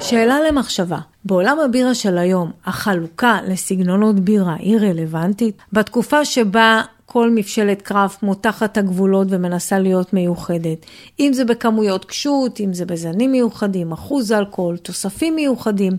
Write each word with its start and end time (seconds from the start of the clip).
שאלה 0.00 0.40
למחשבה, 0.48 0.98
בעולם 1.24 1.58
הבירה 1.58 1.94
של 1.94 2.18
היום, 2.18 2.50
החלוקה 2.66 3.38
לסגנונות 3.48 4.20
בירה 4.20 4.54
היא 4.58 4.78
רלוונטית? 4.78 5.56
בתקופה 5.72 6.24
שבה 6.24 6.82
כל 7.06 7.30
מבשלת 7.30 7.82
קראפט 7.82 8.22
מותחת 8.22 8.78
הגבולות 8.78 9.26
ומנסה 9.30 9.78
להיות 9.78 10.12
מיוחדת. 10.12 10.86
אם 11.20 11.32
זה 11.32 11.44
בכמויות 11.44 12.04
קשות, 12.04 12.60
אם 12.60 12.74
זה 12.74 12.86
בזנים 12.86 13.32
מיוחדים, 13.32 13.92
אחוז 13.92 14.32
אלכוהול, 14.32 14.76
תוספים 14.76 15.36
מיוחדים. 15.36 15.92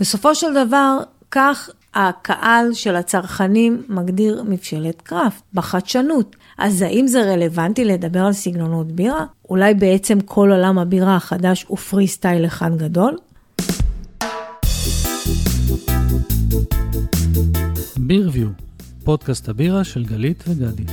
בסופו 0.00 0.34
של 0.34 0.54
דבר, 0.54 0.98
כך 1.30 1.70
הקהל 1.94 2.74
של 2.74 2.96
הצרכנים 2.96 3.82
מגדיר 3.88 4.42
מבשלת 4.48 5.02
קראפט, 5.02 5.42
בחדשנות. 5.54 6.36
אז 6.58 6.82
האם 6.82 7.06
זה 7.06 7.22
רלוונטי 7.22 7.84
לדבר 7.84 8.20
על 8.20 8.32
סגנונות 8.32 8.92
בירה? 8.92 9.24
אולי 9.50 9.74
בעצם 9.74 10.20
כל 10.20 10.50
עולם 10.52 10.78
הבירה 10.78 11.16
החדש 11.16 11.64
הוא 11.68 11.78
פרי 11.78 12.06
סטייל 12.06 12.46
אחד 12.46 12.76
גדול? 12.76 13.16
בירביו, 17.96 18.48
פודקאסט 19.04 19.48
הבירה 19.48 19.84
של 19.84 20.04
גלית 20.04 20.44
וגדי. 20.48 20.84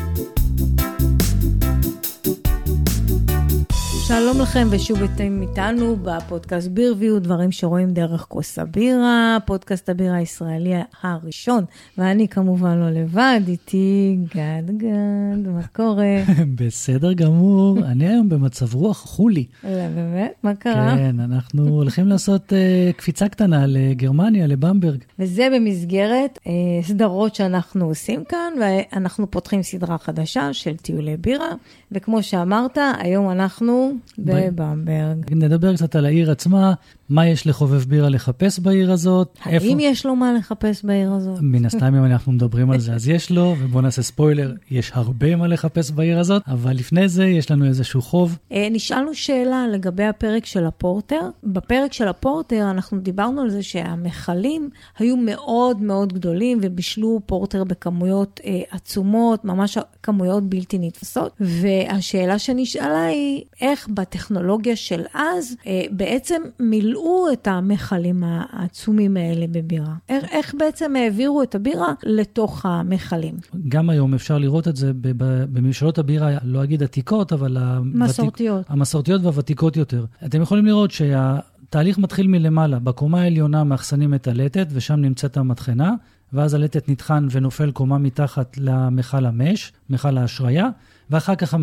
שלום 4.10 4.42
לכם 4.42 4.68
ושוב 4.72 5.04
אתם 5.04 5.42
איתנו 5.42 5.96
בפודקאסט 5.96 6.68
בירביו, 6.68 7.20
דברים 7.20 7.52
שרואים 7.52 7.92
דרך 7.92 8.22
כוס 8.22 8.60
הבירה, 8.60 9.38
פודקאסט 9.46 9.90
הבירה 9.90 10.16
הישראלי 10.16 10.74
הראשון, 11.02 11.66
ואני 11.98 12.28
כמובן 12.28 12.78
לא 12.78 12.90
לבד, 12.90 13.42
איתי 13.48 14.18
גד 14.36 14.64
גד, 14.78 15.48
מה 15.48 15.68
קורה? 15.76 16.24
בסדר 16.58 17.14
גמור, 17.14 17.80
אני 17.86 18.08
היום 18.08 18.30
במצב 18.30 18.76
רוח 18.76 18.98
חולי. 18.98 19.46
לא, 19.64 19.70
באמת? 19.96 20.34
מה 20.44 20.56
קרה? 20.56 20.96
כן, 20.98 21.20
אנחנו 21.20 21.68
הולכים 21.80 22.08
לעשות 22.08 22.54
uh, 22.54 22.98
קפיצה 22.98 23.30
קטנה 23.30 23.66
לגרמניה, 23.68 24.48
לבמברג. 24.48 25.00
וזה 25.20 25.48
במסגרת 25.56 26.40
uh, 26.44 26.50
סדרות 26.88 27.36
שאנחנו 27.36 27.86
עושים 27.86 28.24
כאן, 28.24 28.54
ואנחנו 28.62 29.32
פותחים 29.32 29.64
סדרה 29.64 29.98
חדשה 29.98 30.54
של 30.54 30.78
טיולי 30.78 31.18
בירה, 31.18 31.50
וכמו 31.92 32.24
שאמרת, 32.24 32.78
היום 33.00 33.30
אנחנו... 33.30 33.99
בבמברג. 34.18 35.34
נדבר 35.34 35.76
קצת 35.76 35.96
על 35.96 36.06
העיר 36.06 36.32
עצמה, 36.32 36.74
מה 37.10 37.28
יש 37.28 37.48
לחובב 37.48 37.84
בירה 37.84 38.10
לחפש 38.10 38.60
בעיר 38.60 38.92
הזאת. 38.92 39.38
האם 39.44 39.54
איפה... 39.54 39.82
יש 39.82 40.06
לו 40.06 40.16
מה 40.16 40.34
לחפש 40.34 40.86
בעיר 40.86 41.12
הזאת? 41.12 41.40
מן 41.42 41.66
הסתם, 41.66 41.96
אם 41.96 42.06
אנחנו 42.06 42.32
מדברים 42.32 42.72
על 42.72 42.80
זה, 42.80 42.94
אז 42.94 43.08
יש 43.08 43.32
לו, 43.32 43.56
ובואו 43.60 43.82
נעשה 43.82 44.02
ספוילר, 44.02 44.54
יש 44.72 44.92
הרבה 44.94 45.36
מה 45.36 45.48
לחפש 45.48 45.92
בעיר 45.92 46.20
הזאת, 46.20 46.42
אבל 46.48 46.72
לפני 46.76 47.10
זה 47.10 47.26
יש 47.26 47.52
לנו 47.52 47.66
איזשהו 47.66 48.02
חוב. 48.02 48.38
אה, 48.52 48.68
נשאלנו 48.72 49.14
שאלה 49.14 49.68
לגבי 49.68 50.04
הפרק 50.04 50.46
של 50.46 50.66
הפורטר. 50.66 51.30
בפרק 51.44 51.94
של 51.94 52.08
הפורטר 52.08 52.72
אנחנו 52.72 53.00
דיברנו 53.00 53.42
על 53.42 53.50
זה 53.50 53.64
שהמכלים 53.64 54.70
היו 55.00 55.18
מאוד 55.18 55.82
מאוד 55.82 56.14
גדולים 56.14 56.60
ובישלו 56.62 57.22
פורטר 57.26 57.64
בכמויות 57.64 58.40
אה, 58.46 58.62
עצומות, 58.72 59.46
ממש 59.46 59.78
כמויות 60.04 60.44
בלתי 60.44 60.78
נתפסות. 60.80 61.36
והשאלה 61.40 62.40
שנשאלה 62.40 63.06
היא, 63.06 63.44
איך 63.62 63.88
בטכנולוגיה 63.94 64.76
של 64.76 65.02
אז 65.14 65.56
אה, 65.68 65.82
בעצם 65.92 66.42
מילאו... 66.60 67.20
את 67.34 67.48
המכלים 67.48 68.24
העצומים 68.26 69.18
האלה 69.18 69.46
בבירה. 69.52 69.94
איך, 70.10 70.26
איך 70.32 70.56
בעצם 70.58 70.96
העבירו 70.96 71.44
את 71.44 71.56
הבירה 71.56 71.94
לתוך 72.04 72.66
המכלים? 72.66 73.36
גם 73.68 73.90
היום 73.90 74.14
אפשר 74.14 74.38
לראות 74.38 74.68
את 74.68 74.76
זה 74.76 74.92
בממשלות 75.02 75.98
הבירה, 75.98 76.38
לא 76.44 76.64
אגיד 76.64 76.84
עתיקות, 76.84 77.34
אבל... 77.34 77.58
מסורתיות. 77.84 78.56
הוותיק, 78.56 78.72
המסורתיות 78.72 79.22
והוותיקות 79.24 79.78
יותר. 79.78 80.06
אתם 80.26 80.42
יכולים 80.42 80.66
לראות 80.66 80.92
שה... 80.92 81.38
תהליך 81.70 81.98
מתחיל 81.98 82.28
מלמעלה, 82.28 82.80
בקומה 82.80 83.22
העליונה 83.22 83.64
מאחסנים 83.64 84.14
את 84.14 84.28
הלטת 84.28 84.68
ושם 84.72 84.96
נמצאת 84.96 85.38
המטחנה, 85.38 85.94
ואז 86.34 86.54
הלטת 86.54 86.90
נטחן 86.90 87.28
ונופל 87.32 87.72
קומה 87.72 87.98
מתחת 87.98 88.58
למכל 88.58 89.26
המש, 89.26 89.74
מכל 89.90 90.18
האשריה, 90.18 90.70
ואחר 91.10 91.36
כך 91.36 91.56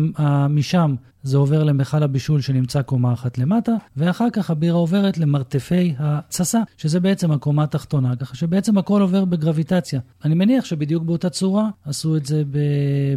משם 0.49 0.95
זה 1.23 1.37
עובר 1.37 1.63
למכל 1.63 2.03
הבישול 2.03 2.41
שנמצא 2.41 2.81
קומה 2.81 3.13
אחת 3.13 3.37
למטה, 3.37 3.71
ואחר 3.97 4.27
כך 4.33 4.49
הבירה 4.49 4.77
עוברת 4.77 5.17
למרתפי 5.17 5.95
התססה, 5.99 6.61
שזה 6.77 6.99
בעצם 6.99 7.31
הקומה 7.31 7.63
התחתונה, 7.63 8.15
ככה 8.15 8.35
שבעצם 8.35 8.77
הכל 8.77 9.01
עובר 9.01 9.25
בגרביטציה. 9.25 9.99
אני 10.25 10.35
מניח 10.35 10.65
שבדיוק 10.65 11.03
באותה 11.03 11.29
צורה 11.29 11.69
עשו 11.85 12.17
את 12.17 12.25
זה 12.25 12.43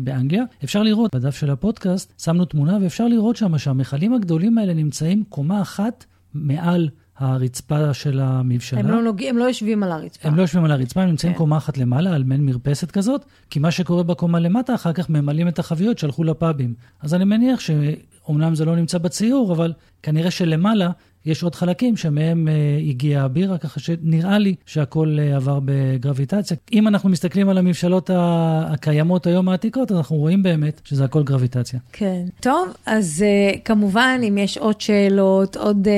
באנגליה. 0.02 0.44
אפשר 0.64 0.82
לראות, 0.82 1.14
בדף 1.14 1.36
של 1.36 1.50
הפודקאסט 1.50 2.12
שמנו 2.22 2.44
תמונה 2.44 2.78
ואפשר 2.82 3.08
לראות 3.08 3.36
שם 3.36 3.58
שהמכלים 3.58 4.14
הגדולים 4.14 4.58
האלה 4.58 4.74
נמצאים 4.74 5.24
קומה 5.28 5.62
אחת 5.62 6.04
מעל 6.34 6.88
הרצפה 7.20 7.94
של 7.94 8.20
המבשלה. 8.20 8.80
הם 8.80 8.90
לא, 8.90 9.02
נוג... 9.02 9.22
הם 9.22 9.38
לא 9.38 9.44
יושבים 9.44 9.82
על 9.82 9.92
הרצפה. 9.92 10.28
הם 10.28 10.36
לא 10.36 10.42
יושבים 10.42 10.64
על 10.64 10.70
הרצפה, 10.70 11.02
הם 11.02 11.08
נמצאים 11.08 11.32
כן. 11.32 11.38
קומה 11.38 11.56
אחת 11.56 11.78
למעלה, 11.78 12.14
על 12.14 12.24
מעין 12.24 12.46
מרפסת 12.46 12.90
כזאת, 12.90 13.24
כי 13.50 13.58
מה 13.58 13.70
שקורה 13.70 14.02
בקומה 14.02 14.38
למטה, 14.38 14.74
אחר 14.74 14.92
כך 14.92 15.10
ממלאים 15.10 15.48
את 15.48 15.58
החביות 15.58 15.98
שהלכו 15.98 16.24
לפאבים. 16.24 16.74
אז 17.00 17.14
אני 17.14 17.24
מניח 17.24 17.60
שאומנם 17.60 18.54
זה 18.54 18.64
לא 18.64 18.76
נמצא 18.76 18.98
בציור, 18.98 19.52
אבל 19.52 19.72
כנראה 20.02 20.30
שלמעלה 20.30 20.90
יש 21.26 21.42
עוד 21.42 21.54
חלקים 21.54 21.96
שמהם 21.96 22.48
uh, 22.48 22.88
הגיעה 22.88 23.24
הבירה, 23.24 23.58
ככה 23.58 23.80
שנראה 23.80 24.38
לי 24.38 24.54
שהכל 24.66 25.16
uh, 25.18 25.36
עבר 25.36 25.58
בגרביטציה. 25.64 26.56
אם 26.72 26.88
אנחנו 26.88 27.08
מסתכלים 27.08 27.48
על 27.48 27.58
הממשלות 27.58 28.10
הקיימות 28.14 29.26
היום 29.26 29.48
העתיקות, 29.48 29.92
אנחנו 29.92 30.16
רואים 30.16 30.42
באמת 30.42 30.80
שזה 30.84 31.04
הכל 31.04 31.22
גרביטציה. 31.22 31.80
כן. 31.92 32.24
טוב, 32.40 32.68
אז 32.86 33.24
uh, 33.54 33.58
כמובן, 33.64 34.20
אם 34.28 34.38
יש 34.38 34.58
עוד 34.58 34.80
שאלות, 34.80 35.56
עוד 35.56 35.88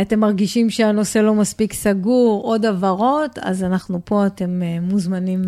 אתם 0.00 0.20
מרגישים 0.20 0.70
שהנושא 0.70 1.18
לא 1.18 1.34
מספיק 1.34 1.72
סגור, 1.72 2.42
עוד 2.44 2.64
הבהרות, 2.66 3.38
אז 3.42 3.64
אנחנו 3.64 4.00
פה, 4.04 4.26
אתם 4.26 4.62
מוזמנים 4.82 5.42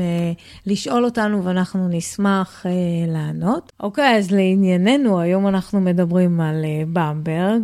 לשאול 0.67 1.05
אותנו 1.05 1.45
ואנחנו 1.45 1.89
נשמח 1.89 2.67
לענות. 3.09 3.73
אוקיי, 3.81 4.17
אז 4.17 4.31
לענייננו, 4.31 5.21
היום 5.21 5.49
אנחנו 5.49 5.81
מדברים 5.81 6.41
על 6.41 6.65
במברג, 6.93 7.63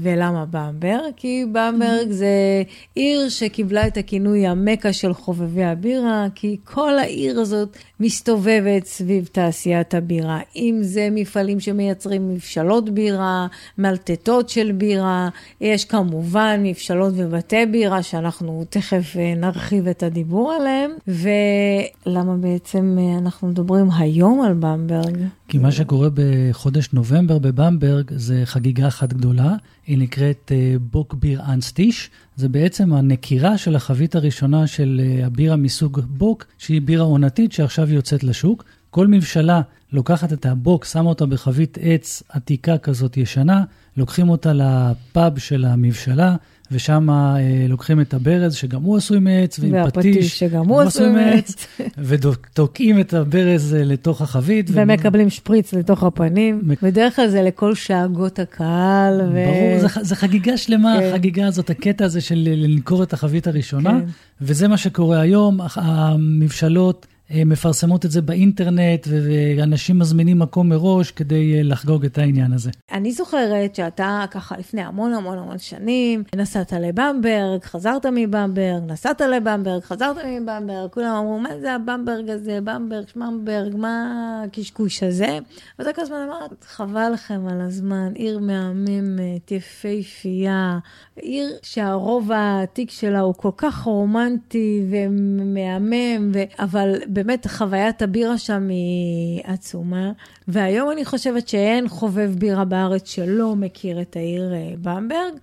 ולמה 0.00 0.44
במברג. 0.50 0.63
במברג, 0.72 1.12
כי 1.16 1.44
במברג 1.52 2.10
זה 2.10 2.62
עיר 2.94 3.28
שקיבלה 3.28 3.86
את 3.86 3.96
הכינוי 3.96 4.46
המכה 4.46 4.92
של 4.92 5.14
חובבי 5.14 5.64
הבירה, 5.64 6.26
כי 6.34 6.56
כל 6.64 6.98
העיר 6.98 7.40
הזאת 7.40 7.76
מסתובבת 8.00 8.84
סביב 8.84 9.28
תעשיית 9.32 9.94
הבירה. 9.94 10.40
אם 10.56 10.78
זה 10.82 11.08
מפעלים 11.10 11.60
שמייצרים 11.60 12.28
מבשלות 12.28 12.90
בירה, 12.90 13.46
מלטטות 13.78 14.48
של 14.48 14.72
בירה, 14.72 15.28
יש 15.60 15.84
כמובן 15.84 16.60
מבשלות 16.62 17.14
ובתי 17.16 17.66
בירה, 17.66 18.02
שאנחנו 18.02 18.64
תכף 18.70 19.16
אה, 19.16 19.34
נרחיב 19.36 19.88
את 19.88 20.02
הדיבור 20.02 20.52
עליהם. 20.52 20.90
ולמה 21.08 22.36
בעצם 22.36 22.96
אה, 22.98 23.18
אנחנו 23.18 23.48
מדברים 23.48 23.88
היום 23.98 24.42
על 24.42 24.52
במברג? 24.52 25.16
כי 25.48 25.58
מה 25.58 25.72
שקורה 25.72 26.08
בחודש 26.14 26.88
נובמבר 26.92 27.38
בבמברג 27.38 28.10
זה 28.16 28.42
חגיגה 28.44 28.88
אחת 28.88 29.12
גדולה, 29.12 29.54
היא 29.86 29.98
נקראת 29.98 30.52
אה, 30.54 30.76
בוק 30.90 31.14
ביר 31.14 31.42
אנסטיש. 31.48 32.10
זה 32.36 32.48
בעצם 32.48 32.92
הנקירה 32.92 33.58
של 33.58 33.76
החבית 33.76 34.14
הראשונה 34.14 34.66
של 34.66 35.00
אה, 35.04 35.26
הבירה 35.26 35.56
מסוג 35.56 36.00
בוק, 36.00 36.44
שהיא 36.58 36.82
בירה 36.82 37.04
עונתית 37.04 37.52
שעכשיו 37.52 37.92
יוצאת 37.92 38.24
לשוק. 38.24 38.64
כל 38.90 39.06
מבשלה 39.06 39.60
לוקחת 39.92 40.32
את 40.32 40.46
הבוק, 40.46 40.84
שמה 40.84 41.08
אותה 41.08 41.26
בחבית 41.26 41.78
עץ 41.80 42.22
עתיקה 42.28 42.78
כזאת 42.78 43.16
ישנה, 43.16 43.64
לוקחים 43.96 44.28
אותה 44.28 44.52
לפאב 44.52 45.38
של 45.38 45.64
המבשלה, 45.64 46.36
ושם 46.70 47.10
אה, 47.10 47.36
לוקחים 47.68 48.00
את 48.00 48.14
הברז, 48.14 48.54
שגם 48.54 48.82
הוא 48.82 48.96
עשוי 48.96 49.18
מעץ, 49.18 49.58
ועם 49.58 49.90
פטיש, 49.90 50.38
שגם 50.38 50.68
הוא 50.68 50.80
עשוי 50.80 51.08
מעץ, 51.08 51.66
ותוקעים 51.98 53.00
את 53.00 53.14
הברז 53.14 53.74
אה, 53.74 53.84
לתוך 53.84 54.22
החבית. 54.22 54.70
ומקבלים. 54.74 55.30
שפריץ 55.30 55.72
לתוך 55.74 56.02
הפנים. 56.02 56.62
בדרך 56.82 57.16
כלל 57.16 57.28
זה 57.28 57.42
לכל 57.42 57.74
שאגות 57.74 58.38
הקהל. 58.38 59.20
ו... 59.20 59.34
ברור, 59.34 59.80
זה, 59.80 59.86
זה 60.00 60.16
חגיגה 60.16 60.56
שלמה, 60.56 60.96
כן. 61.00 61.08
החגיגה 61.08 61.46
הזאת, 61.46 61.70
הקטע 61.70 62.04
הזה 62.04 62.20
של 62.20 62.48
למכור 62.56 63.02
את 63.02 63.12
החבית 63.12 63.46
הראשונה, 63.46 63.90
כן. 63.90 64.06
וזה 64.40 64.68
מה 64.68 64.76
שקורה 64.76 65.20
היום, 65.20 65.60
המבשלות. 65.74 67.06
אה, 67.30 67.44
מפרסמות 67.44 68.04
את 68.04 68.10
זה 68.10 68.22
באינטרנט, 68.22 69.06
ואנשים 69.10 69.98
מזמינים 69.98 70.38
מקום 70.38 70.68
מראש 70.68 71.10
כדי 71.10 71.56
אה, 71.56 71.62
לחגוג 71.62 72.04
את 72.04 72.18
העניין 72.18 72.52
הזה. 72.52 72.70
אני 72.92 73.12
זוכרת 73.12 73.74
שאתה 73.74 74.24
ככה 74.30 74.56
לפני 74.58 74.82
המון 74.82 75.12
המון 75.12 75.38
המון 75.38 75.58
שנים, 75.58 76.22
נסעת 76.36 76.72
לבמברג, 76.72 77.62
חזרת 77.62 78.06
מבמברג, 78.06 78.82
נסעת 78.86 79.20
לבמברג, 79.20 79.82
חזרת 79.82 80.16
מבמברג, 80.26 80.90
כולם 80.90 81.16
אמרו, 81.16 81.38
מה 81.38 81.48
זה 81.60 81.72
הבמברג 81.72 82.30
הזה, 82.30 82.58
במברג, 82.64 83.08
שממברג, 83.08 83.76
מה 83.76 84.42
הקשקוש 84.46 85.02
הזה? 85.02 85.38
ואתה 85.78 85.92
כל 85.92 86.02
הזמן 86.02 86.26
אמרת, 86.28 86.64
חבל 86.64 87.10
לכם 87.12 87.46
על 87.48 87.60
הזמן, 87.60 88.12
עיר 88.14 88.38
מהממת, 88.38 89.52
יפהפייה, 89.52 90.78
עיר 91.16 91.48
שהרוב 91.62 92.32
העתיק 92.32 92.90
שלה 92.90 93.20
הוא 93.20 93.34
כל 93.34 93.50
כך 93.56 93.82
רומנטי 93.82 94.84
ומהמם, 94.90 96.30
ו... 96.34 96.42
אבל 96.58 96.94
ובאמת 97.14 97.46
חוויית 97.46 98.02
הבירה 98.02 98.38
שם 98.38 98.68
היא 98.68 99.42
עצומה. 99.44 100.12
והיום 100.48 100.90
אני 100.90 101.04
חושבת 101.04 101.48
שאין 101.48 101.88
חובב 101.88 102.34
בירה 102.38 102.64
בארץ 102.64 103.08
שלא 103.08 103.56
מכיר 103.56 104.00
את 104.00 104.16
העיר 104.16 104.52
במברג. 104.82 105.34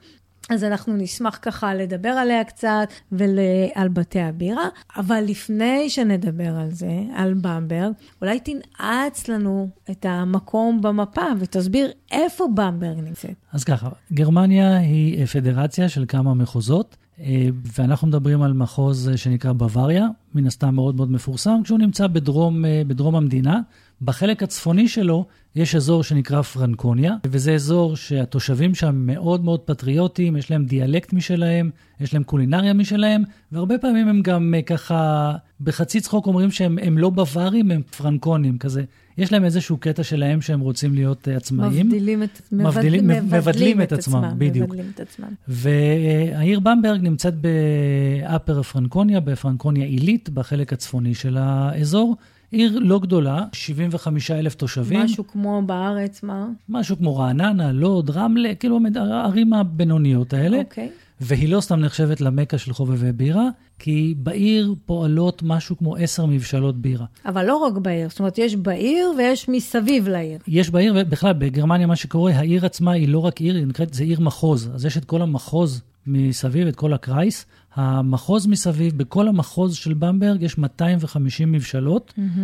אז 0.49 0.63
אנחנו 0.63 0.97
נשמח 0.97 1.39
ככה 1.41 1.73
לדבר 1.73 2.09
עליה 2.09 2.43
קצת 2.43 2.87
ועל 3.11 3.89
בתי 3.93 4.19
הבירה. 4.19 4.67
אבל 4.97 5.23
לפני 5.27 5.89
שנדבר 5.89 6.55
על 6.55 6.71
זה, 6.71 7.01
על 7.15 7.33
במברג, 7.33 7.91
אולי 8.21 8.39
תנעץ 8.39 9.27
לנו 9.27 9.69
את 9.91 10.05
המקום 10.09 10.81
במפה 10.81 11.25
ותסביר 11.39 11.91
איפה 12.11 12.47
במברג 12.55 12.99
נמצאת. 12.99 13.35
אז 13.51 13.63
ככה, 13.63 13.89
גרמניה 14.13 14.77
היא 14.77 15.25
פדרציה 15.25 15.89
של 15.89 16.05
כמה 16.07 16.33
מחוזות. 16.33 16.95
אה, 17.23 17.49
ואנחנו 17.77 18.07
מדברים 18.07 18.41
על 18.41 18.53
מחוז 18.53 19.09
שנקרא 19.15 19.51
בוואריה, 19.51 20.07
מן 20.35 20.47
הסתם 20.47 20.75
מאוד 20.75 20.95
מאוד 20.95 21.11
מפורסם, 21.11 21.61
כשהוא 21.63 21.79
נמצא 21.79 22.07
בדרום, 22.07 22.65
אה, 22.65 22.81
בדרום 22.87 23.15
המדינה. 23.15 23.59
בחלק 24.01 24.43
הצפוני 24.43 24.87
שלו 24.87 25.25
יש 25.55 25.75
אזור 25.75 26.03
שנקרא 26.03 26.41
פרנקוניה, 26.41 27.15
וזה 27.25 27.53
אזור 27.53 27.95
שהתושבים 27.95 28.75
שם 28.75 28.95
מאוד 28.95 29.43
מאוד 29.43 29.59
פטריוטים, 29.59 30.37
יש 30.37 30.51
להם 30.51 30.65
דיאלקט 30.65 31.13
משלהם, 31.13 31.69
יש 31.99 32.13
להם 32.13 32.23
קולינריה 32.23 32.73
משלהם, 32.73 33.23
והרבה 33.51 33.77
פעמים 33.77 34.07
הם 34.07 34.21
גם 34.21 34.53
אה, 34.57 34.61
ככה, 34.61 35.33
בחצי 35.61 36.01
צחוק 36.01 36.27
אומרים 36.27 36.51
שהם 36.51 36.97
לא 36.97 37.09
בווארים, 37.09 37.71
הם 37.71 37.81
פרנקונים, 37.97 38.57
כזה. 38.57 38.83
יש 39.21 39.31
להם 39.31 39.45
איזשהו 39.45 39.77
קטע 39.77 40.03
שלהם 40.03 40.41
שהם 40.41 40.59
רוצים 40.59 40.93
להיות 40.93 41.27
uh, 41.27 41.31
עצמאיים. 41.31 41.87
מבדילים 41.87 42.23
את, 42.23 42.41
מבדילים, 42.51 43.07
מבדלים, 43.07 43.25
מבדלים 43.25 43.81
את, 43.81 43.93
את 43.93 43.99
עצמם, 43.99 44.23
עצמם, 44.23 44.39
בדיוק. 44.39 44.69
מבדלים 44.69 44.91
את 44.95 44.99
עצמם. 44.99 45.27
והעיר 45.47 46.59
במברג 46.59 47.01
נמצאת 47.01 47.33
ב 47.35 47.56
Upper 47.56 48.61
Franconia, 48.61 49.19
בפרנקוניה 49.19 49.85
עילית, 49.85 50.29
בחלק 50.29 50.73
הצפוני 50.73 51.13
של 51.13 51.37
האזור. 51.37 52.15
עיר 52.51 52.79
לא 52.79 52.99
גדולה, 52.99 53.45
75 53.53 54.31
אלף 54.31 54.55
תושבים. 54.55 54.99
משהו 54.99 55.27
כמו 55.27 55.61
בארץ, 55.65 56.23
מה? 56.23 56.47
משהו 56.69 56.97
כמו 56.97 57.17
רעננה, 57.17 57.71
לוד, 57.71 58.09
רמלה, 58.09 58.55
כאילו 58.55 58.79
הערים 58.95 59.53
הבינוניות 59.53 60.33
האלה. 60.33 60.57
אוקיי. 60.57 60.87
Okay. 60.87 61.11
והיא 61.21 61.49
לא 61.49 61.61
סתם 61.61 61.79
נחשבת 61.79 62.21
למכה 62.21 62.57
של 62.57 62.73
חובבי 62.73 63.11
בירה, 63.11 63.49
כי 63.79 64.15
בעיר 64.17 64.75
פועלות 64.85 65.43
משהו 65.43 65.77
כמו 65.77 65.95
עשר 65.95 66.25
מבשלות 66.25 66.77
בירה. 66.77 67.05
אבל 67.25 67.45
לא 67.45 67.55
רק 67.55 67.73
בעיר, 67.73 68.09
זאת 68.09 68.19
אומרת, 68.19 68.37
יש 68.37 68.55
בעיר 68.55 69.11
ויש 69.17 69.49
מסביב 69.49 70.07
לעיר. 70.07 70.39
יש 70.47 70.69
בעיר, 70.69 70.93
ובכלל, 70.97 71.33
בגרמניה 71.33 71.87
מה 71.87 71.95
שקורה, 71.95 72.31
העיר 72.31 72.65
עצמה 72.65 72.91
היא 72.91 73.07
לא 73.09 73.19
רק 73.19 73.41
עיר, 73.41 73.55
היא 73.55 73.65
נקראת, 73.65 73.93
זה 73.93 74.03
עיר 74.03 74.19
מחוז. 74.19 74.69
אז 74.73 74.85
יש 74.85 74.97
את 74.97 75.05
כל 75.05 75.21
המחוז 75.21 75.81
מסביב, 76.07 76.67
את 76.67 76.75
כל 76.75 76.93
הקרייס. 76.93 77.45
המחוז 77.73 78.47
מסביב, 78.47 78.97
בכל 78.97 79.27
המחוז 79.27 79.75
של 79.75 79.93
במברג 79.93 80.41
יש 80.41 80.57
250 80.57 81.51
מבשלות, 81.51 82.13
mm-hmm. 82.17 82.41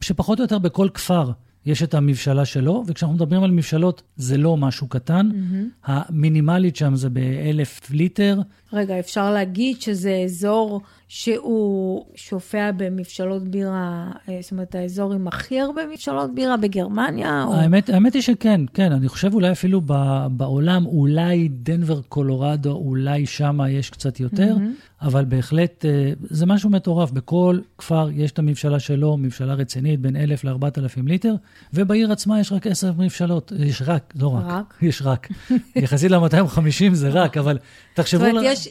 שפחות 0.00 0.38
או 0.38 0.44
יותר 0.44 0.58
בכל 0.58 0.88
כפר 0.94 1.30
יש 1.66 1.82
את 1.82 1.94
המבשלה 1.94 2.44
שלו, 2.44 2.84
וכשאנחנו 2.86 3.14
מדברים 3.16 3.42
על 3.42 3.50
מבשלות, 3.50 4.02
זה 4.16 4.36
לא 4.36 4.56
משהו 4.56 4.88
קטן. 4.88 5.30
Mm-hmm. 5.30 5.90
המינימלית 5.90 6.76
שם 6.76 6.96
זה 6.96 7.10
באלף 7.10 7.90
ליטר. 7.90 8.40
רגע, 8.72 8.98
אפשר 8.98 9.30
להגיד 9.30 9.80
שזה 9.80 10.22
אזור 10.24 10.80
שהוא 11.08 12.04
שופע 12.14 12.70
במבשלות 12.76 13.48
בירה, 13.48 14.10
אה, 14.28 14.38
זאת 14.40 14.52
אומרת, 14.52 14.74
האזור 14.74 15.12
עם 15.12 15.28
הכי 15.28 15.60
הרבה 15.60 15.82
מבשלות 15.86 16.34
בירה 16.34 16.56
בגרמניה? 16.56 17.44
או... 17.44 17.54
האמת, 17.54 17.88
האמת 17.88 18.14
היא 18.14 18.22
שכן, 18.22 18.60
כן. 18.74 18.92
אני 18.92 19.08
חושב 19.08 19.34
אולי 19.34 19.52
אפילו 19.52 19.80
בעולם, 20.30 20.86
אולי 20.86 21.48
דנבר, 21.48 22.00
קולורדו, 22.02 22.72
אולי 22.72 23.26
שמה 23.26 23.70
יש 23.70 23.90
קצת 23.90 24.20
יותר, 24.20 24.56
mm-hmm. 24.56 25.06
אבל 25.06 25.24
בהחלט 25.24 25.84
אה, 25.84 26.12
זה 26.20 26.46
משהו 26.46 26.70
מטורף. 26.70 27.10
בכל 27.10 27.58
כפר 27.78 28.08
יש 28.12 28.32
את 28.32 28.38
המבשלה 28.38 28.80
שלו, 28.80 29.16
מבשלה 29.16 29.54
רצינית, 29.54 30.00
בין 30.00 30.16
1,000 30.16 30.44
ל-4,000 30.44 31.06
ליטר, 31.06 31.34
ובעיר 31.74 32.12
עצמה 32.12 32.40
יש 32.40 32.52
רק 32.52 32.66
10 32.66 32.92
מבשלות. 32.98 33.52
יש 33.58 33.82
רק, 33.86 34.14
לא 34.16 34.28
רק. 34.28 34.44
רק? 34.46 34.74
יש 34.82 35.02
רק. 35.02 35.28
יחסית 35.76 36.10
ל-250 36.10 36.94
זה 36.94 37.08
רק, 37.08 37.36
אבל 37.36 37.58
תחשבו... 37.94 38.20
זאת 38.20 38.30
אומרת, 38.30 38.44
יש 38.46 38.68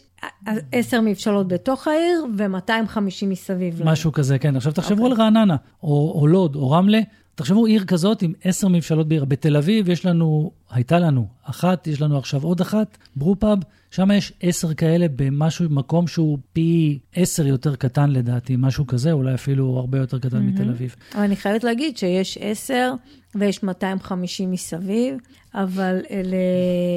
עשר 0.72 1.02
מבשלות 1.02 1.48
בתוך 1.48 1.88
העיר 1.88 2.26
ו-250 2.38 3.26
מסביב. 3.26 3.82
משהו 3.84 4.12
כזה, 4.12 4.40
כן. 4.40 4.56
עכשיו 4.56 4.72
תחשבו 4.72 5.08
okay. 5.08 5.12
אוקיי. 5.12 5.26
על 5.26 5.36
רעננה, 5.36 5.56
או, 5.84 6.20
או 6.22 6.28
לוד, 6.28 6.56
או 6.56 6.72
רמלה. 6.72 7.00
תחשבו 7.36 7.66
עיר 7.66 7.86
כזאת 7.86 8.22
עם 8.22 8.34
עשר 8.44 8.68
מבשלות 8.68 9.08
בעיר. 9.08 9.26
בתל 9.26 9.58
אביב 9.58 9.90
יש 9.90 10.06
לנו, 10.06 10.52
הייתה 10.70 11.00
לנו 11.00 11.28
אחת, 11.44 11.88
יש 11.88 12.02
לנו 12.02 12.18
עכשיו 12.18 12.44
עוד 12.44 12.62
אחת, 12.62 12.98
ברופאב, 13.16 13.60
שם 13.92 14.12
יש 14.12 14.34
עשר 14.42 14.74
כאלה 14.74 15.06
במשהו, 15.16 15.70
מקום 15.70 16.08
שהוא 16.08 16.38
פי 16.54 17.00
עשר 17.16 17.48
יותר 17.48 17.76
קטן 17.76 18.10
לדעתי, 18.10 18.56
משהו 18.60 18.88
כזה, 18.88 19.12
אולי 19.12 19.34
אפילו 19.34 19.78
הרבה 19.78 19.98
יותר 19.98 20.20
קטן 20.20 20.38
mm-hmm. 20.38 20.40
מתל 20.40 20.70
אביב. 20.70 20.96
אבל 21.16 21.24
אני 21.24 21.36
חייבת 21.36 21.64
להגיד 21.64 21.98
שיש 21.98 22.38
עשר 22.42 22.94
ויש 23.36 23.64
250 23.64 24.52
מסביב, 24.52 25.18
אבל 25.54 26.02
אלה, 26.12 26.38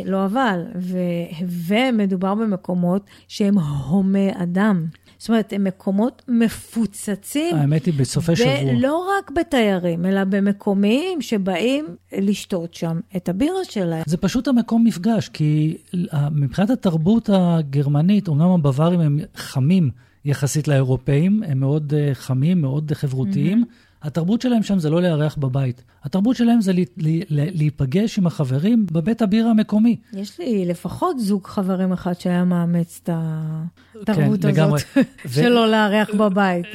לא 0.04 0.24
אבל, 0.24 0.64
ו, 0.78 0.98
ומדובר 1.46 2.34
במקומות 2.34 3.02
שהם 3.28 3.58
הומי 3.58 4.28
אדם. 4.34 4.86
זאת 5.18 5.28
אומרת, 5.28 5.52
הם 5.52 5.64
מקומות 5.64 6.22
מפוצצים. 6.28 7.56
האמת 7.56 7.86
היא, 7.86 7.94
בסופי 7.94 8.36
שבוע. 8.36 8.52
ולא 8.66 9.08
רק 9.18 9.30
בתיירים, 9.30 10.06
אלא 10.06 10.24
במקומיים 10.24 11.22
שבאים 11.22 11.86
לשתות 12.18 12.74
שם 12.74 13.00
את 13.16 13.28
הבירה 13.28 13.64
שלהם. 13.64 14.02
זה 14.06 14.16
פשוט 14.16 14.48
המקום 14.48 14.84
מפגש, 14.84 15.28
כי 15.28 15.76
מבחינת 16.32 16.70
התרבות 16.70 17.30
הגרמנית, 17.32 18.28
אמנם 18.28 18.50
הבווארים 18.50 19.00
הם 19.00 19.18
חמים 19.34 19.90
יחסית 20.24 20.68
לאירופאים, 20.68 21.42
הם 21.46 21.60
מאוד 21.60 21.92
uh, 21.92 22.14
חמים, 22.14 22.60
מאוד 22.60 22.92
חברותיים. 22.94 23.62
Mm-hmm. 23.62 23.87
התרבות 24.02 24.42
שלהם 24.42 24.62
שם 24.62 24.78
זה 24.78 24.90
לא 24.90 25.02
לארח 25.02 25.36
בבית. 25.36 25.82
התרבות 26.04 26.36
שלהם 26.36 26.60
זה 26.60 26.72
להיפגש 27.30 28.18
עם 28.18 28.26
החברים 28.26 28.86
בבית 28.92 29.22
הבירה 29.22 29.50
המקומי. 29.50 29.96
יש 30.12 30.38
לי 30.38 30.64
לפחות 30.64 31.18
זוג 31.18 31.46
חברים 31.46 31.92
אחד 31.92 32.12
שהיה 32.20 32.44
מאמץ 32.44 33.00
את 33.02 33.10
התרבות 33.12 34.42
כן, 34.42 34.62
הזאת, 34.62 34.80
ו... 35.26 35.32
שלא 35.32 35.70
לארח 35.70 36.08
בבית. 36.14 36.66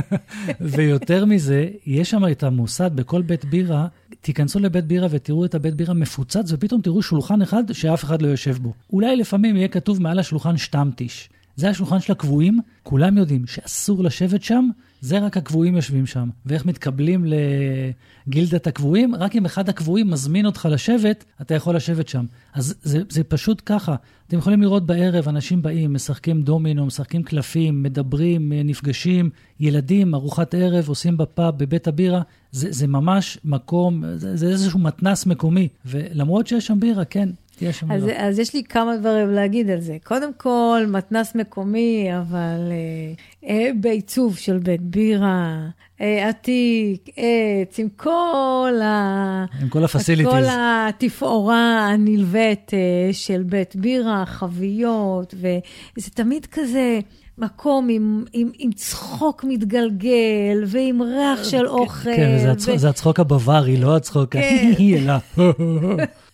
ויותר 0.60 1.24
מזה, 1.24 1.68
יש 1.86 2.10
שם 2.10 2.22
את 2.30 2.42
המוסד 2.42 2.90
בכל 2.94 3.22
בית 3.22 3.44
בירה, 3.44 3.86
תיכנסו 4.20 4.58
לבית 4.58 4.84
בירה 4.84 5.08
ותראו 5.10 5.44
את 5.44 5.54
הבית 5.54 5.74
בירה 5.74 5.94
מפוצץ, 5.94 6.52
ופתאום 6.52 6.80
תראו 6.80 7.02
שולחן 7.02 7.42
אחד 7.42 7.72
שאף 7.72 8.04
אחד 8.04 8.22
לא 8.22 8.28
יושב 8.28 8.58
בו. 8.58 8.72
אולי 8.92 9.16
לפעמים 9.16 9.56
יהיה 9.56 9.68
כתוב 9.68 10.02
מעל 10.02 10.18
השולחן 10.18 10.56
שטמטיש. 10.56 11.28
זה 11.58 11.68
השולחן 11.70 12.00
של 12.00 12.12
הקבועים, 12.12 12.60
כולם 12.82 13.18
יודעים 13.18 13.46
שאסור 13.46 14.04
לשבת 14.04 14.42
שם, 14.42 14.68
זה 15.00 15.18
רק 15.18 15.36
הקבועים 15.36 15.76
יושבים 15.76 16.06
שם. 16.06 16.28
ואיך 16.46 16.66
מתקבלים 16.66 17.24
לגילדת 18.26 18.66
הקבועים? 18.66 19.14
רק 19.14 19.36
אם 19.36 19.44
אחד 19.44 19.68
הקבועים 19.68 20.10
מזמין 20.10 20.46
אותך 20.46 20.68
לשבת, 20.70 21.24
אתה 21.40 21.54
יכול 21.54 21.76
לשבת 21.76 22.08
שם. 22.08 22.24
אז 22.54 22.74
זה, 22.82 23.02
זה 23.08 23.24
פשוט 23.24 23.62
ככה. 23.66 23.94
אתם 24.26 24.38
יכולים 24.38 24.62
לראות 24.62 24.86
בערב, 24.86 25.28
אנשים 25.28 25.62
באים, 25.62 25.94
משחקים 25.94 26.42
דומינו, 26.42 26.86
משחקים 26.86 27.22
קלפים, 27.22 27.82
מדברים, 27.82 28.52
נפגשים, 28.52 29.30
ילדים, 29.60 30.14
ארוחת 30.14 30.54
ערב, 30.54 30.88
עושים 30.88 31.16
בפאב, 31.16 31.58
בבית 31.58 31.88
הבירה. 31.88 32.22
זה, 32.52 32.72
זה 32.72 32.86
ממש 32.86 33.38
מקום, 33.44 34.04
זה, 34.16 34.36
זה 34.36 34.46
איזשהו 34.46 34.78
מתנס 34.78 35.26
מקומי. 35.26 35.68
ולמרות 35.86 36.46
שיש 36.46 36.66
שם 36.66 36.80
בירה, 36.80 37.04
כן, 37.04 37.28
יש 37.62 37.84
אז, 37.90 38.04
לא. 38.04 38.12
אז 38.16 38.38
יש 38.38 38.54
לי 38.54 38.64
כמה 38.64 38.96
דברים 38.96 39.30
להגיד 39.30 39.70
על 39.70 39.80
זה. 39.80 39.96
קודם 40.04 40.30
כל, 40.36 40.84
מתנס 40.88 41.34
מקומי, 41.34 42.08
אבל 42.18 42.60
אה, 42.70 43.48
אה, 43.48 43.70
בעיצוב 43.80 44.36
של 44.36 44.58
בית 44.58 44.82
בירה, 44.82 45.66
אה, 46.00 46.28
עתיק, 46.28 47.08
עץ, 47.16 47.78
עם 47.78 47.88
כל 47.96 48.72
ה... 48.82 49.44
עם 49.62 49.68
כל 49.68 49.84
הפסיליטיז. 49.84 50.32
כל 50.32 50.44
התפאורה 50.50 51.88
הנלווית 51.88 52.70
אה, 52.74 53.12
של 53.12 53.42
בית 53.42 53.76
בירה, 53.76 54.26
חביות, 54.26 55.34
וזה 55.34 56.10
תמיד 56.10 56.46
כזה... 56.46 57.00
מקום 57.40 57.88
עם, 57.88 58.24
עם, 58.32 58.50
עם 58.58 58.72
צחוק 58.72 59.44
מתגלגל 59.48 60.64
ועם 60.66 61.02
ריח 61.02 61.44
של 61.44 61.58
כן, 61.58 61.66
אוכל. 61.66 62.16
כן, 62.16 62.38
זה, 62.38 62.52
הצחוק, 62.52 62.74
ו... 62.74 62.78
זה 62.78 62.88
הצחוק 62.88 63.20
הבווארי, 63.20 63.76
לא 63.76 63.96
הצחוק 63.96 64.30
כן. 64.30 65.06
ה... 65.08 65.18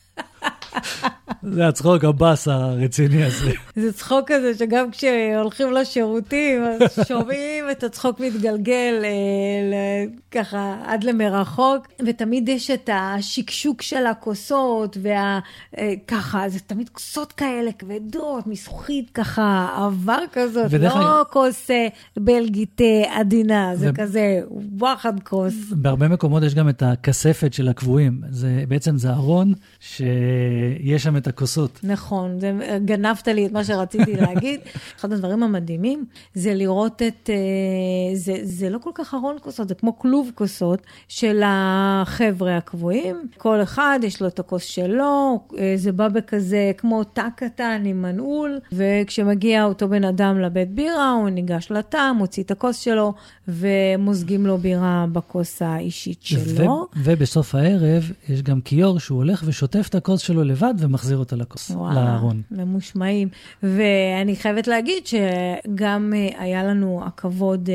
זה 1.43 1.69
הצחוק 1.69 2.05
הבאס 2.05 2.49
הרציני 2.49 3.25
הזה. 3.25 3.53
זה 3.77 3.93
צחוק 3.93 4.33
כזה 4.33 4.55
שגם 4.59 4.91
כשהולכים 4.91 5.73
לשירותים, 5.73 6.63
אז 6.63 6.99
שומעים 7.09 7.65
את 7.71 7.85
הצחוק 7.85 8.21
מתגלגל 8.21 9.03
אה, 9.05 10.05
ככה 10.31 10.77
עד 10.87 11.05
למרחוק, 11.05 11.87
ותמיד 12.07 12.49
יש 12.49 12.71
את 12.71 12.91
השקשוק 12.93 13.83
של 13.83 14.07
הכוסות, 14.07 14.97
וככה, 14.97 16.43
אה, 16.43 16.49
זה 16.49 16.61
תמיד 16.61 16.89
כוסות 16.89 17.33
כאלה 17.33 17.73
כבדות, 17.73 18.47
מזכוכית 18.47 19.11
ככה, 19.15 19.69
עבר 19.77 20.21
כזאת, 20.33 20.73
לא 20.73 21.25
כוס 21.31 21.71
אה, 21.71 21.87
בלגית 22.17 22.81
עדינה, 23.11 23.77
זה 23.77 23.91
כזה 23.95 24.41
וואחד 24.79 25.21
כוס. 25.23 25.55
בהרבה 25.71 26.09
מקומות 26.09 26.43
יש 26.43 26.55
גם 26.55 26.69
את 26.69 26.83
הכספת 26.83 27.53
של 27.53 27.69
הקבועים. 27.69 28.21
זה 28.31 28.65
בעצם 28.69 28.99
זה 28.99 29.11
ארון 29.11 29.53
שיש 29.81 31.03
שם 31.03 31.17
את 31.17 31.27
הכוסות. 31.27 31.81
נכון, 31.83 32.41
זה, 32.41 32.53
גנבת 32.85 33.29
לי 33.29 33.47
את 33.47 33.53
מה 33.53 33.64
שרציתי 33.65 34.17
להגיד. 34.17 34.61
אחד 34.99 35.13
הדברים 35.13 35.43
המדהימים 35.43 36.05
זה 36.35 36.55
לראות 36.55 37.03
את, 37.03 37.31
אה, 37.31 38.17
זה, 38.17 38.35
זה 38.43 38.71
לא 38.71 38.79
כל 38.79 38.91
כך 38.95 39.15
ארון 39.15 39.37
כוסות, 39.41 39.69
זה 39.69 39.75
כמו 39.75 39.99
כלוב 39.99 40.31
כוסות 40.35 40.83
של 41.09 41.43
החבר'ה 41.45 42.57
הקבועים. 42.57 43.29
כל 43.39 43.63
אחד 43.63 43.99
יש 44.03 44.23
לו 44.23 44.29
את 44.29 44.39
הכוס 44.39 44.63
שלו, 44.65 45.41
אה, 45.59 45.73
זה 45.77 45.93
בא 45.93 46.09
בכזה 46.09 46.73
כמו 46.79 47.05
תא 47.05 47.29
קטן 47.37 47.83
עם 47.87 48.03
מנעול, 48.03 48.59
וכשמגיע 48.73 49.65
אותו 49.65 49.89
בן 49.89 50.05
אדם 50.05 50.41
לבית 50.41 50.71
בירה, 50.71 51.13
הוא 51.13 51.29
ניגש 51.29 51.71
לתא, 51.71 52.13
מוציא 52.13 52.43
את 52.43 52.51
הכוס 52.51 52.79
שלו, 52.79 53.15
ומוזגים 53.49 54.47
לו 54.47 54.59
בירה 54.59 55.07
בכוס 55.13 55.63
האישית 55.63 56.23
שלו. 56.23 56.87
ו- 56.97 57.01
ובסוף 57.05 57.55
הערב 57.55 58.13
יש 58.29 58.43
גם 58.43 58.61
כיור 58.61 59.01
שהוא 59.01 59.19
הולך 59.19 59.43
ושוטף 59.47 59.87
את 59.89 59.95
הכוס 59.95 60.21
שלו 60.21 60.45
לבד 60.45 60.75
ומחזיר 60.79 61.19
אותה 61.19 61.37
לכוס, 61.37 61.71
לארון. 61.71 62.43
ממושמעים. 62.51 63.29
ואני 63.63 64.37
חייבת 64.37 64.67
להגיד 64.67 65.07
שגם 65.07 66.13
אה, 66.17 66.43
היה 66.43 66.65
לנו 66.65 67.01
הכבוד 67.07 67.71
אה, 67.71 67.75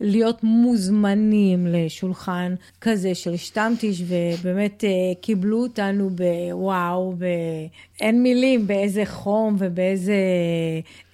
להיות 0.00 0.44
מוזמנים 0.44 1.66
לשולחן 1.66 2.54
כזה 2.80 3.14
של 3.14 3.36
שטמטיש, 3.36 4.02
ובאמת 4.06 4.84
אה, 4.84 4.90
קיבלו 5.20 5.62
אותנו 5.62 6.10
בוואו, 6.10 7.14
אין 8.00 8.22
מילים 8.22 8.66
באיזה 8.66 9.02
חום 9.06 9.56
ובאיזה, 9.58 10.14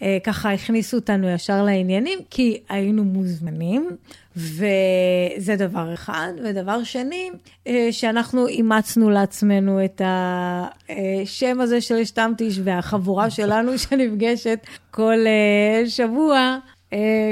אה, 0.03 0.19
ככה 0.25 0.53
הכניסו 0.53 0.97
אותנו 0.97 1.29
ישר 1.29 1.63
לעניינים, 1.63 2.19
כי 2.31 2.61
היינו 2.69 3.05
מוזמנים, 3.05 3.91
וזה 4.37 5.57
דבר 5.59 5.95
אחד. 5.95 6.33
ודבר 6.45 6.85
שני, 6.85 7.31
אה, 7.67 7.89
שאנחנו 7.91 8.47
אימצנו 8.47 9.11
לעצמנו 9.11 9.85
את 9.85 10.03
השם 10.05 11.61
הזה 11.61 11.81
של 11.81 12.05
שטמטיש 12.05 12.61
והחבורה 12.65 13.31
שלנו 13.31 13.79
שנפגשת 13.83 14.59
כל 14.91 15.19
אה, 15.27 15.89
שבוע, 15.89 16.37
אה, 16.37 16.59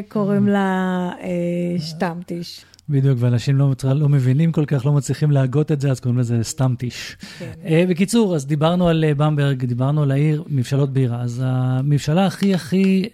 קוראים 0.08 0.48
לה 0.48 1.10
אה, 1.20 1.78
שטמטיש. 1.78 2.64
בדיוק, 2.90 3.18
ואנשים 3.20 3.56
לא, 3.56 3.72
לא 3.84 4.08
מבינים 4.08 4.52
כל 4.52 4.64
כך, 4.64 4.86
לא 4.86 4.92
מצליחים 4.92 5.30
להגות 5.30 5.72
את 5.72 5.80
זה, 5.80 5.90
אז 5.90 6.00
קוראים 6.00 6.18
לזה 6.18 6.38
סתם 6.42 6.74
טיש. 6.78 7.16
כן. 7.38 7.52
Uh, 7.64 7.90
בקיצור, 7.90 8.34
אז 8.34 8.46
דיברנו 8.46 8.88
על 8.88 9.04
במברג, 9.16 9.64
דיברנו 9.64 10.02
על 10.02 10.10
העיר, 10.10 10.44
מבשלות 10.48 10.92
בירה. 10.92 11.22
אז 11.22 11.42
המבשלה 11.44 12.26
הכי 12.26 12.54
הכי 12.54 13.08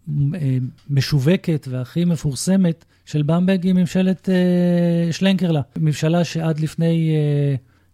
משווקת 0.91 1.69
והכי 1.71 2.05
מפורסמת 2.05 2.85
של 3.05 3.23
במברג 3.23 3.65
היא 3.65 3.75
מבשלת 3.75 4.29
uh, 4.29 5.13
שלנקרלה. 5.13 5.61
מבשלה 5.77 6.25
שעד 6.25 6.61
לפני... 6.61 7.17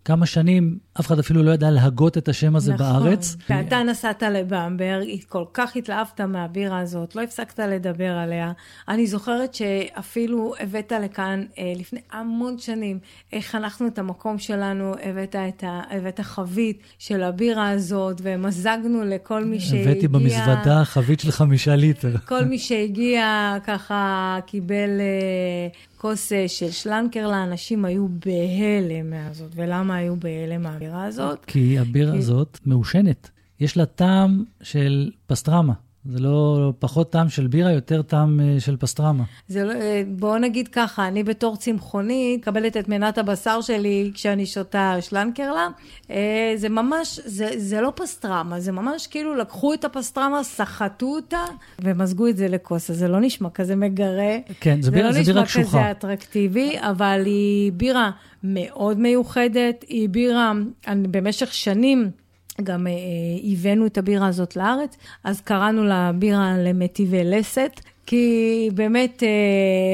כמה 0.04 0.26
שנים 0.26 0.78
אף 1.00 1.06
אחד 1.06 1.18
אפילו 1.18 1.42
לא 1.42 1.50
ידע 1.50 1.70
להגות 1.70 2.18
את 2.18 2.28
השם 2.28 2.56
הזה 2.56 2.74
נכון. 2.74 2.86
בארץ. 2.86 3.36
נכון, 3.40 3.56
ואתה 3.56 3.82
נסעת 3.82 4.22
לבמברג, 4.22 5.08
כל 5.28 5.44
כך 5.54 5.76
התלהבת 5.76 6.20
מהבירה 6.20 6.78
הזאת, 6.78 7.16
לא 7.16 7.22
הפסקת 7.22 7.58
לדבר 7.58 8.10
עליה. 8.10 8.52
אני 8.88 9.06
זוכרת 9.06 9.54
שאפילו 9.54 10.54
הבאת 10.60 10.92
לכאן 11.04 11.44
אה, 11.58 11.72
לפני 11.76 12.00
המון 12.12 12.58
שנים, 12.58 12.98
איך 13.32 13.46
חנכנו 13.46 13.86
את 13.86 13.98
המקום 13.98 14.38
שלנו, 14.38 14.94
הבאת, 15.02 15.36
את 15.36 15.64
ה, 15.64 15.80
הבאת 15.90 16.20
חבית 16.20 16.78
של 16.98 17.22
הבירה 17.22 17.70
הזאת, 17.70 18.20
ומזגנו 18.22 19.04
לכל 19.04 19.44
מי 19.44 19.60
שהגיע. 19.60 19.90
הבאתי 19.90 20.08
במזוודה 20.08 20.84
חבית 20.84 21.20
של 21.20 21.30
חמישה 21.30 21.76
ליטר. 21.76 22.16
כל 22.18 22.44
מי 22.44 22.58
שהגיע 22.58 23.56
ככה 23.66 24.38
קיבל... 24.46 25.00
אה, 25.00 25.68
כוס 26.02 26.32
אה, 26.32 26.48
של 26.48 26.70
שלנקר 26.70 27.28
לאנשים 27.28 27.84
היו 27.84 28.06
בהלם 28.08 29.10
מהזאת. 29.10 29.50
ולמה 29.54 29.96
היו 29.96 30.16
בהלם 30.16 30.62
מהבירה 30.62 31.04
הזאת? 31.04 31.44
כי 31.44 31.78
הבירה 31.78 32.14
הזאת 32.14 32.58
מעושנת. 32.66 33.30
יש 33.60 33.76
לה 33.76 33.86
טעם 33.86 34.44
של 34.62 35.10
פסטרמה. 35.26 35.72
זה 36.04 36.18
לא 36.18 36.72
פחות 36.78 37.12
טעם 37.12 37.28
של 37.28 37.46
בירה, 37.46 37.72
יותר 37.72 38.02
טעם 38.02 38.40
אה, 38.40 38.60
של 38.60 38.76
פסטרמה. 38.76 39.24
זה 39.48 39.64
לא, 39.64 39.72
אה, 39.72 40.02
בואו 40.06 40.38
נגיד 40.38 40.68
ככה, 40.68 41.08
אני 41.08 41.24
בתור 41.24 41.56
צמחונית, 41.56 42.40
מקבלת 42.40 42.76
את 42.76 42.88
מנת 42.88 43.18
הבשר 43.18 43.60
שלי 43.60 44.10
כשאני 44.14 44.46
שותה 44.46 44.96
שלנקרלה. 45.00 45.68
אה, 46.10 46.52
זה 46.56 46.68
ממש, 46.68 47.20
זה, 47.24 47.50
זה 47.56 47.80
לא 47.80 47.92
פסטרמה, 47.96 48.60
זה 48.60 48.72
ממש 48.72 49.06
כאילו 49.06 49.34
לקחו 49.34 49.74
את 49.74 49.84
הפסטרמה, 49.84 50.44
סחטו 50.44 51.06
אותה 51.06 51.44
ומזגו 51.82 52.28
את 52.28 52.36
זה 52.36 52.48
לכוס. 52.48 52.90
אז 52.90 52.98
זה 52.98 53.08
לא 53.08 53.20
נשמע 53.20 53.50
כזה 53.50 53.76
מגרה. 53.76 54.36
כן, 54.60 54.82
זה, 54.82 54.90
בירה, 54.90 55.06
לא 55.06 55.12
זה 55.12 55.32
בירה 55.32 55.44
קשוחה. 55.44 55.68
זה 55.70 55.76
לא 55.76 55.82
נשמע 55.82 55.90
כזה 55.90 55.90
אטרקטיבי, 55.90 56.76
אבל 56.80 57.22
היא 57.24 57.72
בירה 57.72 58.10
מאוד 58.44 58.98
מיוחדת. 58.98 59.84
היא 59.88 60.08
בירה, 60.08 60.52
אני, 60.86 61.08
במשך 61.08 61.54
שנים, 61.54 62.10
גם 62.62 62.86
אה, 62.86 62.92
הבאנו 63.52 63.86
את 63.86 63.98
הבירה 63.98 64.26
הזאת 64.26 64.56
לארץ, 64.56 64.96
אז 65.24 65.40
קראנו 65.40 65.84
לה 65.84 66.10
בירה 66.14 66.58
למטיבי 66.58 67.24
לסת. 67.24 67.80
כי 68.12 68.70
באמת 68.74 69.22
אה, 69.22 69.28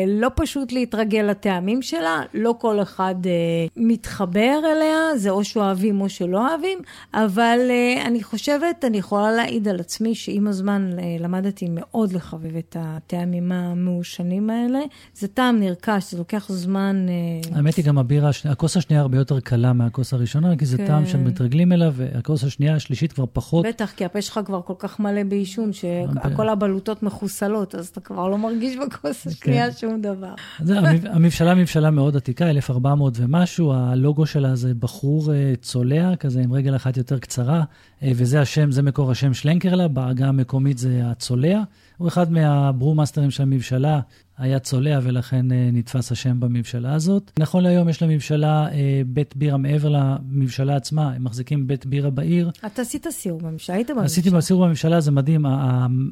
לא 0.06 0.28
פשוט 0.34 0.72
להתרגל 0.72 1.22
לטעמים 1.22 1.82
שלה, 1.82 2.20
לא 2.34 2.54
כל 2.58 2.82
אחד 2.82 3.14
אה, 3.26 3.30
מתחבר 3.76 4.60
אליה, 4.64 5.16
זה 5.16 5.30
או 5.30 5.44
שאוהבים 5.44 6.00
או 6.00 6.08
שלא 6.08 6.48
אוהבים, 6.48 6.78
אבל 7.14 7.58
אה, 7.70 8.06
אני 8.06 8.22
חושבת, 8.22 8.84
אני 8.84 8.98
יכולה 8.98 9.32
להעיד 9.32 9.68
על 9.68 9.80
עצמי 9.80 10.14
שעם 10.14 10.46
הזמן 10.46 10.90
למדתי 11.20 11.66
מאוד 11.70 12.12
לחבב 12.12 12.56
את 12.56 12.76
הטעמים 12.80 13.52
המעושנים 13.52 14.50
האלה. 14.50 14.80
זה 15.14 15.28
טעם 15.28 15.60
נרכש, 15.60 16.10
זה 16.10 16.18
לוקח 16.18 16.46
זמן... 16.48 17.06
האמת 17.54 17.76
היא 17.76 17.84
גם 17.84 17.98
הבירה, 17.98 18.30
הכוס 18.44 18.76
השנייה 18.76 19.02
הרבה 19.02 19.18
יותר 19.18 19.40
קלה 19.40 19.72
מהכוס 19.72 20.12
הראשונה, 20.12 20.56
כי 20.56 20.66
זה 20.66 20.76
כן. 20.76 20.86
טעם 20.86 21.06
שמתרגלים 21.06 21.72
אליו, 21.72 21.92
והכוס 21.96 22.44
השנייה, 22.44 22.74
השלישית 22.74 23.12
כבר 23.12 23.24
פחות. 23.32 23.66
בטח, 23.66 23.92
כי 23.96 24.04
הפה 24.04 24.22
שלך 24.22 24.40
כבר 24.44 24.60
כל 24.62 24.74
כך 24.78 25.00
מלא 25.00 25.22
בעישון, 25.22 25.72
שכל 25.72 26.48
הבלוטות 26.48 27.02
מחוסלות, 27.02 27.74
אז 27.74 27.88
אתה 27.88 28.07
כבר 28.08 28.28
לא 28.28 28.38
מרגיש 28.38 28.76
בכוס 28.76 29.22
כן. 29.22 29.30
השנייה 29.30 29.72
שום 29.72 30.00
דבר. 30.00 30.34
זה, 30.62 30.78
המבשלה 31.10 31.54
מבשלה 31.60 31.90
מאוד 31.90 32.16
עתיקה, 32.16 32.50
1400 32.50 33.14
ומשהו, 33.16 33.72
הלוגו 33.72 34.26
שלה 34.26 34.56
זה 34.56 34.74
בחור 34.74 35.32
אה, 35.32 35.52
צולע, 35.62 36.16
כזה 36.16 36.40
עם 36.40 36.52
רגל 36.52 36.76
אחת 36.76 36.96
יותר 36.96 37.18
קצרה, 37.18 37.62
אה, 38.02 38.10
וזה 38.16 38.40
השם, 38.40 38.70
זה 38.70 38.82
מקור 38.82 39.10
השם 39.10 39.34
שלנקרלה, 39.34 39.88
בעגה 39.88 40.28
המקומית 40.28 40.78
זה 40.78 41.02
הצולע. 41.04 41.62
הוא 41.96 42.08
אחד 42.08 42.32
מה 42.32 42.46
brewmaster 42.46 43.16
ים 43.16 43.30
של 43.30 43.42
המבשלה, 43.42 44.00
היה 44.38 44.58
צולע 44.58 44.98
ולכן 45.02 45.52
אה, 45.52 45.70
נתפס 45.72 46.12
השם 46.12 46.40
במבשלה 46.40 46.94
הזאת. 46.94 47.32
נכון 47.38 47.62
להיום 47.62 47.88
יש 47.88 48.02
למבשלה 48.02 48.68
אה, 48.72 49.02
בית 49.06 49.36
בירה 49.36 49.56
מעבר 49.56 49.88
למבשלה 49.88 50.76
עצמה, 50.76 51.12
הם 51.12 51.24
מחזיקים 51.24 51.66
בית 51.66 51.86
בירה 51.86 52.10
בעיר. 52.10 52.50
אתה 52.66 52.82
עשית 52.82 53.06
סיור 53.10 53.40
במבשלה, 53.40 53.76
היית 53.76 53.90
במבשלה. 53.90 54.04
עשיתי 54.04 54.30
סיור 54.40 54.66
במבשלה, 54.66 55.00
זה 55.00 55.10
מדהים, 55.10 55.46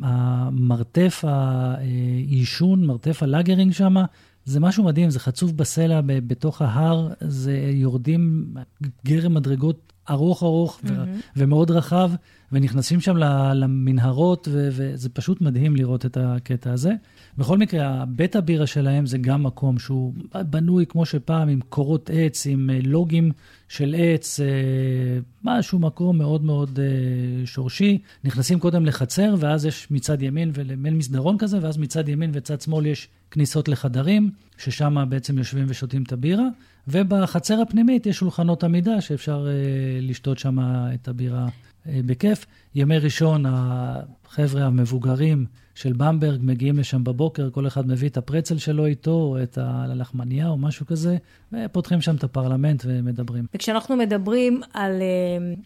המרתף 0.03 1.25
העישון, 1.27 2.85
מרתף 2.85 3.23
ה 3.23 3.28
lagering 3.28 3.73
שם, 3.73 3.95
זה 4.45 4.61
משהו 4.61 4.85
מדהים, 4.85 5.11
זה 5.11 5.21
חצוב 5.21 5.57
בסלע 5.57 6.01
בתוך 6.05 6.63
ההר, 6.63 7.13
זה 7.21 7.71
יורדים 7.73 8.55
גרם 9.07 9.35
מדרגות 9.35 9.93
ארוך 10.11 10.43
ארוך 10.43 10.81
mm-hmm. 10.85 10.91
ומאוד 11.37 11.71
רחב, 11.71 12.11
ונכנסים 12.53 13.01
שם 13.01 13.17
למנהרות, 13.55 14.49
וזה 14.51 15.09
פשוט 15.09 15.41
מדהים 15.41 15.77
לראות 15.77 16.07
את 16.07 16.17
הקטע 16.21 16.73
הזה. 16.73 16.93
בכל 17.39 17.59
מקרה, 17.59 18.05
בית 18.09 18.37
הבירה 18.37 18.67
שלהם 18.67 19.07
זה 19.07 19.19
גם 19.19 19.43
מקום 19.43 19.79
שהוא 19.79 20.15
בנוי 20.35 20.87
כמו 20.87 21.07
שפעם, 21.07 21.49
עם 21.49 21.61
קורות 21.69 22.11
עץ, 22.13 22.47
עם 22.47 22.71
אה, 22.71 22.79
לוגים 22.85 23.33
של 23.69 23.95
עץ, 23.99 24.41
אה, 24.41 24.47
משהו 25.45 25.79
מקום 25.79 26.19
מאוד 26.19 26.45
מאוד 26.45 26.79
אה, 26.83 27.47
שורשי. 27.47 27.99
נכנסים 28.25 28.59
קודם 28.59 28.87
לחצר, 28.87 29.35
ואז 29.39 29.67
יש 29.67 29.91
מצד 29.91 30.23
ימין 30.23 30.51
ולמין 30.55 30.99
מסדרון 30.99 31.39
כזה, 31.39 31.59
ואז 31.63 31.79
מצד 31.79 32.09
ימין 32.09 32.31
וצד 32.35 32.61
שמאל 32.61 32.87
יש 32.87 33.09
כניסות 33.31 33.69
לחדרים, 33.69 34.31
ששם 34.59 35.05
בעצם 35.09 35.39
יושבים 35.39 35.67
ושותים 35.69 36.03
את 36.03 36.13
הבירה. 36.13 36.49
ובחצר 36.89 37.61
הפנימית 37.61 38.07
יש 38.07 38.17
שולחנות 38.17 38.65
עמידה 38.65 39.01
שאפשר 39.01 39.49
לשתות 40.03 40.39
שם 40.39 40.59
את 40.95 41.09
הבירה 41.09 41.49
בכיף. 41.87 42.47
ימי 42.75 42.99
ראשון, 42.99 43.45
החבר'ה 43.49 44.65
המבוגרים, 44.67 45.47
של 45.77 45.93
במברג, 45.93 46.41
מגיעים 46.43 46.79
לשם 46.79 47.05
בבוקר, 47.05 47.51
כל 47.51 47.67
אחד 47.67 47.89
מביא 47.89 48.09
את 48.09 48.17
הפרצל 48.17 48.59
שלו 48.59 48.87
איתו, 48.87 49.11
או 49.11 49.43
את 49.43 49.59
הלחמניה 49.59 50.49
או 50.49 50.59
משהו 50.59 50.87
כזה, 50.87 51.17
ופותחים 51.53 52.01
שם 52.01 52.15
את 52.17 52.25
הפרלמנט 52.25 52.83
ומדברים. 52.87 53.47
וכשאנחנו 53.55 53.97
מדברים 53.97 54.61
על 54.75 54.93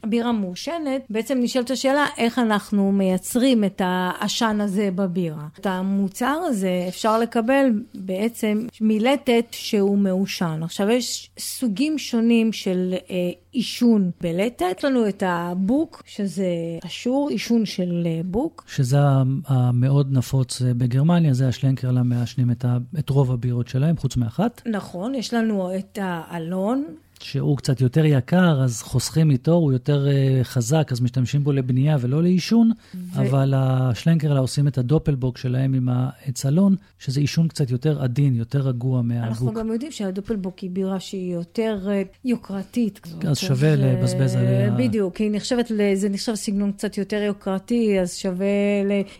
uh, 0.02 0.06
בירה 0.06 0.32
מעושנת, 0.32 1.02
בעצם 1.10 1.38
נשאלת 1.42 1.70
השאלה 1.70 2.06
איך 2.18 2.38
אנחנו 2.38 2.92
מייצרים 2.92 3.64
את 3.64 3.82
העשן 3.84 4.58
הזה 4.60 4.88
בבירה. 4.94 5.46
את 5.60 5.66
המוצר 5.66 6.40
הזה 6.46 6.84
אפשר 6.88 7.18
לקבל 7.18 7.66
בעצם 7.94 8.66
מלטת 8.80 9.44
שהוא 9.50 9.98
מעושן. 9.98 10.60
עכשיו, 10.62 10.90
יש 10.90 11.30
סוגים 11.38 11.98
שונים 11.98 12.52
של 12.52 12.94
uh, 12.94 13.10
עישון 13.52 14.10
בלטת. 14.20 14.76
יש 14.78 14.84
לנו 14.84 15.08
את 15.08 15.22
הבוק, 15.26 16.02
שזה 16.06 16.44
אשור, 16.86 17.28
עישון 17.28 17.66
של 17.66 18.06
uh, 18.06 18.26
בוק. 18.26 18.64
שזה 18.68 18.98
המאוד... 19.46 19.90
מאוד 19.90 20.12
נפוץ 20.12 20.62
אה, 20.62 20.74
בגרמניה, 20.74 21.34
זה 21.34 21.48
השלנקרלה 21.48 22.02
מעשנים 22.02 22.50
את, 22.50 22.64
ה, 22.64 22.78
את 22.98 23.10
רוב 23.10 23.32
הבירות 23.32 23.68
שלהם, 23.68 23.96
חוץ 23.96 24.16
מאחת. 24.16 24.62
נכון, 24.66 25.14
יש 25.14 25.34
לנו 25.34 25.76
את 25.78 25.98
האלון. 26.02 26.84
שהוא 27.22 27.56
קצת 27.56 27.80
יותר 27.80 28.04
יקר, 28.04 28.62
אז 28.64 28.82
חוסכים 28.82 29.30
איתו, 29.30 29.52
הוא 29.52 29.72
יותר 29.72 30.06
uh, 30.06 30.44
חזק, 30.44 30.88
אז 30.92 31.00
משתמשים 31.00 31.44
בו 31.44 31.52
לבנייה 31.52 31.96
ולא 32.00 32.22
לעישון, 32.22 32.70
ו... 32.94 33.20
אבל 33.20 33.54
השלנקרלה 33.56 34.40
עושים 34.40 34.68
את 34.68 34.78
הדופלבוק 34.78 35.38
שלהם 35.38 35.74
עם 35.74 35.88
העץ 35.88 36.46
אלון, 36.46 36.76
שזה 36.98 37.20
עישון 37.20 37.48
קצת 37.48 37.70
יותר 37.70 38.02
עדין, 38.02 38.34
יותר 38.34 38.60
רגוע 38.60 39.02
מהבוק. 39.02 39.28
אנחנו 39.28 39.52
גם 39.52 39.72
יודעים 39.72 39.92
שהדופלבוק 39.92 40.58
היא 40.58 40.70
בירה 40.70 41.00
שהיא 41.00 41.34
יותר 41.34 41.78
uh, 41.86 42.18
יוקרתית. 42.24 43.00
אז 43.28 43.38
שווה 43.38 43.76
ש... 43.76 43.80
לבזבז 43.80 44.34
עליה. 44.34 44.70
בדיוק, 44.70 45.16
היא 45.16 45.30
נחשבת, 45.32 45.72
זה 45.94 46.08
נחשב 46.08 46.34
סגנון 46.34 46.72
קצת 46.72 46.98
יותר 46.98 47.16
יוקרתי, 47.16 48.00
אז 48.00 48.14
שווה 48.14 48.46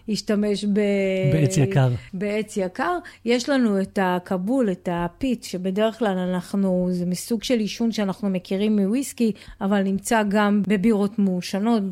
להשתמש 0.09 0.65
ב... 0.65 0.81
בעץ 1.33 1.57
יקר. 1.57 1.89
בעץ 2.15 2.57
יקר. 2.57 2.99
יש 3.25 3.49
לנו 3.49 3.81
את 3.81 3.99
הכבול, 4.03 4.71
את 4.71 4.89
הפיט, 4.93 5.43
שבדרך 5.43 5.99
כלל 5.99 6.19
אנחנו, 6.19 6.89
זה 6.91 7.07
מסוג 7.07 7.43
של 7.43 7.59
עישון 7.59 7.90
שאנחנו 7.93 8.31
מכירים 8.31 8.79
מוויסקי, 8.79 9.33
אבל 9.61 9.83
נמצא 9.83 10.23
גם 10.29 10.63
בבירות 10.69 11.19
מעושנות, 11.19 11.83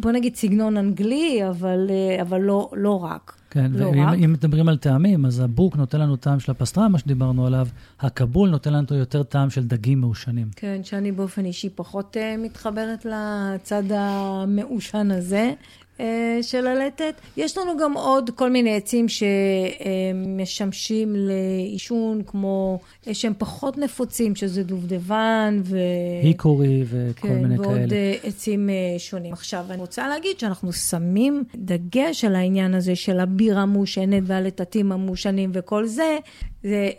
בוא 0.00 0.12
נגיד 0.12 0.36
סגנון 0.36 0.76
אנגלי, 0.76 1.48
אבל, 1.48 1.90
אבל 2.20 2.40
לא, 2.40 2.70
לא 2.72 3.04
רק. 3.04 3.36
כן, 3.50 3.72
לא 3.74 3.86
ואם 3.86 4.08
רק. 4.08 4.18
מדברים 4.18 4.68
על 4.68 4.76
טעמים, 4.76 5.26
אז 5.26 5.40
הבוק 5.40 5.76
נותן 5.76 6.00
לנו 6.00 6.16
טעם 6.16 6.40
של 6.40 6.52
הפסטרמה 6.52 6.98
שדיברנו 6.98 7.46
עליו, 7.46 7.68
הכבול 8.00 8.50
נותן 8.50 8.72
לנו 8.72 8.86
יותר 8.90 9.22
טעם 9.22 9.50
של 9.50 9.66
דגים 9.66 10.00
מעושנים. 10.00 10.48
כן, 10.56 10.80
שאני 10.82 11.12
באופן 11.12 11.44
אישי 11.44 11.68
פחות 11.74 12.16
uh, 12.16 12.40
מתחברת 12.40 13.06
לצד 13.06 13.82
המעושן 13.90 15.10
הזה. 15.10 15.52
אה, 16.00 16.38
של 16.42 16.66
הלטת. 16.66 17.14
יש 17.36 17.58
לנו 17.58 17.78
גם 17.78 17.92
עוד 17.92 18.30
כל 18.34 18.50
מיני 18.50 18.76
עצים 18.76 19.06
שמשמשים 19.08 21.12
לעישון, 21.16 22.22
כמו 22.26 22.78
שהם 23.12 23.32
פחות 23.38 23.78
נפוצים, 23.78 24.34
שזה 24.34 24.62
דובדבן 24.62 25.60
ו... 25.64 25.78
היקורי 26.22 26.84
וכל 26.86 27.28
כן, 27.28 27.34
מיני 27.34 27.58
ועוד 27.58 27.66
כאלה. 27.66 27.78
ועוד 27.78 27.92
אה, 27.92 28.14
עצים 28.22 28.70
אה, 28.70 28.74
שונים. 28.98 29.32
עכשיו, 29.32 29.64
אני 29.70 29.80
רוצה 29.80 30.08
להגיד 30.08 30.38
שאנחנו 30.38 30.72
שמים 30.72 31.44
דגש 31.54 32.24
על 32.24 32.34
העניין 32.34 32.74
הזה 32.74 32.96
של 32.96 33.20
הבירה 33.20 33.62
המעושנת 33.62 34.22
והלטטים 34.26 34.92
המעושנים 34.92 35.50
וכל 35.54 35.86
זה. 35.86 36.18
זה... 36.62 36.90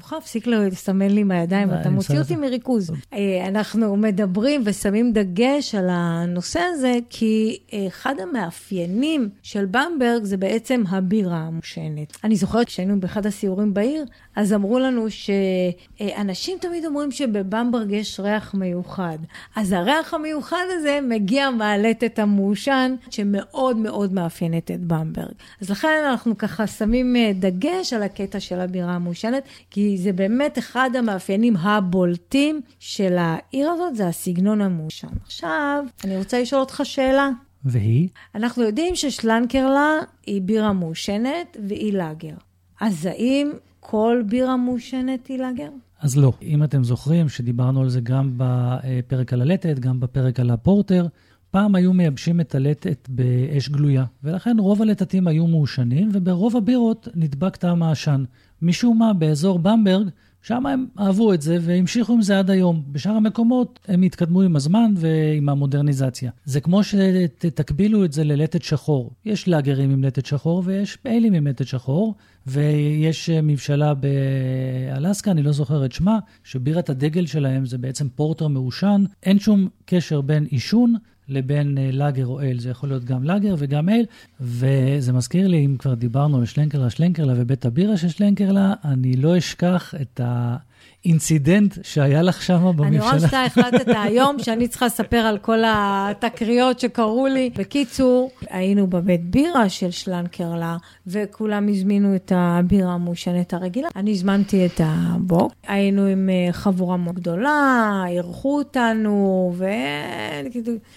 מוכן 0.00 0.16
להפסיק 0.16 0.46
לסמן 0.46 1.10
לי 1.10 1.20
עם 1.20 1.30
הידיים, 1.30 1.68
אתה 1.80 1.90
מוציא 1.90 2.18
אותי 2.18 2.36
מריכוז. 2.36 2.90
אה, 3.12 3.48
אנחנו 3.48 3.96
מדברים 3.96 4.62
ושמים 4.64 5.12
דגש 5.12 5.74
על 5.74 5.88
הנושא 5.90 6.60
הזה, 6.60 6.98
כי 7.10 7.58
אחד 7.88 8.14
המאפיינים 8.20 9.28
של 9.42 9.66
במברג 9.66 10.24
זה 10.24 10.36
בעצם 10.36 10.82
הבירה 10.88 11.36
המושנת. 11.36 12.16
אני 12.24 12.36
זוכרת 12.36 12.66
כשהיינו 12.66 13.00
באחד 13.00 13.26
הסיורים 13.26 13.74
בעיר, 13.74 14.04
אז 14.36 14.52
אמרו 14.52 14.78
לנו 14.78 15.06
שאנשים 15.10 16.58
תמיד 16.60 16.84
אומרים 16.84 17.10
שבבמברג 17.10 17.90
יש 17.90 18.20
ריח 18.20 18.54
מיוחד. 18.54 19.18
אז 19.56 19.72
הריח 19.72 20.14
המיוחד 20.14 20.64
הזה 20.70 20.98
מגיע 21.02 21.50
מהלטת 21.50 22.18
המעושן, 22.18 22.94
שמאוד 23.10 23.76
מאוד 23.76 24.12
מאפיינת 24.12 24.70
את 24.70 24.80
במברג. 24.80 25.32
אז 25.60 25.70
לכן 25.70 25.88
אנחנו 26.10 26.38
ככה 26.38 26.66
שמים 26.66 27.16
אה, 27.16 27.32
דגש 27.34 27.92
על 27.92 28.02
הקטע 28.02 28.40
של 28.40 28.60
הבירה 28.60 28.92
המעושנת, 28.92 29.42
כי 29.70 29.89
זה 29.98 30.12
באמת 30.12 30.58
אחד 30.58 30.90
המאפיינים 30.98 31.56
הבולטים 31.56 32.60
של 32.78 33.16
העיר 33.18 33.70
הזאת, 33.70 33.96
זה 33.96 34.08
הסגנון 34.08 34.60
המעושן. 34.60 35.08
עכשיו, 35.24 35.84
אני 36.04 36.16
רוצה 36.16 36.40
לשאול 36.40 36.60
אותך 36.60 36.80
שאלה. 36.84 37.30
והיא? 37.64 38.08
אנחנו 38.34 38.62
יודעים 38.62 38.96
ששלנקרלה 38.96 39.98
היא 40.26 40.42
בירה 40.42 40.72
מעושנת 40.72 41.56
והיא 41.68 41.92
לאגר. 41.92 42.34
אז 42.80 43.06
האם 43.06 43.50
כל 43.80 44.22
בירה 44.28 44.56
מעושנת 44.56 45.26
היא 45.26 45.38
לאגר? 45.38 45.70
אז 46.00 46.16
לא. 46.16 46.32
אם 46.42 46.64
אתם 46.64 46.84
זוכרים 46.84 47.28
שדיברנו 47.28 47.80
על 47.80 47.88
זה 47.88 48.00
גם 48.00 48.32
בפרק 48.36 49.32
על 49.32 49.40
הלטת, 49.40 49.78
גם 49.78 50.00
בפרק 50.00 50.40
על 50.40 50.50
הפורטר, 50.50 51.06
פעם 51.50 51.74
היו 51.74 51.92
מייבשים 51.92 52.40
את 52.40 52.54
הלטת 52.54 53.08
באש 53.08 53.68
גלויה, 53.68 54.04
ולכן 54.24 54.56
רוב 54.58 54.82
הלטתים 54.82 55.26
היו 55.26 55.46
מעושנים, 55.46 56.08
וברוב 56.12 56.56
הבירות 56.56 57.08
נדבק 57.14 57.56
טעם 57.56 57.82
העשן. 57.82 58.24
משום 58.62 58.98
מה, 58.98 59.12
באזור 59.12 59.58
במברג, 59.58 60.08
שם 60.42 60.66
הם 60.66 60.86
אהבו 60.98 61.32
את 61.32 61.42
זה 61.42 61.58
והמשיכו 61.60 62.12
עם 62.12 62.22
זה 62.22 62.38
עד 62.38 62.50
היום. 62.50 62.82
בשאר 62.92 63.12
המקומות 63.12 63.80
הם 63.88 64.02
התקדמו 64.02 64.42
עם 64.42 64.56
הזמן 64.56 64.94
ועם 64.96 65.48
המודרניזציה. 65.48 66.30
זה 66.44 66.60
כמו 66.60 66.84
שתקבילו 66.84 68.04
את 68.04 68.12
זה 68.12 68.24
ללטת 68.24 68.62
שחור. 68.62 69.10
יש 69.24 69.48
לאגרים 69.48 69.90
עם 69.90 70.04
לטת 70.04 70.26
שחור 70.26 70.62
ויש 70.64 70.96
פיילים 70.96 71.34
עם 71.34 71.46
לטת 71.46 71.66
שחור, 71.66 72.14
ויש 72.46 73.30
מבשלה 73.30 73.92
באלסקה, 73.94 75.30
אני 75.30 75.42
לא 75.42 75.52
זוכר 75.52 75.84
את 75.84 75.92
שמה, 75.92 76.18
שבירת 76.44 76.90
הדגל 76.90 77.26
שלהם 77.26 77.66
זה 77.66 77.78
בעצם 77.78 78.08
פורטר 78.08 78.48
מעושן. 78.48 79.04
אין 79.22 79.38
שום 79.38 79.68
קשר 79.84 80.20
בין 80.20 80.44
עישון 80.44 80.94
לבין 81.30 81.78
אה, 81.78 81.90
לאגר 81.92 82.26
או 82.26 82.40
אל. 82.40 82.58
זה 82.58 82.70
יכול 82.70 82.88
להיות 82.88 83.04
גם 83.04 83.24
לאגר 83.24 83.54
וגם 83.58 83.88
אל, 83.88 84.04
וזה 84.40 85.12
מזכיר 85.12 85.48
לי, 85.48 85.66
אם 85.66 85.76
כבר 85.78 85.94
דיברנו 85.94 86.38
על 86.38 86.44
שלנקרלה, 86.44 86.90
שלנקרלה 86.90 87.32
ובית 87.36 87.64
הבירה 87.64 87.96
של 87.96 88.08
שלנקרלה, 88.08 88.74
אני 88.84 89.16
לא 89.16 89.38
אשכח 89.38 89.94
את 90.00 90.20
ה... 90.20 90.56
אינצידנט 91.04 91.74
שהיה 91.82 92.22
לך 92.22 92.42
שם 92.42 92.72
בממשלה. 92.76 92.86
אני 92.88 92.98
רואה 92.98 93.20
שאתה 93.20 93.44
החלטת 93.44 93.88
היום 94.04 94.38
שאני 94.38 94.68
צריכה 94.68 94.86
לספר 94.86 95.16
על 95.16 95.38
כל 95.38 95.58
התקריות 95.66 96.80
שקרו 96.80 97.26
לי. 97.26 97.50
בקיצור, 97.58 98.30
היינו 98.50 98.86
בבית 98.86 99.30
בירה 99.30 99.68
של 99.68 99.90
שלנקרלה, 99.90 100.76
וכולם 101.06 101.68
הזמינו 101.68 102.14
את 102.16 102.32
הבירה 102.34 102.92
המושנת 102.92 103.54
הרגילה. 103.54 103.88
אני 103.96 104.10
הזמנתי 104.10 104.66
את 104.66 104.80
הבוק, 104.84 105.52
היינו 105.66 106.06
עם 106.06 106.28
אה, 106.28 106.52
חבורה 106.52 106.96
מאוד 106.96 107.14
גדולה, 107.14 108.04
אירחו 108.08 108.58
אותנו, 108.58 109.52
ו... 109.56 109.66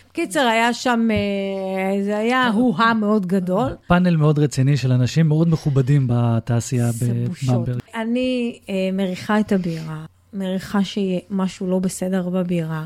בקיצר, 0.09 0.39
היה 0.39 0.73
שם, 0.73 1.07
אה, 1.11 2.03
זה 2.03 2.17
היה 2.17 2.49
הו-הא 2.53 2.93
מאוד 2.93 3.25
גדול. 3.25 3.75
פאנל 3.87 4.15
מאוד 4.15 4.39
רציני 4.39 4.77
של 4.77 4.91
אנשים 4.91 5.27
מאוד 5.27 5.49
מכובדים 5.49 6.07
בתעשייה 6.09 6.89
במברג. 7.01 7.79
אני 8.03 8.59
אה, 8.69 8.89
מריחה 8.93 9.39
את 9.39 9.51
הבירה, 9.51 10.05
מריחה 10.33 10.79
שמשהו 10.83 11.67
לא 11.67 11.79
בסדר 11.79 12.29
בבירה. 12.29 12.85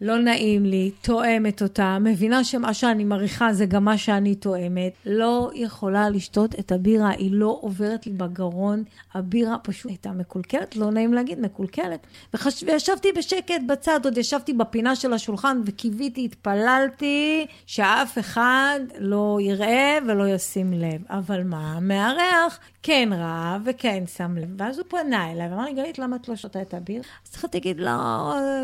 לא 0.00 0.18
נעים 0.18 0.64
לי, 0.64 0.90
תואמת 1.02 1.62
אותה, 1.62 1.98
מבינה 2.00 2.44
שמה 2.44 2.74
שאני 2.74 3.04
מריחה 3.04 3.52
זה 3.52 3.66
גם 3.66 3.84
מה 3.84 3.98
שאני 3.98 4.34
תואמת, 4.34 4.92
לא 5.06 5.50
יכולה 5.54 6.10
לשתות 6.10 6.58
את 6.58 6.72
הבירה, 6.72 7.08
היא 7.08 7.30
לא 7.32 7.58
עוברת 7.60 8.06
לי 8.06 8.12
בגרון, 8.12 8.84
הבירה 9.14 9.58
פשוט 9.58 9.86
הייתה 9.86 10.12
מקולקלת, 10.12 10.76
לא 10.76 10.90
נעים 10.90 11.14
להגיד, 11.14 11.40
מקולקלת. 11.40 12.06
וחש... 12.34 12.62
וישבתי 12.62 13.08
בשקט 13.12 13.60
בצד, 13.68 14.00
עוד 14.04 14.18
ישבתי 14.18 14.52
בפינה 14.52 14.96
של 14.96 15.12
השולחן 15.12 15.60
וקיוויתי, 15.64 16.24
התפללתי 16.24 17.46
שאף 17.66 18.18
אחד 18.18 18.80
לא 18.98 19.38
יראה 19.40 19.98
ולא 20.08 20.28
ישים 20.28 20.72
לב. 20.72 21.02
אבל 21.10 21.42
מה, 21.42 21.72
המארח 21.72 22.58
כן 22.82 23.08
ראה 23.12 23.58
וכן 23.64 24.04
שם 24.16 24.36
לב, 24.36 24.48
ואז 24.56 24.78
הוא 24.78 24.86
פנה 24.88 25.32
אליי 25.32 25.48
ואמר 25.48 25.64
לי, 25.64 25.72
גלית, 25.72 25.98
למה 25.98 26.16
את 26.16 26.28
לא 26.28 26.36
שותה 26.36 26.62
את 26.62 26.74
הבירה? 26.74 27.04
אז 27.24 27.30
צריכה 27.30 27.48
להגיד, 27.54 27.80
לא, 27.80 27.90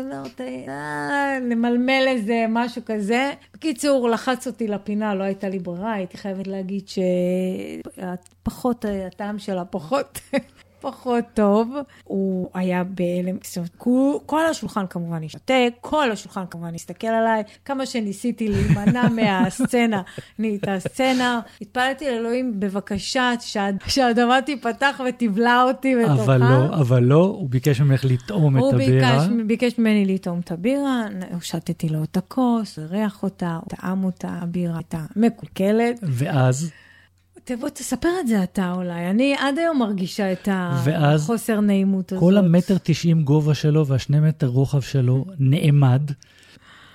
לא, 0.09 0.23
לא, 0.23 0.23
למלמל 1.41 2.05
איזה 2.07 2.45
משהו 2.49 2.81
כזה. 2.85 3.33
בקיצור, 3.53 4.09
לחץ 4.09 4.47
אותי 4.47 4.67
לפינה, 4.67 5.15
לא 5.15 5.23
הייתה 5.23 5.49
לי 5.49 5.59
ברירה, 5.59 5.93
הייתי 5.93 6.17
חייבת 6.17 6.47
להגיד 6.47 6.83
שפחות, 8.43 8.85
הטעם 9.07 9.39
שלה 9.39 9.65
פחות. 9.65 10.19
פחות 10.85 11.25
טוב. 11.33 11.75
הוא 12.03 12.49
היה 12.53 12.83
בהלם, 12.83 13.37
זאת 13.43 13.57
אומרת, 13.57 13.71
כל 14.25 14.45
השולחן 14.45 14.85
כמובן 14.89 15.23
השתתק, 15.23 15.73
כל 15.81 16.11
השולחן 16.11 16.43
כמובן 16.49 16.75
הסתכל 16.75 17.07
עליי, 17.07 17.43
כמה 17.65 17.85
שניסיתי 17.85 18.47
להימנע 18.47 19.09
מהסצנה, 19.15 20.01
נהייתה 20.39 20.79
סצנה. 20.79 21.39
התפללתי 21.61 22.05
לאלוהים, 22.05 22.59
בבקשה, 22.59 23.31
שהאדמה 23.87 24.41
תיפתח 24.41 25.01
ותבלע 25.09 25.63
אותי 25.63 25.95
בתוכה. 25.95 26.23
אבל 26.23 26.39
לא, 26.39 26.75
אבל 26.75 27.03
לא, 27.03 27.23
הוא 27.23 27.49
ביקש 27.49 27.81
ממך 27.81 28.05
לטעום 28.05 28.57
את 28.57 28.73
הבירה. 28.73 29.25
הוא 29.25 29.31
ביקש 29.45 29.79
ממני 29.79 30.05
לטעום 30.05 30.39
את 30.39 30.51
הבירה, 30.51 31.03
הושטתי 31.33 31.89
לו 31.89 32.03
את 32.03 32.17
הכוס, 32.17 32.79
ריח 32.79 33.23
אותה, 33.23 33.59
טעם 33.67 34.03
אותה, 34.03 34.29
הבירה 34.41 34.75
הייתה 34.77 35.05
מקולקלת. 35.15 35.99
ואז? 36.03 36.71
תבוא, 37.45 37.69
תספר 37.69 38.09
את 38.19 38.27
זה 38.27 38.43
אתה 38.43 38.71
אולי. 38.75 39.09
אני 39.09 39.35
עד 39.39 39.57
היום 39.57 39.79
מרגישה 39.79 40.31
את 40.31 40.49
החוסר 40.95 41.59
נעימות 41.59 42.11
הזאת. 42.11 42.23
כל 42.23 42.37
המטר 42.37 42.77
תשעים 42.83 43.23
גובה 43.23 43.53
שלו 43.53 43.87
והשני 43.87 44.19
מטר 44.19 44.47
רוחב 44.47 44.81
שלו 44.81 45.25
נעמד. 45.39 46.01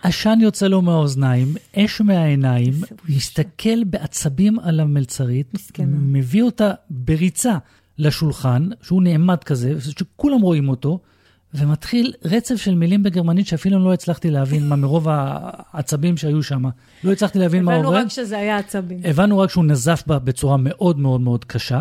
עשן 0.02 0.38
יוצא 0.42 0.68
לו 0.68 0.82
מהאוזניים, 0.82 1.54
אש 1.76 2.00
מהעיניים, 2.00 2.72
מסתכל 3.08 3.84
בעצבים 3.84 4.58
על 4.58 4.80
המלצרית, 4.80 5.54
מסכנה. 5.54 5.96
מביא 6.00 6.42
אותה 6.42 6.70
בריצה 6.90 7.58
לשולחן, 7.98 8.68
שהוא 8.82 9.02
נעמד 9.02 9.44
כזה, 9.44 9.74
שכולם 9.80 10.40
רואים 10.40 10.68
אותו, 10.68 10.98
ומתחיל 11.54 12.12
רצף 12.24 12.56
של 12.56 12.74
מילים 12.74 13.02
בגרמנית 13.02 13.46
שאפילו 13.46 13.84
לא 13.84 13.92
הצלחתי 13.92 14.30
להבין 14.30 14.68
מה 14.68 14.76
מרוב 14.76 15.06
העצבים 15.08 16.16
שהיו 16.16 16.42
שם. 16.42 16.62
לא 17.04 17.12
הצלחתי 17.12 17.38
להבין 17.38 17.64
מה 17.64 17.74
עובד. 17.74 17.86
הבנו 17.86 17.98
רק 17.98 18.08
שזה 18.08 18.38
היה 18.38 18.58
עצבים. 18.58 19.00
הבנו 19.04 19.38
רק 19.38 19.50
שהוא 19.50 19.64
נזף 19.64 20.02
בה 20.06 20.18
בצורה 20.18 20.56
מאוד 20.56 20.98
מאוד 20.98 21.20
מאוד 21.20 21.44
קשה, 21.44 21.80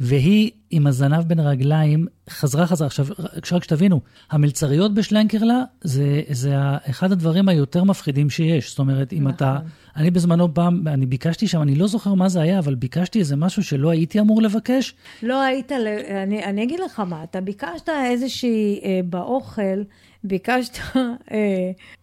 והיא 0.00 0.50
עם 0.70 0.86
הזנב 0.86 1.22
בין 1.22 1.40
הרגליים, 1.40 2.06
חזרה 2.30 2.66
חזרה. 2.66 2.86
עכשיו, 2.86 3.06
רק 3.52 3.64
שתבינו, 3.64 4.00
המלצריות 4.30 4.94
בשלנקרלה 4.94 5.62
זה, 5.80 6.22
זה 6.30 6.54
אחד 6.90 7.12
הדברים 7.12 7.48
היותר 7.48 7.84
מפחידים 7.84 8.30
שיש. 8.30 8.70
זאת 8.70 8.78
אומרת, 8.78 9.12
אם 9.12 9.28
אתה... 9.28 9.52
נכון. 9.54 9.68
אני 9.96 10.10
בזמנו 10.10 10.54
פעם, 10.54 10.88
אני 10.88 11.06
ביקשתי 11.06 11.48
שם, 11.48 11.62
אני 11.62 11.74
לא 11.74 11.86
זוכר 11.86 12.14
מה 12.14 12.28
זה 12.28 12.40
היה, 12.40 12.58
אבל 12.58 12.74
ביקשתי 12.74 13.18
איזה 13.18 13.36
משהו 13.36 13.62
שלא 13.62 13.90
הייתי 13.90 14.20
אמור 14.20 14.42
לבקש. 14.42 14.94
לא 15.22 15.42
היית. 15.42 15.72
אני, 16.22 16.44
אני 16.44 16.62
אגיד 16.62 16.80
לך 16.80 17.00
מה, 17.00 17.24
אתה 17.24 17.40
ביקשת 17.40 17.88
איזושהי 17.88 18.80
אה, 18.84 19.00
באוכל, 19.04 19.82
ביקשת 20.24 20.78
אה, 20.96 21.00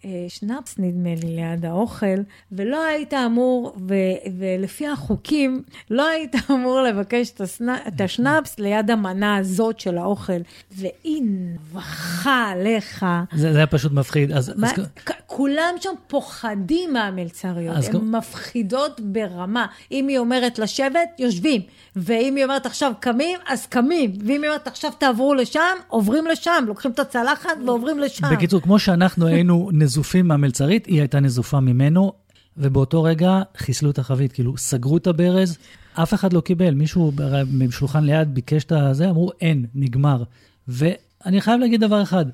אה, 0.06 0.26
שנאפס, 0.28 0.76
נדמה 0.80 1.10
לי, 1.24 1.36
ליד 1.36 1.66
האוכל, 1.66 2.06
ולא 2.52 2.86
היית 2.86 3.14
אמור, 3.14 3.76
ו, 3.88 3.94
ולפי 4.40 4.88
החוקים, 4.88 5.64
לא 5.90 6.08
היית 6.08 6.36
אמור 6.52 6.82
לבקש 6.82 7.32
את, 7.32 7.42
הסנ... 7.42 7.70
את 7.88 8.02
השנאפס 8.02 8.60
ליד 8.60 8.92
המנה 8.92 9.38
הזאת 9.38 9.80
של 9.80 9.98
האוכל, 9.98 10.34
והיא 10.72 11.24
נבחה 11.26 12.50
עליך. 12.52 13.06
זה, 13.34 13.52
זה 13.52 13.58
היה 13.58 13.68
פשוט 13.68 13.92
מפחיד. 13.92 14.32
אז, 14.32 14.54
מה, 14.56 14.72
אז, 14.72 14.86
כולם 15.26 15.76
שם 15.80 15.94
פוחדים 16.08 16.94
מהמלצריות, 16.94 17.78
אז 17.78 17.86
הן 17.86 17.92
כמו- 17.92 18.18
מפחידות 18.18 19.00
ברמה. 19.00 19.66
אם 19.92 20.08
היא 20.08 20.18
אומרת 20.18 20.60
לשבת, 20.60 21.10
יושבים. 21.20 21.62
ואם 21.96 22.36
היא 22.36 22.44
אומרת 22.44 22.66
עכשיו 22.66 22.92
קמים, 23.00 23.40
אז 23.48 23.66
קמים. 23.66 24.14
ואם 24.26 24.42
היא 24.42 24.50
אומרת 24.50 24.68
עכשיו 24.68 24.92
תעברו 24.98 25.34
לשם, 25.34 25.76
עוברים 25.88 26.28
לשם. 26.28 26.64
לוקחים 26.68 26.92
את 26.92 27.00
הצלחת 27.00 27.50
ועוברים 27.66 28.00
לשם. 28.00 28.05
בקיצור, 28.32 28.62
כמו 28.62 28.80
שאנחנו 28.80 29.28
היינו 29.28 29.70
נזופים 29.74 30.28
מהמלצרית, 30.28 30.86
היא 30.86 31.00
הייתה 31.00 31.20
נזופה 31.20 31.60
ממנו, 31.60 32.14
ובאותו 32.58 33.04
רגע 33.04 33.42
חיסלו 33.58 33.90
את 33.90 34.00
החבית, 34.00 34.32
כאילו, 34.32 34.58
סגרו 34.58 34.98
את 34.98 35.08
הברז, 35.08 35.58
אף 35.94 36.14
אחד 36.14 36.34
לא 36.34 36.42
קיבל. 36.42 36.74
מישהו 36.74 37.12
בשולחן 37.58 38.04
ליד 38.04 38.34
ביקש 38.34 38.64
את 38.64 38.72
הזה, 38.72 39.10
אמרו, 39.10 39.32
אין, 39.42 39.66
נגמר. 39.76 40.24
ואני 40.68 41.42
חייב 41.42 41.60
להגיד 41.60 41.82
דבר 41.82 42.02
אחד, 42.02 42.26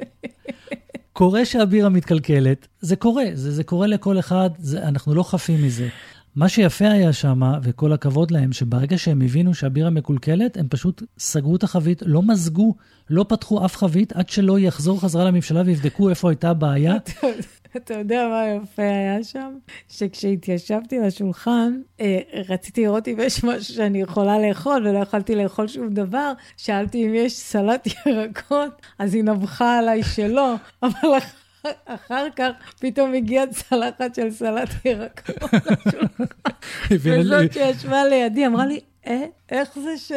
קורה 1.13 1.45
שהבירה 1.45 1.89
מתקלקלת, 1.89 2.67
זה 2.81 2.95
קורה, 2.95 3.23
זה, 3.33 3.51
זה 3.51 3.63
קורה 3.63 3.87
לכל 3.87 4.19
אחד, 4.19 4.49
זה, 4.59 4.83
אנחנו 4.83 5.15
לא 5.15 5.23
חפים 5.23 5.63
מזה. 5.63 5.87
מה 6.35 6.49
שיפה 6.49 6.91
היה 6.91 7.13
שם, 7.13 7.41
וכל 7.63 7.93
הכבוד 7.93 8.31
להם, 8.31 8.53
שברגע 8.53 8.97
שהם 8.97 9.21
הבינו 9.21 9.53
שהבירה 9.53 9.89
מקולקלת, 9.89 10.57
הם 10.57 10.67
פשוט 10.69 11.03
סגרו 11.17 11.55
את 11.55 11.63
החבית, 11.63 12.01
לא 12.05 12.21
מזגו, 12.21 12.75
לא 13.09 13.25
פתחו 13.29 13.65
אף 13.65 13.77
חבית, 13.77 14.13
עד 14.13 14.29
שלא 14.29 14.59
יחזור 14.59 15.01
חזרה 15.01 15.25
לממשלה 15.25 15.61
ויבדקו 15.65 16.09
איפה 16.09 16.29
הייתה 16.29 16.49
הבעיה. 16.49 16.95
אתה 17.77 17.93
יודע 17.93 18.27
מה 18.29 18.63
יפה 18.63 18.81
היה 18.81 19.23
שם? 19.23 19.53
שכשהתיישבתי 19.89 20.99
לשולחן, 20.99 21.81
אה, 22.01 22.19
רציתי 22.49 22.83
לראות 22.83 23.07
אם 23.07 23.17
יש 23.19 23.43
משהו 23.43 23.73
שאני 23.73 24.01
יכולה 24.01 24.39
לאכול, 24.39 24.87
ולא 24.87 24.99
יכולתי 24.99 25.35
לאכול 25.35 25.67
שום 25.67 25.93
דבר. 25.93 26.33
שאלתי 26.57 27.05
אם 27.07 27.13
יש 27.15 27.33
סלט 27.33 27.87
ירקות, 28.05 28.81
אז 28.99 29.13
היא 29.13 29.23
נבחה 29.23 29.77
עליי 29.77 30.03
שלא, 30.03 30.55
אבל 30.83 31.09
אחר, 31.85 32.27
כך 32.35 32.51
פתאום 32.79 33.13
הגיעה 33.13 33.47
צלחת 33.47 34.15
של 34.15 34.31
סלט 34.31 34.69
ירקות. 34.85 35.49
וזאת 36.91 37.53
שישבה 37.53 38.03
לידי 38.05 38.47
אמרה 38.47 38.65
לי, 38.65 38.79
אה, 39.07 39.23
איך 39.51 39.69
זה 39.75 39.97
ש... 39.97 40.11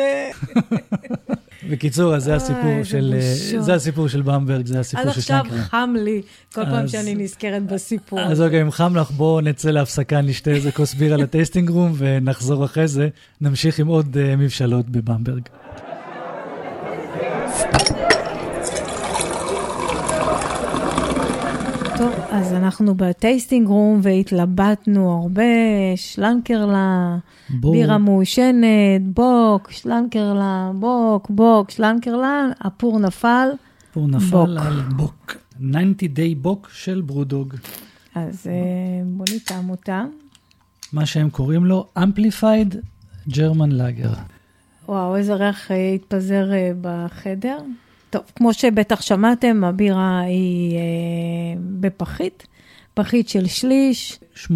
בקיצור, 1.70 2.14
אז 2.14 2.24
זה 2.24 2.30
אוי, 2.30 2.37
הסיפור 2.37 2.85
של, 2.85 3.14
אה, 3.14 3.35
בושות. 3.35 3.64
זה 3.64 3.74
הסיפור 3.74 4.09
של 4.09 4.22
במברג, 4.22 4.66
זה 4.66 4.80
הסיפור 4.80 5.02
עד 5.02 5.09
עכשיו. 5.09 5.44
חם 5.50 5.94
לי 5.98 6.22
כל 6.54 6.64
פעם 6.64 6.88
שאני 6.88 7.14
נזכרת 7.14 7.62
בסיפור. 7.62 8.20
אז 8.20 8.42
אוקיי, 8.42 8.62
אם 8.62 8.70
חם 8.70 8.96
לך, 8.96 9.11
בואו 9.11 9.40
נצא 9.40 9.70
להפסקה, 9.70 10.20
נשתה 10.20 10.50
איזה 10.50 10.72
כוס 10.72 10.94
בירה 10.94 11.16
לטייסטינג 11.22 11.70
רום, 11.70 11.92
ונחזור 11.96 12.64
אחרי 12.64 12.88
זה, 12.88 13.09
נמשיך 13.40 13.78
עם 13.78 13.87
עוד 13.87 14.16
אה, 14.18 14.37
מבשלות 14.37 14.90
בבמברג. 14.90 15.42
טוב, 21.98 22.12
אז 22.30 22.52
אנחנו 22.52 22.94
בטייסטינג 22.94 23.68
רום 23.68 24.00
והתלבטנו 24.02 25.12
הרבה, 25.20 25.42
שלנקרלה, 25.96 27.16
בואו, 27.50 27.72
בירה 27.72 27.98
מעושנת, 27.98 29.02
בוק, 29.02 29.70
שלנקרלה, 29.70 30.70
בוק, 30.74 31.30
בוק, 31.30 31.70
שלנקרלה, 31.70 32.48
הפור 32.61 33.00
נפל, 33.00 33.48
פה 33.92 34.07
נפל 34.09 34.26
בוק. 34.26 34.66
על 34.66 34.80
בוק. 34.96 35.37
90 35.72 35.94
day 36.00 36.37
בוק 36.37 36.68
של 36.72 37.00
ברודוג. 37.00 37.54
אז 38.14 38.46
אה, 38.46 38.52
בוא 39.07 39.24
נטעם 39.37 39.70
אותה. 39.70 40.04
מה 40.92 41.07
שהם 41.07 41.30
קוראים 41.30 41.64
לו 41.64 41.87
Amplified 41.98 42.76
German 43.28 43.72
Lager. 43.72 44.18
וואו, 44.88 45.16
איזה 45.16 45.35
ריח 45.35 45.70
אה, 45.70 45.92
התפזר 45.94 46.52
אה, 46.52 46.70
בחדר. 46.80 47.59
טוב, 48.14 48.22
כמו 48.37 48.55
שבטח 48.55 49.00
שמעתם, 49.00 49.64
הבירה 49.64 50.20
היא 50.20 50.77
אה, 50.77 50.81
בפחית, 51.81 52.46
פחית 52.94 53.29
של 53.29 53.46
שליש, 53.46 54.18
8% 54.46 54.50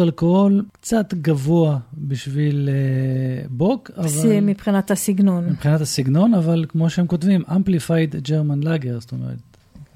אלכוהול, 0.00 0.64
קצת 0.72 1.14
גבוה 1.14 1.78
בשביל 1.94 2.68
אה, 2.68 3.46
בוק, 3.50 3.90
אבל... 3.96 4.40
מבחינת 4.42 4.90
הסגנון. 4.90 5.46
מבחינת 5.46 5.80
הסגנון, 5.80 6.34
אבל 6.34 6.64
כמו 6.68 6.90
שהם 6.90 7.06
כותבים, 7.06 7.42
Amplified 7.48 8.26
German 8.26 8.64
Lager, 8.64 9.00
זאת 9.00 9.12
אומרת, 9.12 9.38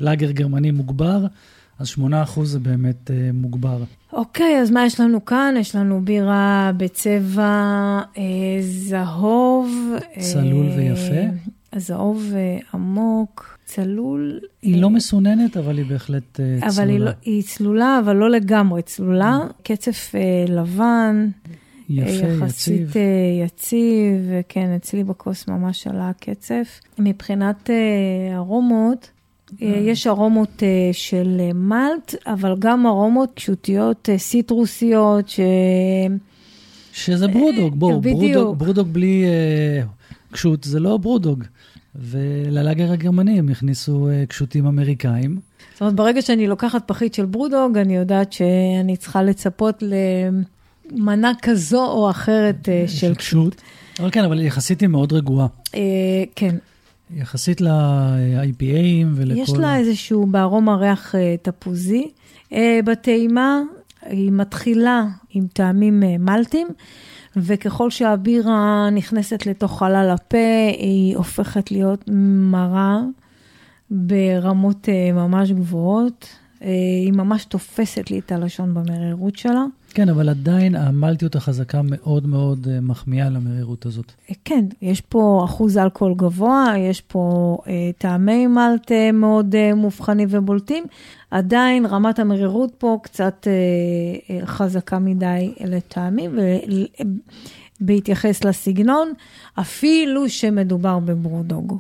לאגר 0.00 0.31
גרמני 0.31 0.70
מוגבר, 0.70 1.27
אז 1.79 1.90
8% 2.37 2.44
זה 2.44 2.59
באמת 2.59 3.11
אה, 3.11 3.31
מוגבר. 3.35 3.83
אוקיי, 4.12 4.61
אז 4.61 4.70
מה 4.70 4.87
יש 4.87 5.00
לנו 5.00 5.24
כאן? 5.24 5.55
יש 5.59 5.77
לנו 5.77 6.00
בירה 6.05 6.70
בצבע 6.77 8.00
אה, 8.18 8.22
זהוב. 8.61 9.92
צלול 10.18 10.66
אה, 10.70 10.77
ויפה. 10.77 11.31
זהוב 11.77 12.33
אה, 12.35 12.59
עמוק, 12.75 13.59
צלול. 13.65 14.41
היא 14.63 14.75
אה, 14.75 14.81
לא 14.81 14.91
מסוננת, 14.91 15.57
אבל 15.57 15.79
היא 15.79 15.87
בהחלט 15.87 16.41
אה, 16.41 16.45
צלולה. 16.45 16.69
אבל 16.69 16.89
היא, 16.89 16.99
לא, 16.99 17.11
היא 17.23 17.43
צלולה, 17.43 18.01
אבל 18.05 18.17
לא 18.17 18.31
לגמרי 18.31 18.83
צלולה. 18.83 19.41
קצף 19.63 20.13
אה, 20.15 20.45
לבן, 20.49 21.29
אה, 21.51 21.55
יפה, 21.89 22.27
יחסית 22.27 22.81
יציב. 22.81 22.97
אה, 22.97 23.45
יציב, 23.45 24.31
כן, 24.49 24.75
אצלי 24.77 25.05
בכוס 25.05 25.49
ממש 25.49 25.87
עלה 25.87 26.09
הקצף. 26.09 26.81
מבחינת 26.99 27.71
אה, 27.71 28.37
ארומות, 28.37 29.11
אה, 29.63 29.81
יש 29.85 30.07
ארומות 30.07 30.63
אה, 30.63 30.91
של 30.93 31.37
אה, 31.41 31.53
מלט, 31.53 32.15
אבל 32.27 32.57
גם 32.59 32.87
ארומות 32.87 33.31
פשוטיות, 33.35 34.09
אה, 34.13 34.19
סיטרוסיות, 34.19 35.29
ש... 35.29 35.41
שזה 36.93 37.29
ברודוג, 37.29 37.75
בואו, 37.75 37.95
אה. 37.95 37.99
ברודוג, 37.99 38.59
ברודוג 38.59 38.89
בלי 38.93 39.25
אה, 39.25 39.83
זה 40.63 40.81
לא 40.81 40.97
ברודוג. 40.97 41.45
וללאגר 41.96 42.92
הגרמני 42.92 43.38
הם 43.38 43.48
הכניסו 43.48 44.09
אה, 44.09 44.24
קשותים 44.28 44.66
אמריקאים. 44.66 45.40
זאת 45.72 45.80
אומרת, 45.80 45.94
ברגע 45.94 46.22
שאני 46.22 46.46
לוקחת 46.46 46.83
פחית 46.87 47.14
של 47.14 47.24
ברודוג, 47.24 47.78
אני 47.78 47.96
יודעת 47.96 48.33
שאני 48.33 48.96
צריכה 48.96 49.22
לצפות 49.22 49.83
למנה 50.92 51.33
כזו 51.42 51.87
או 51.87 52.11
אחרת 52.11 52.68
אה, 52.68 52.85
של... 52.88 53.14
קשות. 53.14 53.62
אבל 54.00 54.11
כן, 54.11 54.24
אבל 54.24 54.40
יחסית 54.40 54.80
היא 54.80 54.88
מאוד 54.88 55.12
רגועה. 55.12 55.46
אה, 55.74 55.80
כן, 56.37 56.57
יחסית 57.16 57.61
ל-IPAים 57.61 59.07
ולכל... 59.14 59.40
יש 59.40 59.50
לה 59.50 59.76
איזשהו 59.76 60.26
בארומה 60.26 60.76
ריח 60.76 61.14
אה, 61.14 61.35
תפוזי. 61.42 62.11
בטעימה 62.85 63.61
היא 64.02 64.33
מתחילה 64.33 65.04
עם 65.30 65.46
טעמים 65.52 66.02
מלטים, 66.18 66.66
וככל 67.37 67.90
שהבירה 67.90 68.90
נכנסת 68.92 69.47
לתוך 69.47 69.79
חלל 69.79 70.11
הפה, 70.14 70.68
היא 70.79 71.16
הופכת 71.16 71.70
להיות 71.70 72.05
מרה 72.51 73.01
ברמות 73.90 74.88
אה, 74.88 75.12
ממש 75.12 75.51
גבוהות. 75.51 76.43
אה, 76.62 76.69
היא 77.05 77.12
ממש 77.12 77.45
תופסת 77.45 78.11
לי 78.11 78.19
את 78.19 78.33
הלשון 78.33 78.75
במרירות 78.75 79.37
שלה. 79.37 79.64
כן, 79.95 80.09
אבל 80.09 80.29
עדיין 80.29 80.75
המלטיות 80.75 81.37
החזקה 81.37 81.81
מאוד 81.85 82.27
מאוד 82.27 82.69
אה, 82.71 82.81
מחמיאה 82.81 83.31
למרירות 83.31 83.87
הזאת. 83.87 84.12
אה, 84.31 84.35
כן, 84.45 84.64
יש 84.83 85.01
פה 85.01 85.43
אחוז 85.45 85.79
אלכוהול 85.79 86.14
גבוה, 86.14 86.75
יש 86.79 87.01
פה 87.01 87.59
אה, 87.67 87.90
טעמי 87.99 88.47
מלט 88.47 88.93
אה, 88.93 89.12
מאוד 89.12 89.55
אה, 89.55 89.75
מובחנים 89.75 90.29
ובולטים, 90.31 90.85
עדיין 91.31 91.87
רמת 91.87 92.19
המרירות 92.19 92.75
פה 92.79 92.99
קצת 93.03 93.49
אה, 93.49 94.37
אה, 94.37 94.47
חזקה 94.47 94.99
מדי 94.99 95.55
לטעמי, 95.61 96.29
ובהתייחס 97.81 98.45
לסגנון, 98.45 99.12
אפילו 99.55 100.29
שמדובר 100.29 100.99
בברודוג. 100.99 101.79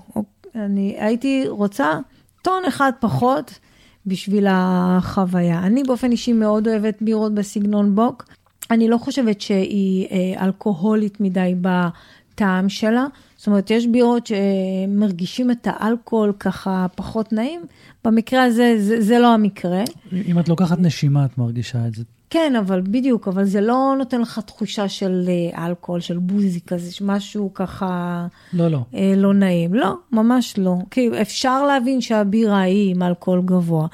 אני 0.54 0.96
הייתי 0.98 1.44
רוצה 1.48 1.98
טון 2.42 2.62
אחד 2.68 2.92
פחות. 3.00 3.58
בשביל 4.06 4.46
החוויה. 4.48 5.58
אני 5.58 5.82
באופן 5.82 6.10
אישי 6.10 6.32
מאוד 6.32 6.68
אוהבת 6.68 6.94
בירות 7.00 7.34
בסגנון 7.34 7.94
בוק. 7.94 8.24
אני 8.70 8.88
לא 8.88 8.98
חושבת 8.98 9.40
שהיא 9.40 10.06
אה, 10.10 10.44
אלכוהולית 10.44 11.20
מדי 11.20 11.54
בטעם 11.60 12.68
שלה. 12.68 13.06
זאת 13.36 13.46
אומרת, 13.46 13.70
יש 13.70 13.86
בירות 13.86 14.26
שמרגישים 14.26 15.50
את 15.50 15.66
האלכוהול 15.70 16.32
ככה 16.38 16.86
פחות 16.94 17.32
נעים. 17.32 17.60
במקרה 18.04 18.44
הזה, 18.44 18.74
זה, 18.78 19.00
זה 19.00 19.18
לא 19.18 19.34
המקרה. 19.34 19.82
אם 20.12 20.38
את 20.38 20.48
לוקחת 20.48 20.78
נשימה, 20.78 21.24
את 21.24 21.38
מרגישה 21.38 21.86
את 21.86 21.94
זה. 21.94 22.02
כן, 22.34 22.56
אבל 22.56 22.80
בדיוק, 22.80 23.28
אבל 23.28 23.44
זה 23.44 23.60
לא 23.60 23.94
נותן 23.98 24.20
לך 24.20 24.40
תחושה 24.46 24.88
של 24.88 25.24
אה, 25.28 25.66
אלכוהול, 25.66 26.00
של 26.00 26.18
בוזי 26.18 26.60
כזה, 26.60 26.90
משהו 27.00 27.50
ככה... 27.54 28.26
לא, 28.52 28.68
לא. 28.68 28.78
אה, 28.94 29.12
לא 29.16 29.34
נעים. 29.34 29.74
לא, 29.74 29.94
ממש 30.12 30.54
לא. 30.58 30.76
כי 30.90 31.10
אפשר 31.22 31.66
להבין 31.66 32.00
שהבירה 32.00 32.60
היא 32.60 32.94
עם 32.94 33.02
אלכוהול 33.02 33.42
גבוה. 33.44 33.86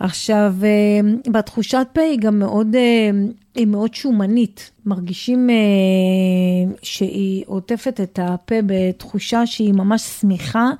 עכשיו, 0.00 0.54
אה, 0.62 1.30
בתחושת 1.32 1.86
פה 1.92 2.00
היא 2.00 2.18
גם 2.18 2.38
מאוד, 2.38 2.74
אה, 2.74 3.10
היא 3.54 3.66
מאוד 3.66 3.94
שומנית. 3.94 4.70
מרגישים 4.86 5.50
אה, 5.50 6.74
שהיא 6.82 7.44
עוטפת 7.46 8.00
את 8.00 8.18
הפה 8.22 8.54
בתחושה 8.66 9.46
שהיא 9.46 9.72
ממש 9.72 10.02
שמיכה 10.02 10.70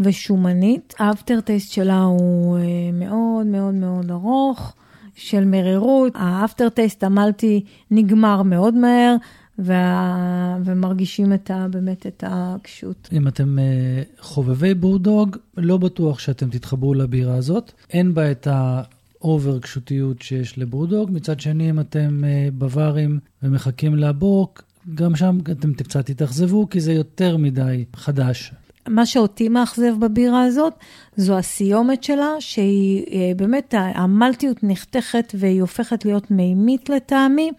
ושומנית. 0.00 0.94
האפטר 0.98 1.40
טייסט 1.40 1.72
שלה 1.72 2.00
הוא 2.00 2.58
מאוד 2.92 3.46
מאוד 3.46 3.74
מאוד 3.74 4.10
ארוך. 4.10 4.74
של 5.18 5.44
מרירות, 5.44 6.12
ה 6.14 6.23
after 6.23 6.68
taste 6.68 7.04
המלטי 7.04 7.64
נגמר 7.90 8.42
מאוד 8.42 8.74
מהר, 8.74 9.16
וה... 9.58 10.58
ומרגישים 10.64 11.32
את 11.32 11.50
ה... 11.50 11.66
באמת 11.70 12.06
את 12.06 12.24
הכשות. 12.26 13.08
אם 13.12 13.28
אתם 13.28 13.58
uh, 13.58 14.22
חובבי 14.22 14.74
BrewDog, 14.74 15.36
לא 15.56 15.76
בטוח 15.76 16.18
שאתם 16.18 16.50
תתחברו 16.50 16.94
לבירה 16.94 17.34
הזאת. 17.34 17.72
אין 17.90 18.14
בה 18.14 18.30
את 18.30 18.48
ה 18.50 18.72
over 18.72 19.58
כשותיות 19.58 20.22
שיש 20.22 20.58
ל 20.58 20.64
BrewDog. 20.64 21.10
מצד 21.12 21.40
שני, 21.40 21.70
אם 21.70 21.80
אתם 21.80 22.24
uh, 22.24 22.54
בווארים 22.54 23.18
ומחכים 23.42 23.94
לבוק, 23.94 24.62
גם 24.94 25.16
שם 25.16 25.38
אתם 25.50 25.74
קצת 25.74 26.06
תתאכזבו, 26.06 26.68
כי 26.70 26.80
זה 26.80 26.92
יותר 26.92 27.36
מדי 27.36 27.84
חדש. 27.96 28.52
מה 28.90 29.06
שאותי 29.06 29.48
מאכזב 29.48 29.94
בבירה 29.98 30.42
הזאת, 30.42 30.72
זו 31.16 31.38
הסיומת 31.38 32.04
שלה, 32.04 32.30
שהיא 32.40 33.04
אה, 33.12 33.32
באמת, 33.36 33.74
המלטיות 33.78 34.56
נחתכת 34.62 35.32
והיא 35.34 35.60
הופכת 35.60 36.04
להיות 36.04 36.30
מימית 36.30 36.88
לטעמי, 36.88 37.50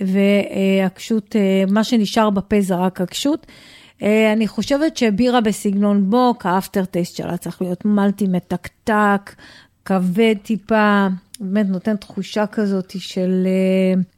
והקשות, 0.00 1.36
אה, 1.36 1.64
מה 1.70 1.84
שנשאר 1.84 2.30
בפה 2.30 2.60
זה 2.60 2.74
רק 2.74 3.00
הקשות. 3.00 3.46
אה, 4.02 4.32
אני 4.32 4.48
חושבת 4.48 4.96
שבירה 4.96 5.40
בסגנון 5.40 6.10
בוק, 6.10 6.46
האפטר 6.46 6.84
טייסט 6.84 7.16
שלה 7.16 7.36
צריך 7.36 7.62
להיות 7.62 7.84
מלטי 7.84 8.26
מתקתק, 8.26 9.34
כבד 9.84 10.34
טיפה, 10.42 11.06
באמת 11.40 11.66
נותן 11.68 11.96
תחושה 11.96 12.46
כזאת 12.46 12.94
של, 12.98 13.46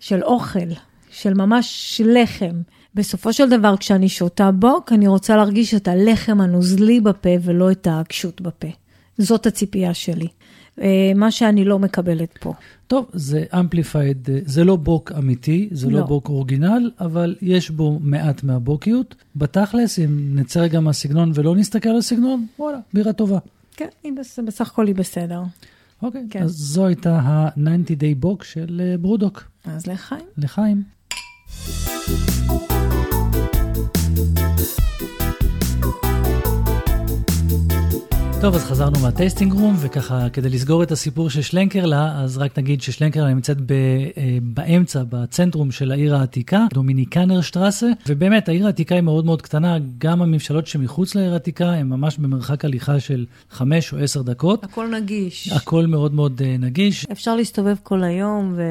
של 0.01 0.23
אוכל, 0.23 0.69
של 1.11 1.35
ממש 1.35 2.01
לחם. 2.05 2.61
בסופו 2.99 3.33
של 3.33 3.49
דבר, 3.51 3.77
כשאני 3.77 4.09
שותה 4.09 4.51
בוק, 4.51 4.93
אני 4.93 5.09
רוצה 5.09 5.37
להרגיש 5.37 5.75
את 5.75 5.89
הלחם 5.89 6.41
הנוזלי 6.41 7.01
בפה 7.01 7.29
ולא 7.43 7.71
את 7.71 7.87
הכשות 7.87 8.41
בפה. 8.41 8.69
זאת 9.19 9.47
הציפייה 9.47 9.95
שלי. 9.95 10.29
אה, 10.81 11.13
מה 11.15 11.31
שאני 11.31 11.65
לא 11.65 11.79
מקבלת 11.79 12.39
פה. 12.41 12.55
טוב, 12.87 13.07
זה 13.13 13.45
amplified, 13.61 14.29
אה, 14.33 14.39
זה 14.45 14.65
לא 14.65 14.77
בוק 14.77 15.13
אמיתי, 15.19 15.69
זה 15.73 15.91
לא, 15.91 16.01
לא 16.01 16.07
בוק 16.07 16.29
original, 16.29 16.91
אבל 17.01 17.37
יש 17.43 17.71
בו 17.71 17.99
מעט 18.03 18.43
מהבוקיות. 18.43 19.15
בתכלס, 19.37 19.99
אם 19.99 20.37
נצא 20.37 20.61
רגע 20.61 20.81
מהסגנון 20.81 21.33
ולא 21.35 21.57
נסתכל 21.57 21.89
על 21.89 21.97
הסגנון, 21.97 22.47
וואלה, 22.59 22.79
בירה 22.95 23.13
טובה. 23.13 23.39
כן, 23.77 23.89
היא 24.05 24.13
בס... 24.21 24.39
בסך 24.39 24.71
הכל 24.71 24.87
היא 24.87 24.95
בסדר. 24.95 25.43
אוקיי, 26.03 26.27
כן. 26.31 26.43
אז 26.43 26.51
זו 26.51 26.87
הייתה 26.87 27.19
ה-90 27.19 27.91
day 27.91 28.15
בוק 28.17 28.45
של 28.45 28.81
אה, 28.85 28.99
BrewDog. 28.99 29.45
אז 29.65 29.87
לחיים. 29.87 30.27
לחיים. 30.39 30.83
טוב, 38.41 38.55
אז 38.55 38.65
חזרנו 38.65 38.99
מהטייסטינג 39.01 39.53
רום, 39.53 39.75
וככה, 39.81 40.31
כדי 40.33 40.49
לסגור 40.49 40.83
את 40.83 40.93
הסיפור 40.93 41.31
של 41.31 41.43
שלנקרלה, 41.43 42.21
אז 42.21 42.39
רק 42.39 42.59
נגיד 42.59 42.83
ששלנקרלה 42.83 43.35
נמצאת 43.35 43.61
ב, 43.61 43.73
אה, 43.73 44.39
באמצע, 44.43 45.03
בצנטרום 45.09 45.71
של 45.71 45.93
העיר 45.93 46.17
העתיקה, 46.17 46.67
דומיניקנר 46.75 47.41
שטרסה, 47.41 47.87
ובאמת, 48.07 48.49
העיר 48.49 48.67
העתיקה 48.67 48.95
היא 48.95 49.03
מאוד 49.03 49.25
מאוד 49.25 49.43
קטנה, 49.43 49.77
גם 49.99 50.23
הממשלות 50.23 50.67
שמחוץ 50.67 51.15
לעיר 51.15 51.33
העתיקה 51.33 51.73
הן 51.73 51.89
ממש 51.89 52.19
במרחק 52.19 52.65
הליכה 52.65 53.01
של 53.01 53.27
5 53.51 53.93
או 53.93 53.99
10 53.99 54.23
דקות. 54.23 54.65
הכל 54.65 54.95
נגיש. 55.01 55.53
הכל 55.53 55.87
מאוד 55.87 56.15
מאוד 56.15 56.43
אה, 56.45 56.57
נגיש. 56.59 57.07
אפשר 57.13 57.37
להסתובב 57.37 57.77
כל 57.83 58.03
היום 58.03 58.55
ו... 58.57 58.63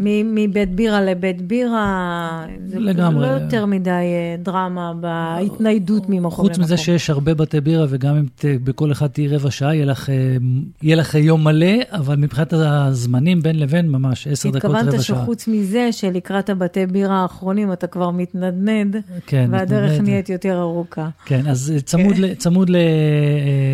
מבית 0.00 0.74
בירה 0.74 1.00
לבית 1.00 1.42
בירה, 1.42 2.46
לגמרי. 2.68 3.26
זה 3.26 3.32
לא 3.32 3.40
יותר 3.40 3.66
מדי 3.66 3.90
אה, 3.90 4.36
דרמה 4.42 4.92
בהתניידות 5.00 6.02
ממקום 6.08 6.16
למקום. 6.16 6.48
חוץ 6.48 6.58
מזה 6.58 6.76
שיש 6.76 7.10
הרבה 7.10 7.34
בתי 7.34 7.60
בירה, 7.60 7.86
וגם 7.88 8.16
אם 8.16 8.26
ת, 8.34 8.44
בכל 8.64 8.92
אחד 8.92 9.06
תהיי 9.06 9.28
רבע 9.28 9.50
שעה, 9.50 9.74
יהיה 9.74 9.86
לך, 9.86 10.10
אה, 10.10 10.36
יהיה 10.82 10.96
לך 10.96 11.14
יום 11.14 11.44
מלא, 11.44 11.74
אבל 11.90 12.16
מבחינת 12.16 12.52
הזמנים 12.52 13.42
בין 13.42 13.58
לבין, 13.58 13.88
ממש 13.88 14.26
עשר 14.26 14.50
דקות, 14.50 14.64
רבע 14.64 14.80
שעה. 14.80 14.88
התכוונת 14.88 15.04
שחוץ 15.04 15.48
מזה, 15.48 15.92
שלקראת 15.92 16.50
הבתי 16.50 16.86
בירה 16.86 17.22
האחרונים 17.22 17.72
אתה 17.72 17.86
כבר 17.86 18.10
מתנדנד, 18.10 18.96
כן, 19.26 19.48
והדרך 19.52 19.90
מתנדנד. 19.90 20.08
נהיית 20.08 20.28
יותר 20.28 20.60
ארוכה. 20.60 21.08
כן, 21.24 21.46
אז 21.46 21.72
צמוד, 21.84 22.16
כן. 22.16 22.34
צמוד 22.34 22.70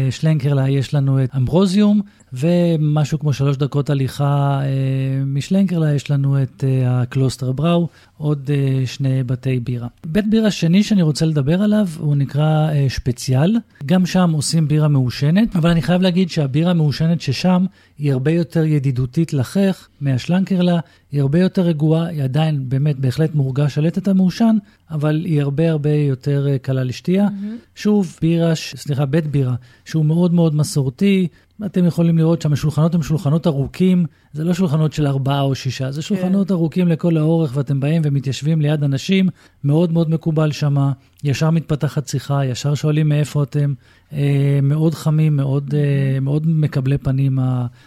לשלנקרלה 0.09 0.69
יש 0.69 0.95
לנו 0.95 1.25
את 1.25 1.31
אמברוזיום, 1.37 2.01
ומשהו 2.39 3.19
כמו 3.19 3.33
שלוש 3.33 3.57
דקות 3.57 3.91
הליכה 3.91 4.61
אה, 4.63 5.25
משלנקרלה, 5.27 5.95
יש 5.95 6.11
לנו 6.11 6.43
את 6.43 6.65
אה, 6.65 7.01
הקלוסטר 7.01 7.53
בראו, 7.53 7.89
עוד 8.19 8.51
אה, 8.55 8.87
שני 8.87 9.23
בתי 9.23 9.61
בירה. 9.61 9.89
בית 10.07 10.31
בירה 10.31 10.51
שני 10.51 10.83
שאני 10.83 11.03
רוצה 11.03 11.27
לדבר 11.27 11.63
עליו, 11.63 11.89
הוא 11.99 12.17
נקרא 12.17 12.69
אה, 12.71 12.87
שפציאל. 12.89 13.57
גם 13.87 14.07
שם 14.07 14.31
עושים 14.33 14.69
בירה 14.69 14.89
מעושנת, 14.89 15.57
אבל 15.57 15.71
אני 15.71 15.83
חייב 15.83 16.03
להגיד 16.03 16.31
שהבירה 16.31 16.71
המעושנת 16.71 17.21
ששם 17.21 17.67
היא 17.99 18.13
הרבה 18.13 18.31
יותר 18.31 18.65
ידידותית 18.65 19.33
לחך 19.33 19.89
מהשלנקרלה, 20.01 20.81
היא 21.13 21.21
הרבה 21.21 21.39
יותר 21.39 21.63
רגועה, 21.63 22.07
היא 22.07 22.23
עדיין 22.23 22.69
באמת 22.69 22.99
בהחלט 22.99 23.35
מורגש 23.35 23.79
הלטת 23.79 24.09
המעושן, 24.09 24.57
אבל 24.91 25.23
היא 25.25 25.43
הרבה 25.43 25.71
הרבה 25.71 25.91
יותר 25.91 26.47
אה, 26.49 26.59
קלה 26.59 26.85
לשתייה. 26.85 27.27
Mm-hmm. 27.27 27.75
שוב, 27.75 28.19
בירה, 28.23 28.55
סליחה, 28.55 29.07
בית 29.07 29.27
בירה, 29.27 29.55
שהוא 29.85 30.05
מאוד 30.05 30.35
מאוד 30.35 30.55
מסורתי, 30.55 31.29
אתם 31.67 31.85
יכולים 31.85 32.19
לראות 32.19 32.43
שם 32.43 32.53
השולחנות 32.53 32.95
הם 32.95 33.03
שולחנות 33.03 33.47
ארוכים, 33.47 34.07
זה 34.33 34.45
לא 34.45 34.55
שולחנות 34.55 34.93
של 34.93 35.07
ארבעה 35.07 35.41
או 35.41 35.55
שישה, 35.55 35.91
זה 35.91 36.03
שולחנות 36.03 36.49
כן. 36.49 36.55
ארוכים 36.55 36.89
לכל 36.89 37.17
האורך, 37.17 37.51
ואתם 37.55 37.81
באים 37.81 38.03
ומתיישבים 38.05 38.61
ליד 38.61 38.85
אנשים, 38.85 39.29
מאוד 39.65 39.93
מאוד 39.93 40.11
מקובל 40.11 40.53
שמה, 40.53 40.93
ישר 41.25 41.51
מתפתחת 41.51 42.09
שיחה, 42.09 42.45
ישר 42.45 42.75
שואלים 42.75 43.09
מאיפה 43.09 43.43
אתם, 43.43 43.75
אה, 44.13 44.59
מאוד 44.63 44.95
חמים, 44.95 45.37
מאוד, 45.37 45.75
אה, 45.75 46.21
מאוד 46.21 46.47
מקבלי 46.47 46.99
פנים 46.99 47.39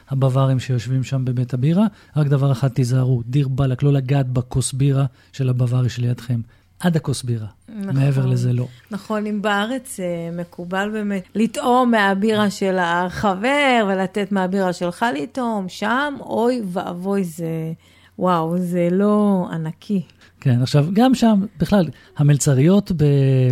הבווארים 0.10 0.60
שיושבים 0.60 1.04
שם 1.04 1.26
בבית 1.26 1.54
הבירה. 1.54 1.86
רק 2.16 2.28
דבר 2.28 2.52
אחד 2.52 2.68
תיזהרו, 2.68 3.22
דיר 3.26 3.48
באלק, 3.48 3.84
לא 3.84 3.94
לגעת 3.94 4.30
בכוס 4.30 4.74
בירה 4.74 5.06
של 5.34 5.50
הבווארי 5.50 5.90
שלידכם. 5.90 6.42
עד 6.80 6.96
הכוס 6.96 7.24
בירה. 7.24 7.48
נכון. 7.70 7.96
מעבר 7.96 8.26
לזה 8.26 8.54
לא. 8.54 8.68
נכון, 8.92 9.26
אם 9.26 9.42
בארץ 9.42 10.00
אה, 10.00 10.06
מקובל 10.34 10.90
באמת 10.94 11.24
לטעום 11.36 11.92
מהבירה 11.92 12.50
של 12.50 12.78
החבר 12.80 13.88
ולתת 13.88 14.32
מהבירה 14.32 14.74
שלך 14.74 15.06
לטעום, 15.22 15.70
שם, 15.70 16.13
אוי 16.20 16.62
ואבוי, 16.66 17.24
זה, 17.24 17.74
וואו, 18.20 18.58
זה 18.58 18.88
לא 18.92 19.48
ענקי. 19.52 20.02
כן, 20.42 20.62
עכשיו, 20.62 20.86
גם 20.94 21.16
שם, 21.16 21.46
בכלל, 21.60 21.86
המלצריות 22.18 22.92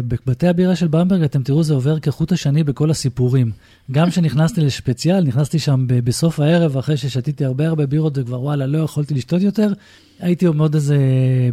בבתי 0.07 0.47
הבירה 0.47 0.75
של 0.75 0.87
במברג, 0.87 1.23
אתם 1.23 1.43
תראו, 1.43 1.63
זה 1.63 1.73
עובר 1.73 1.99
כחוט 1.99 2.31
השני 2.31 2.63
בכל 2.63 2.91
הסיפורים. 2.91 3.51
גם 3.91 4.09
כשנכנסתי 4.09 4.61
לשפציאל, 4.61 5.23
נכנסתי 5.23 5.59
שם 5.59 5.85
בסוף 5.87 6.39
הערב, 6.39 6.77
אחרי 6.77 6.97
ששתיתי 6.97 7.45
הרבה 7.45 7.67
הרבה 7.67 7.85
בירות 7.85 8.17
וכבר 8.17 8.41
וואלה, 8.41 8.65
לא 8.65 8.77
יכולתי 8.77 9.13
לשתות 9.13 9.41
יותר. 9.41 9.73
הייתי 10.19 10.45
עוד 10.45 10.75
איזה 10.75 10.97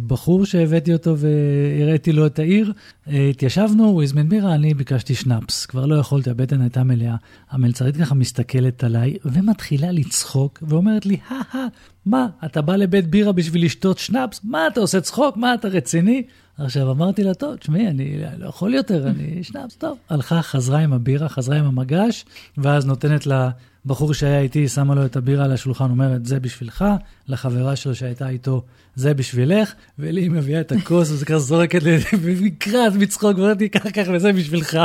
בחור 0.07 0.45
שהבאתי 0.45 0.93
אותו 0.93 1.15
והראיתי 1.17 2.11
לו 2.11 2.25
את 2.25 2.39
העיר. 2.39 2.73
אה, 3.07 3.27
התיישבנו, 3.29 3.85
הוא 3.85 4.03
הזמין 4.03 4.29
בירה, 4.29 4.55
אני 4.55 4.73
ביקשתי 4.73 5.15
שנאפס. 5.15 5.65
כבר 5.65 5.85
לא 5.85 5.95
יכולתי, 5.95 6.29
הבטן 6.29 6.61
הייתה 6.61 6.83
מלאה. 6.83 7.15
המלצרית 7.51 7.97
ככה 7.97 8.15
מסתכלת 8.15 8.83
עליי 8.83 9.17
ומתחילה 9.25 9.91
לצחוק 9.91 10.63
ואומרת 10.67 11.05
לי, 11.05 11.17
הא 11.29 11.67
מה, 12.05 12.27
אתה 12.45 12.61
בא 12.61 12.75
לבית 12.75 13.07
בירה 13.07 13.31
בשביל 13.31 13.65
לשתות 13.65 13.97
שנאפס? 13.97 14.41
מה, 14.43 14.67
אתה 14.67 14.79
עושה 14.79 15.01
צחוק? 15.01 15.37
מה, 15.37 15.53
אתה 15.53 15.67
רציני? 15.67 16.23
עכשיו 16.57 16.91
אמרתי 16.91 17.23
לה, 17.23 17.33
טוב, 17.33 17.55
תשמעי, 17.55 17.87
אני 17.87 18.17
לא 18.37 18.47
יכול 18.47 18.73
יותר, 18.73 19.07
אני 19.07 19.43
שנאפס, 19.43 19.75
טוב. 19.75 19.97
הלכה, 20.09 20.41
חזרה 20.41 20.79
עם 20.79 20.93
הבירה, 20.93 21.29
חזרה 21.29 21.57
עם 21.57 21.65
המגש, 21.65 22.25
ואז 22.57 22.85
נותנת 22.85 23.27
לה... 23.27 23.49
בחור 23.85 24.13
שהיה 24.13 24.39
איתי, 24.39 24.67
שמה 24.67 24.95
לו 24.95 25.05
את 25.05 25.15
הבירה 25.15 25.45
על 25.45 25.51
השולחן, 25.51 25.89
אומרת, 25.89 26.25
זה 26.25 26.39
בשבילך, 26.39 26.85
לחברה 27.27 27.75
שלו 27.75 27.95
שהייתה 27.95 28.29
איתו, 28.29 28.61
זה 28.95 29.13
בשבילך, 29.13 29.73
ולי 29.99 30.21
היא 30.21 30.31
מביאה 30.31 30.61
את 30.61 30.71
הכוס, 30.71 31.11
וזה 31.11 31.25
ככה 31.25 31.39
זורקת 31.39 31.83
לי, 31.83 31.97
ונקרעת 32.21 32.93
מצחוק, 32.93 33.37
ואומרת 33.37 33.59
לי, 33.59 33.69
קח, 33.69 33.89
קח, 33.89 34.07
וזה 34.13 34.33
בשבילך. 34.33 34.79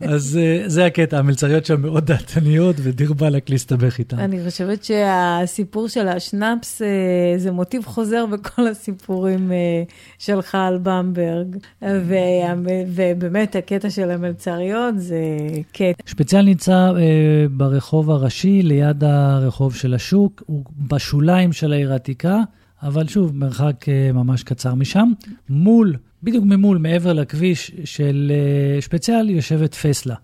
אז 0.00 0.38
uh, 0.38 0.68
זה 0.68 0.86
הקטע, 0.86 1.18
המלצריות 1.18 1.66
שם 1.66 1.80
מאוד 1.80 2.06
דעתניות, 2.06 2.76
ודיר 2.78 3.12
באלק 3.12 3.50
להסתבך 3.50 3.98
איתן. 3.98 4.18
אני 4.18 4.44
חושבת 4.44 4.84
שהסיפור 4.84 5.88
של 5.88 6.08
השנאפס, 6.08 6.82
uh, 6.82 6.84
זה 7.38 7.50
מוטיב 7.50 7.84
חוזר 7.84 8.26
בכל 8.26 8.68
הסיפורים 8.68 9.50
uh, 9.50 9.92
שלך 10.18 10.54
על 10.54 10.78
במברג. 10.82 11.56
ובאמת 12.86 13.56
הקטע 13.56 13.90
של 13.90 14.10
המלצריות 14.10 14.94
זה 14.98 15.20
קטע. 15.72 16.02
שפציאל 16.06 16.42
נמצא 16.42 16.72
אה, 16.72 17.46
ברחוב 17.50 18.10
הראשי, 18.10 18.39
ליד 18.44 19.04
הרחוב 19.04 19.74
של 19.74 19.94
השוק, 19.94 20.42
הוא 20.46 20.64
בשוליים 20.88 21.52
של 21.52 21.72
העיר 21.72 21.92
העתיקה, 21.92 22.40
אבל 22.82 23.08
שוב, 23.08 23.36
מרחק 23.36 23.88
אה, 23.88 24.12
ממש 24.12 24.42
קצר 24.42 24.74
משם. 24.74 25.12
מול, 25.48 25.96
בדיוק 26.22 26.44
ממול, 26.44 26.78
מעבר 26.78 27.12
לכביש 27.12 27.72
של 27.84 28.32
אה, 28.34 28.80
שפציאל, 28.80 29.30
יושבת 29.30 29.74
פסלה. 29.74 30.14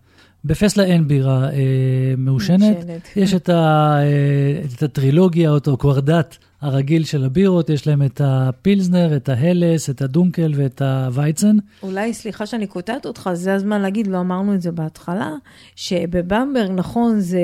בפסלה 0.45 0.85
אין 0.85 1.09
בירה 1.09 1.51
אה, 1.51 2.15
מעושנת. 2.17 2.77
יש 3.17 3.35
את, 3.35 3.49
ה, 3.49 3.95
אה, 3.99 4.63
את 4.75 4.83
הטרילוגיה, 4.83 5.51
אותו 5.51 5.77
קוורדט 5.77 6.37
הרגיל 6.61 7.05
של 7.05 7.25
הבירות, 7.25 7.71
יש 7.71 7.87
להם 7.87 8.03
את 8.03 8.21
הפילזנר, 8.25 9.17
את 9.17 9.29
ההלס, 9.29 9.91
את 9.91 10.03
הדונקל 10.03 10.53
ואת 10.57 10.83
הווייצן. 10.83 11.57
אולי, 11.83 12.15
סליחה 12.15 12.47
שאני 12.47 12.67
קוטעת 12.67 13.07
אותך, 13.07 13.31
זה 13.33 13.55
הזמן 13.55 13.83
להגיד, 13.83 14.07
לא 14.07 14.21
אמרנו 14.21 14.55
את 14.55 14.63
זה 14.63 14.73
בהתחלה, 14.73 15.33
שבבמברג, 15.77 16.71
נכון, 16.71 17.21
זה 17.21 17.41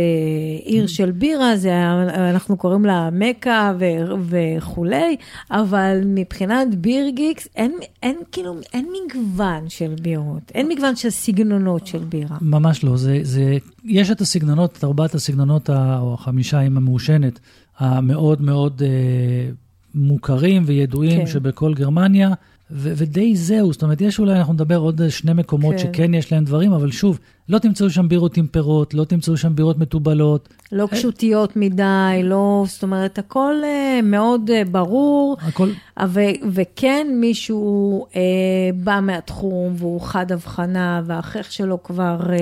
עיר 0.65 0.87
של 0.87 1.11
בירה, 1.11 1.57
זה, 1.57 1.73
אנחנו 2.31 2.57
קוראים 2.57 2.85
לה 2.85 3.09
מכה 3.13 3.73
ו- 3.79 4.15
וכולי, 4.29 5.17
אבל 5.51 6.01
מבחינת 6.07 6.75
ביר 6.75 7.09
גיקס, 7.09 7.49
אין, 7.57 7.73
אין 8.03 8.17
כאילו, 8.33 8.57
אין 8.73 8.89
מגוון 9.05 9.69
של 9.69 9.95
בירות, 10.03 10.53
אין 10.55 10.69
מגוון 10.69 10.97
של 10.97 11.11
סגנונות 11.11 11.87
של 11.87 12.05
בירה. 12.05 12.37
ממש 12.41 12.85
לא, 12.85 12.97
זה, 12.97 13.19
זה, 13.23 13.59
יש 13.85 14.11
את 14.11 14.21
הסגנונות, 14.21 14.77
את 14.79 14.85
ארבעת 14.85 15.15
הסגנונות, 15.15 15.71
או 15.71 16.15
החמישה 16.15 16.59
עם 16.59 16.77
המעושנת. 16.77 17.41
המאוד 17.79 18.43
מאוד 18.43 18.83
אה, 18.85 19.51
מוכרים 19.95 20.63
וידועים 20.67 21.21
כן. 21.21 21.27
שבכל 21.27 21.75
גרמניה, 21.75 22.29
ו- 22.71 22.93
ודי 22.97 23.37
זהו, 23.37 23.73
זאת 23.73 23.83
אומרת, 23.83 24.01
יש 24.01 24.19
אולי, 24.19 24.39
אנחנו 24.39 24.53
נדבר 24.53 24.77
עוד 24.77 25.09
שני 25.09 25.33
מקומות 25.33 25.75
כן. 25.75 25.79
שכן 25.79 26.15
יש 26.15 26.33
להם 26.33 26.45
דברים, 26.45 26.73
אבל 26.73 26.91
שוב, 26.91 27.19
לא 27.49 27.59
תמצאו 27.59 27.91
שם 27.91 28.09
בירות 28.09 28.37
עם 28.37 28.47
פירות, 28.47 28.95
לא 28.95 29.05
תמצאו 29.05 29.37
שם 29.37 29.57
בירות 29.57 29.79
מתובלות. 29.79 30.49
לא 30.73 30.87
קשותיות 30.91 31.57
מדי, 31.57 32.21
לא, 32.25 32.65
זאת 32.69 32.83
אומרת, 32.83 33.19
הכל 33.19 33.55
uh, 33.63 34.03
מאוד 34.05 34.51
uh, 34.51 34.69
ברור. 34.69 35.37
הכל... 35.41 35.69
ו- 36.07 36.21
וכן, 36.53 37.07
מישהו 37.15 38.07
uh, 38.11 38.17
בא 38.85 39.01
מהתחום 39.03 39.75
והוא 39.77 40.01
חד 40.01 40.33
הבחנה, 40.33 41.03
והאחר 41.07 41.43
שלו 41.43 41.83
כבר 41.83 42.21
uh, 42.21 42.33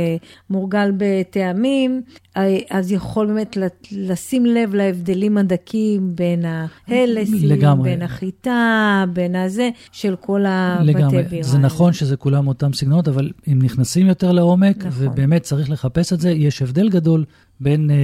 מורגל 0.50 0.92
בטעמים, 0.96 2.02
uh, 2.34 2.38
אז 2.70 2.92
יכול 2.92 3.26
באמת 3.26 3.56
לשים 3.92 4.46
לב 4.46 4.74
להבדלים 4.74 5.38
הדקים 5.38 6.16
בין 6.16 6.44
ההלסים, 6.44 7.82
בין 7.82 8.02
החיטה, 8.02 9.04
בין 9.12 9.36
הזה, 9.36 9.70
של 9.92 10.16
כל 10.20 10.44
הבתי 10.46 10.92
בירה. 10.92 11.08
לגמרי, 11.08 11.42
זה 11.42 11.58
נכון 11.58 11.92
שזה 11.92 12.16
כולם 12.16 12.48
אותם 12.48 12.72
סגנונות, 12.72 13.08
אבל 13.08 13.30
אם 13.52 13.58
נכנסים 13.62 14.06
יותר 14.06 14.32
לעומק, 14.32 14.84
נכון. 14.90 15.02
נכון. 15.04 15.12
ובאמת 15.12 15.42
צריך 15.42 15.70
לחפש 15.70 16.12
את 16.12 16.20
זה. 16.20 16.30
יש 16.30 16.62
הבדל 16.62 16.88
גדול 16.88 17.24
בין 17.60 17.90
אה, 17.90 17.96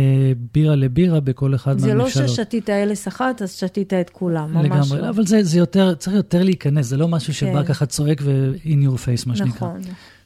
בירה 0.55 0.75
לבירה 0.75 1.21
בכל 1.21 1.55
אחד 1.55 1.81
מהממשלות. 1.81 2.13
זה 2.13 2.21
לא 2.21 2.29
ששתית 2.29 2.71
אלס 2.71 3.09
אחת, 3.09 3.43
אז 3.43 3.53
שתית 3.53 3.95
את 3.95 4.11
כולם, 4.11 4.55
ממש 4.55 4.65
לגמרי, 4.65 5.01
לא. 5.03 5.09
אבל 5.09 5.27
זה, 5.27 5.43
זה 5.43 5.59
יותר, 5.59 5.95
צריך 5.95 6.17
יותר 6.17 6.43
להיכנס, 6.43 6.87
זה 6.87 6.97
לא 6.97 7.09
משהו 7.09 7.33
כן. 7.33 7.33
שבא 7.33 7.65
ככה 7.65 7.87
צועק 7.87 8.21
ו-in 8.23 8.67
your 8.67 8.99
face, 8.99 9.27
מה 9.27 9.35
נכון. 9.35 9.37
שנקרא. 9.37 9.69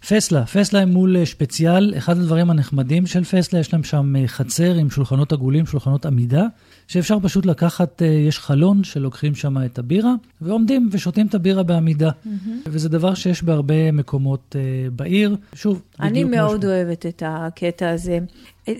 פסלה, 0.09 0.47
פסלה 0.47 0.81
הם 0.81 0.89
מול 0.89 1.17
אה, 1.17 1.27
שפציאל, 1.27 1.95
אחד 1.99 2.19
הדברים 2.19 2.51
הנחמדים 2.51 3.07
של 3.07 3.25
פסלה, 3.25 3.61
יש 3.61 3.73
להם 3.73 3.83
שם 3.83 4.17
אה, 4.17 4.29
חצר 4.29 4.75
עם 4.75 4.91
שולחנות 4.91 5.33
עגולים, 5.33 5.67
שולחנות 5.67 6.07
עמידה, 6.07 6.45
שאפשר 6.91 7.19
פשוט 7.23 7.47
לקחת, 7.47 8.03
אה, 8.03 8.07
יש 8.07 8.39
חלון 8.39 8.85
שלוקחים 8.85 9.35
שם 9.35 9.65
את 9.65 9.79
הבירה, 9.79 10.15
ועומדים 10.41 10.89
ושותים 10.93 11.27
את 11.27 11.35
הבירה 11.35 11.63
בעמידה. 11.63 12.11
Mm-hmm. 12.11 12.49
וזה 12.67 12.89
דבר 12.89 13.15
שיש 13.15 13.43
בהרבה 13.43 13.93
מקומות 13.93 14.57
בעיר. 14.93 15.37
שוב, 15.55 15.83
אני 16.01 16.25
מאוד 16.25 16.65
אוהבת 16.65 17.07
את 17.07 17.23
הקטע 17.27 17.91
הזה. 17.91 18.19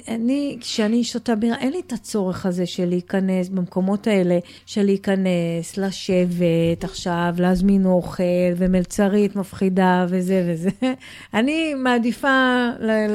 אני, 0.09 0.57
כשאני 0.61 1.05
שותה 1.05 1.35
בירה, 1.35 1.57
אין 1.59 1.73
לי 1.73 1.81
את 1.87 1.93
הצורך 1.93 2.47
הזה 2.47 2.67
של 2.67 2.89
להיכנס 2.89 3.49
במקומות 3.49 4.07
האלה, 4.07 4.39
של 4.67 4.83
להיכנס, 4.83 5.77
לשבת 5.77 6.85
עכשיו, 6.85 7.35
להזמין 7.39 7.87
אוכל, 7.87 8.23
ומלצרית 8.57 9.37
מפחידה 9.37 10.07
וזה 10.09 10.45
וזה. 10.49 10.71
אני 11.39 11.75
מעדיפה 11.75 12.69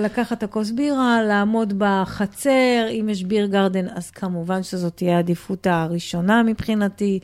לקחת 0.04 0.44
הכוס 0.44 0.72
בירה, 0.72 1.24
לעמוד 1.24 1.74
בחצר, 1.78 2.88
אם 2.92 3.10
יש 3.10 3.24
ביר 3.24 3.46
גרדן, 3.46 3.88
אז 3.90 4.12
כמובן 4.12 4.64
שזאת 4.64 4.94
תהיה 4.96 5.16
העדיפות 5.16 5.68
הראשונה 5.68 6.44
מבחינתי. 6.44 7.20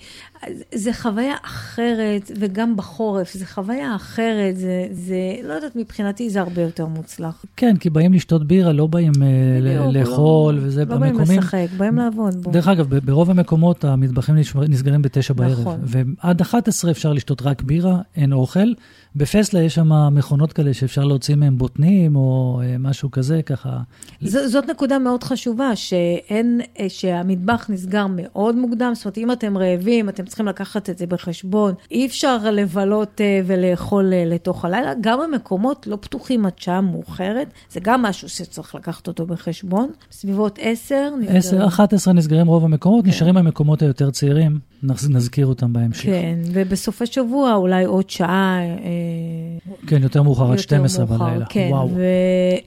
זה 0.73 0.93
חוויה 0.93 1.35
אחרת, 1.45 2.31
וגם 2.39 2.77
בחורף, 2.77 3.33
זה 3.33 3.45
חוויה 3.45 3.95
אחרת, 3.95 4.57
זה, 4.57 4.87
זה, 4.91 5.15
לא 5.43 5.53
יודעת, 5.53 5.75
מבחינתי 5.75 6.29
זה 6.29 6.41
הרבה 6.41 6.61
יותר 6.61 6.85
מוצלח. 6.85 7.45
כן, 7.55 7.77
כי 7.77 7.89
באים 7.89 8.13
לשתות 8.13 8.47
בירה, 8.47 8.71
לא 8.71 8.87
באים 8.87 9.11
בדיוק, 9.11 9.93
לאכול, 9.93 10.53
לא, 10.53 10.59
וזה 10.63 10.85
לא 10.85 10.85
במקומים... 10.85 11.19
לא 11.19 11.25
באים 11.25 11.39
לשחק, 11.39 11.67
באים 11.77 11.95
לעבוד. 11.95 12.43
בוא. 12.43 12.53
דרך 12.53 12.67
אגב, 12.67 12.95
ברוב 12.95 13.29
המקומות 13.29 13.85
המטבחים 13.85 14.35
נסגרים 14.69 15.01
בתשע 15.01 15.33
בערב. 15.33 15.59
נכון. 15.59 15.79
ועד 15.83 16.41
11 16.41 16.91
אפשר 16.91 17.13
לשתות 17.13 17.41
רק 17.41 17.61
בירה, 17.61 18.01
אין 18.15 18.33
אוכל. 18.33 18.73
בפסלה 19.15 19.61
יש 19.61 19.75
שם 19.75 20.15
מכונות 20.15 20.53
כאלה 20.53 20.73
שאפשר 20.73 21.03
להוציא 21.03 21.35
מהם 21.35 21.57
בוטנים 21.57 22.15
או 22.15 22.61
אה, 22.63 22.75
משהו 22.79 23.11
כזה, 23.11 23.41
ככה. 23.41 23.79
ז, 24.21 24.37
זאת 24.51 24.69
נקודה 24.69 24.99
מאוד 24.99 25.23
חשובה, 25.23 25.75
שאין, 25.75 26.61
אה, 26.79 26.89
שהמטבח 26.89 27.69
נסגר 27.69 28.05
מאוד 28.09 28.55
מוקדם, 28.55 28.91
זאת 28.95 29.05
אומרת, 29.05 29.17
אם 29.17 29.31
אתם 29.31 29.57
רעבים, 29.57 30.09
אתם 30.09 30.25
צריכים 30.31 30.47
לקחת 30.47 30.89
את 30.89 30.97
זה 30.97 31.07
בחשבון. 31.07 31.73
אי 31.91 32.05
אפשר 32.05 32.37
לבלות 32.51 33.21
אה, 33.21 33.41
ולאכול 33.45 34.13
לתוך 34.25 34.65
הלילה. 34.65 34.93
גם 35.01 35.21
המקומות 35.21 35.87
לא 35.87 35.97
פתוחים 36.01 36.45
עד 36.45 36.59
שעה 36.59 36.81
מאוחרת, 36.81 37.47
זה 37.69 37.79
גם 37.79 38.01
משהו 38.01 38.29
שצריך 38.29 38.75
לקחת 38.75 39.07
אותו 39.07 39.25
בחשבון. 39.25 39.89
בסביבות 40.09 40.59
10 40.61 41.09
נסגרים. 41.19 41.37
10, 41.37 41.67
11 41.67 42.13
נסגרים 42.13 42.47
רוב 42.47 42.65
המקומות, 42.65 43.03
כן. 43.03 43.09
נשארים 43.09 43.37
המקומות 43.37 43.81
היותר 43.81 44.11
צעירים. 44.11 44.59
נזכיר 44.83 45.45
אותם 45.45 45.73
בהמשך. 45.73 46.05
כן, 46.05 46.39
ובסופי 46.53 47.05
שבוע 47.05 47.53
אולי 47.53 47.85
עוד 47.85 48.09
שעה. 48.09 48.59
אה, 48.59 49.50
כן, 49.87 50.03
יותר 50.03 50.23
מאוחר, 50.23 50.51
עד 50.51 50.57
12 50.57 51.05
מאוחר, 51.05 51.25
בלילה. 51.25 51.45
כן, 51.45 51.67
וואו. 51.71 51.89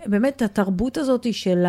ובאמת 0.07 0.43
התרבות 0.43 0.97
הזאת 0.97 1.35
של 1.35 1.65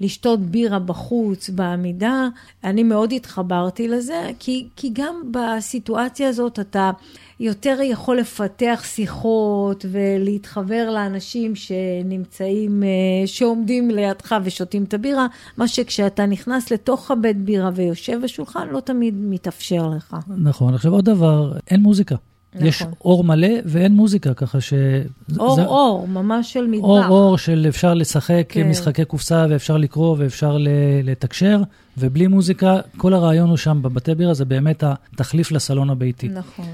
לשתות 0.00 0.40
בירה 0.40 0.78
בחוץ, 0.78 1.50
בעמידה, 1.50 2.28
אני 2.64 2.82
מאוד 2.82 3.12
התחברתי 3.12 3.88
לזה, 3.88 4.30
כי, 4.38 4.66
כי 4.76 4.90
גם 4.92 5.22
בסיטואציה 5.32 6.28
הזאת 6.28 6.58
אתה... 6.58 6.90
יותר 7.40 7.78
יכול 7.82 8.18
לפתח 8.18 8.82
שיחות 8.84 9.84
ולהתחבר 9.90 10.90
לאנשים 10.90 11.54
שנמצאים, 11.54 12.82
אה, 12.82 13.26
שעומדים 13.26 13.90
לידך 13.90 14.36
ושותים 14.44 14.84
את 14.84 14.94
הבירה, 14.94 15.26
מה 15.56 15.68
שכשאתה 15.68 16.26
נכנס 16.26 16.70
לתוך 16.70 17.10
הבית 17.10 17.36
בירה 17.36 17.70
ויושב 17.74 18.20
בשולחן, 18.22 18.68
לא 18.68 18.80
תמיד 18.80 19.14
מתאפשר 19.18 19.88
לך. 19.88 20.16
נכון. 20.38 20.74
עכשיו 20.74 20.92
עוד 20.92 21.04
דבר, 21.04 21.52
אין 21.70 21.82
מוזיקה. 21.82 22.16
נכון. 22.54 22.68
יש 22.68 22.82
אור 23.04 23.24
מלא 23.24 23.48
ואין 23.64 23.94
מוזיקה, 23.94 24.34
ככה 24.34 24.60
ש... 24.60 24.72
אור 25.38 25.56
זה... 25.56 25.64
אור, 25.64 26.08
ממש 26.08 26.52
של 26.52 26.66
מטבח. 26.66 26.84
אור 26.84 27.06
אור 27.06 27.38
של 27.38 27.66
אפשר 27.68 27.94
לשחק 27.94 28.46
כן. 28.48 28.68
משחקי 28.68 29.04
קופסה 29.04 29.46
ואפשר 29.50 29.76
לקרוא 29.76 30.16
ואפשר 30.18 30.56
לתקשר, 31.04 31.62
ובלי 31.98 32.26
מוזיקה, 32.26 32.80
כל 32.96 33.14
הרעיון 33.14 33.48
הוא 33.48 33.56
שם 33.56 33.78
בבתי 33.82 34.14
בירה, 34.14 34.34
זה 34.34 34.44
באמת 34.44 34.84
התחליף 34.86 35.52
לסלון 35.52 35.90
הביתי. 35.90 36.28
נכון. 36.28 36.66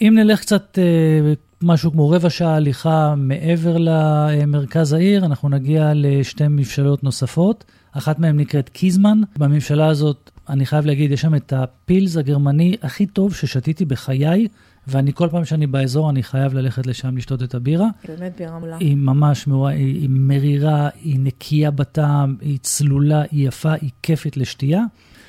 אם 0.00 0.12
נלך 0.16 0.40
קצת 0.40 0.78
אה, 0.78 1.32
משהו 1.62 1.92
כמו 1.92 2.10
רבע 2.10 2.30
שעה 2.30 2.54
הליכה 2.54 3.14
מעבר 3.16 3.76
למרכז 3.78 4.92
העיר, 4.92 5.24
אנחנו 5.24 5.48
נגיע 5.48 5.92
לשתי 5.94 6.48
מבשלות 6.48 7.04
נוספות. 7.04 7.64
אחת 7.92 8.18
מהן 8.18 8.36
נקראת 8.36 8.68
קיזמן. 8.68 9.20
בממשלה 9.36 9.86
הזאת, 9.86 10.30
אני 10.48 10.66
חייב 10.66 10.86
להגיד, 10.86 11.12
יש 11.12 11.20
שם 11.20 11.34
את 11.34 11.52
הפילס 11.52 12.16
הגרמני 12.16 12.76
הכי 12.82 13.06
טוב 13.06 13.34
ששתיתי 13.34 13.84
בחיי, 13.84 14.48
ואני 14.90 15.12
כל 15.12 15.28
פעם 15.30 15.44
שאני 15.44 15.66
באזור, 15.66 16.10
אני 16.10 16.22
חייב 16.22 16.54
ללכת 16.54 16.86
לשם 16.86 17.16
לשתות 17.16 17.42
את 17.42 17.54
הבירה. 17.54 17.88
באמת 18.08 18.32
בירה 18.38 18.58
מולה. 18.58 18.76
היא 18.76 18.96
ממש 18.96 19.46
מאורה, 19.46 19.70
היא, 19.70 20.00
היא 20.00 20.08
מרירה, 20.10 20.88
היא 21.02 21.16
נקייה 21.20 21.70
בטעם, 21.70 22.36
היא 22.40 22.58
צלולה, 22.62 23.22
היא 23.30 23.48
יפה, 23.48 23.72
היא 23.72 23.90
כיפית 24.02 24.36
לשתייה. 24.36 24.84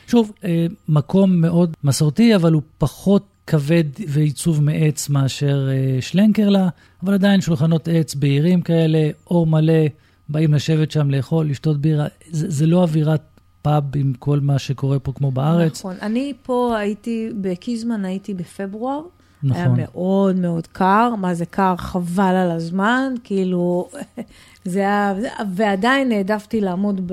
שוב, 0.07 0.31
אה, 0.43 0.65
מקום 0.89 1.41
מאוד 1.41 1.73
מסורתי, 1.83 2.35
אבל 2.35 2.53
הוא 2.53 2.61
פחות 2.77 3.23
כבד 3.47 3.83
ועיצוב 4.07 4.63
מעץ 4.63 5.09
מאשר 5.09 5.67
uh, 5.69 6.01
שלנקרלה, 6.01 6.69
אבל 7.03 7.13
עדיין 7.13 7.41
שולחנות 7.41 7.87
עץ 7.87 8.15
בהירים 8.15 8.61
כאלה, 8.61 9.09
אור 9.27 9.47
מלא, 9.47 9.83
באים 10.29 10.53
לשבת 10.53 10.91
שם 10.91 11.09
לאכול, 11.09 11.49
לשתות 11.49 11.81
בירה. 11.81 12.07
זה, 12.29 12.49
זה 12.49 12.65
לא 12.65 12.81
אווירת 12.81 13.21
פאב 13.61 13.83
עם 13.95 14.13
כל 14.19 14.39
מה 14.39 14.59
שקורה 14.59 14.99
פה 14.99 15.13
כמו 15.13 15.31
בארץ. 15.31 15.79
נכון. 15.79 15.95
אני 16.01 16.33
פה 16.43 16.77
הייתי, 16.77 17.29
בקיזמן 17.41 18.05
הייתי 18.05 18.33
בפברואר. 18.33 19.01
נכון. 19.43 19.61
היה 19.61 19.67
מאוד 19.77 20.35
מאוד 20.35 20.67
קר, 20.67 21.15
מה 21.17 21.33
זה 21.33 21.45
קר? 21.45 21.75
חבל 21.77 22.35
על 22.35 22.51
הזמן, 22.51 23.13
כאילו, 23.23 23.89
זה 24.65 24.79
היה, 24.79 25.13
ועדיין 25.53 26.11
העדפתי 26.11 26.61
לעמוד 26.61 27.11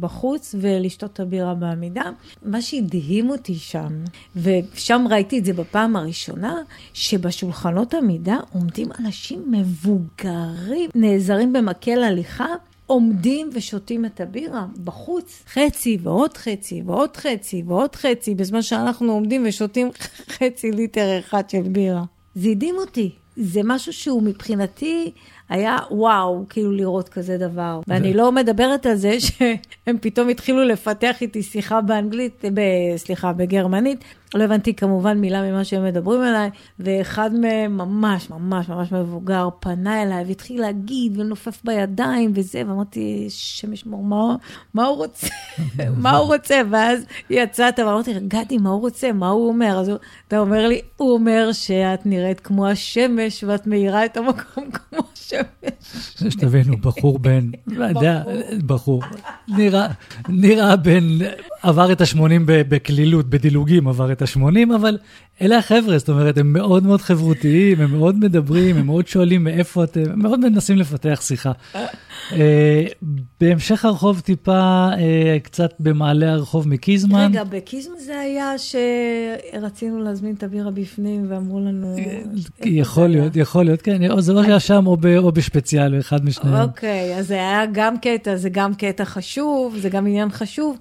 בחוץ 0.00 0.54
ולשתות 0.60 1.12
את 1.12 1.20
הבירה 1.20 1.54
בעמידה. 1.54 2.04
מה 2.42 2.62
שהדהים 2.62 3.30
אותי 3.30 3.54
שם, 3.54 4.04
ושם 4.36 5.04
ראיתי 5.10 5.38
את 5.38 5.44
זה 5.44 5.52
בפעם 5.52 5.96
הראשונה, 5.96 6.54
שבשולחנות 6.92 7.94
עמידה 7.94 8.36
עומדים 8.52 8.88
אנשים 8.98 9.44
מבוגרים, 9.50 10.90
נעזרים 10.94 11.52
במקל 11.52 12.02
הליכה. 12.04 12.46
עומדים 12.86 13.50
ושותים 13.52 14.04
את 14.04 14.20
הבירה 14.20 14.66
בחוץ, 14.84 15.42
חצי 15.48 15.98
ועוד 16.02 16.36
חצי 16.36 16.82
ועוד 16.86 17.16
חצי 17.16 17.62
ועוד 17.66 17.96
חצי, 17.96 18.34
בזמן 18.34 18.62
שאנחנו 18.62 19.12
עומדים 19.12 19.44
ושותים 19.48 19.90
חצי 20.38 20.70
ליטר 20.70 21.18
אחד 21.18 21.50
של 21.50 21.62
בירה. 21.62 22.04
זה 22.34 22.48
הדהים 22.48 22.74
אותי. 22.78 23.10
זה 23.36 23.60
משהו 23.64 23.92
שהוא 23.92 24.22
מבחינתי 24.22 25.10
היה 25.48 25.78
וואו, 25.90 26.44
כאילו 26.48 26.72
לראות 26.72 27.08
כזה 27.08 27.38
דבר. 27.38 27.80
ואני 27.88 28.14
לא 28.14 28.32
מדברת 28.32 28.86
על 28.86 28.94
זה 28.94 29.20
שהם 29.26 29.96
פתאום 30.00 30.28
התחילו 30.28 30.64
לפתח 30.64 31.16
איתי 31.20 31.42
שיחה 31.42 31.80
באנגלית, 31.80 32.44
ב, 32.54 32.60
סליחה, 32.96 33.32
בגרמנית. 33.32 34.04
לא 34.34 34.44
הבנתי 34.44 34.74
כמובן 34.74 35.18
מילה 35.18 35.42
ממה 35.42 35.64
שהם 35.64 35.84
מדברים 35.84 36.22
אליי, 36.22 36.50
ואחד 36.78 37.34
מהם 37.34 37.76
ממש 37.76 38.30
ממש 38.30 38.68
ממש 38.68 38.92
מבוגר 38.92 39.48
פנה 39.60 40.02
אליי 40.02 40.24
והתחיל 40.28 40.60
להגיד 40.60 41.18
ולנופף 41.18 41.60
בידיים 41.64 42.32
וזה, 42.34 42.62
ואמרתי, 42.68 43.24
השם 43.26 43.72
ישמור, 43.72 44.04
מה, 44.04 44.36
מה 44.74 44.86
הוא 44.86 44.96
רוצה? 44.96 45.26
מה 46.02 46.16
הוא 46.16 46.26
רוצה? 46.26 46.60
ואז 46.70 47.04
יצאת 47.30 47.78
ואמרתי, 47.78 48.14
גדי, 48.28 48.58
מה 48.58 48.70
הוא 48.70 48.80
רוצה? 48.80 49.12
מה 49.12 49.28
הוא 49.28 49.48
אומר? 49.48 49.78
אז 49.78 49.88
הוא, 49.88 49.98
אתה 50.28 50.38
אומר 50.38 50.68
לי, 50.68 50.80
הוא 50.96 51.14
אומר 51.14 51.52
שאת 51.52 52.06
נראית 52.06 52.40
כמו 52.40 52.66
השמש 52.66 53.44
ואת 53.46 53.66
מאירה 53.66 54.04
את 54.04 54.16
המקום 54.16 54.70
כמו 54.76 55.00
השמש. 55.12 56.32
שתבינו, 56.32 56.76
בחור 56.76 57.18
בן, 57.18 57.50
לא 57.66 57.84
יודע, 57.84 58.22
בחור, 58.66 59.02
נראה, 59.48 59.86
נראה 60.28 60.76
בן, 60.76 61.04
עבר 61.62 61.92
את 61.92 62.00
ה-80 62.00 62.20
בקלילות, 62.46 63.26
בדילוגים 63.30 63.88
עבר 63.88 64.12
את 64.12 64.15
ה-80, 64.22 64.76
אבל 64.76 64.98
אלה 65.42 65.58
החבר'ה, 65.58 65.98
זאת 65.98 66.08
אומרת, 66.08 66.38
הם 66.38 66.52
מאוד 66.52 66.82
מאוד 66.82 67.00
חברותיים, 67.00 67.80
הם 67.80 67.98
מאוד 67.98 68.18
מדברים, 68.18 68.76
הם 68.76 68.86
מאוד 68.86 69.06
שואלים 69.06 69.44
מאיפה 69.44 69.84
אתם, 69.84 70.02
הם 70.12 70.22
מאוד 70.22 70.40
מנסים 70.40 70.76
לפתח 70.76 71.20
שיחה. 71.22 71.52
אה, 72.32 72.84
בהמשך 73.40 73.84
הרחוב 73.84 74.20
טיפה, 74.20 74.88
אה, 74.98 75.36
קצת 75.42 75.70
במעלה 75.80 76.32
הרחוב 76.32 76.68
מקיזמן. 76.68 77.28
רגע, 77.30 77.44
בקיזמן 77.44 77.96
זה 77.98 78.18
היה 78.18 78.52
שרצינו 78.58 80.02
להזמין 80.02 80.34
את 80.34 80.42
הבירה 80.42 80.70
בפנים 80.70 81.26
ואמרו 81.28 81.60
לנו... 81.60 81.96
יכול 82.64 83.06
להיות, 83.06 83.36
יכול 83.36 83.64
להיות, 83.64 83.82
כן, 83.82 84.18
זה 84.18 84.32
לא 84.32 84.42
היה 84.42 84.60
שם 84.60 84.86
או 84.86 85.32
בשפציאל, 85.32 86.00
אחד 86.00 86.24
משניהם. 86.24 86.68
אוקיי, 86.68 87.18
אז 87.18 87.26
זה 87.26 87.34
היה 87.34 87.62
גם 87.72 87.98
קטע, 87.98 88.36
זה 88.36 88.48
גם 88.48 88.74
קטע 88.74 89.04
חשוב, 89.04 89.76
זה 89.78 89.88
גם 89.88 90.06
עניין 90.06 90.30
חשוב. 90.30 90.78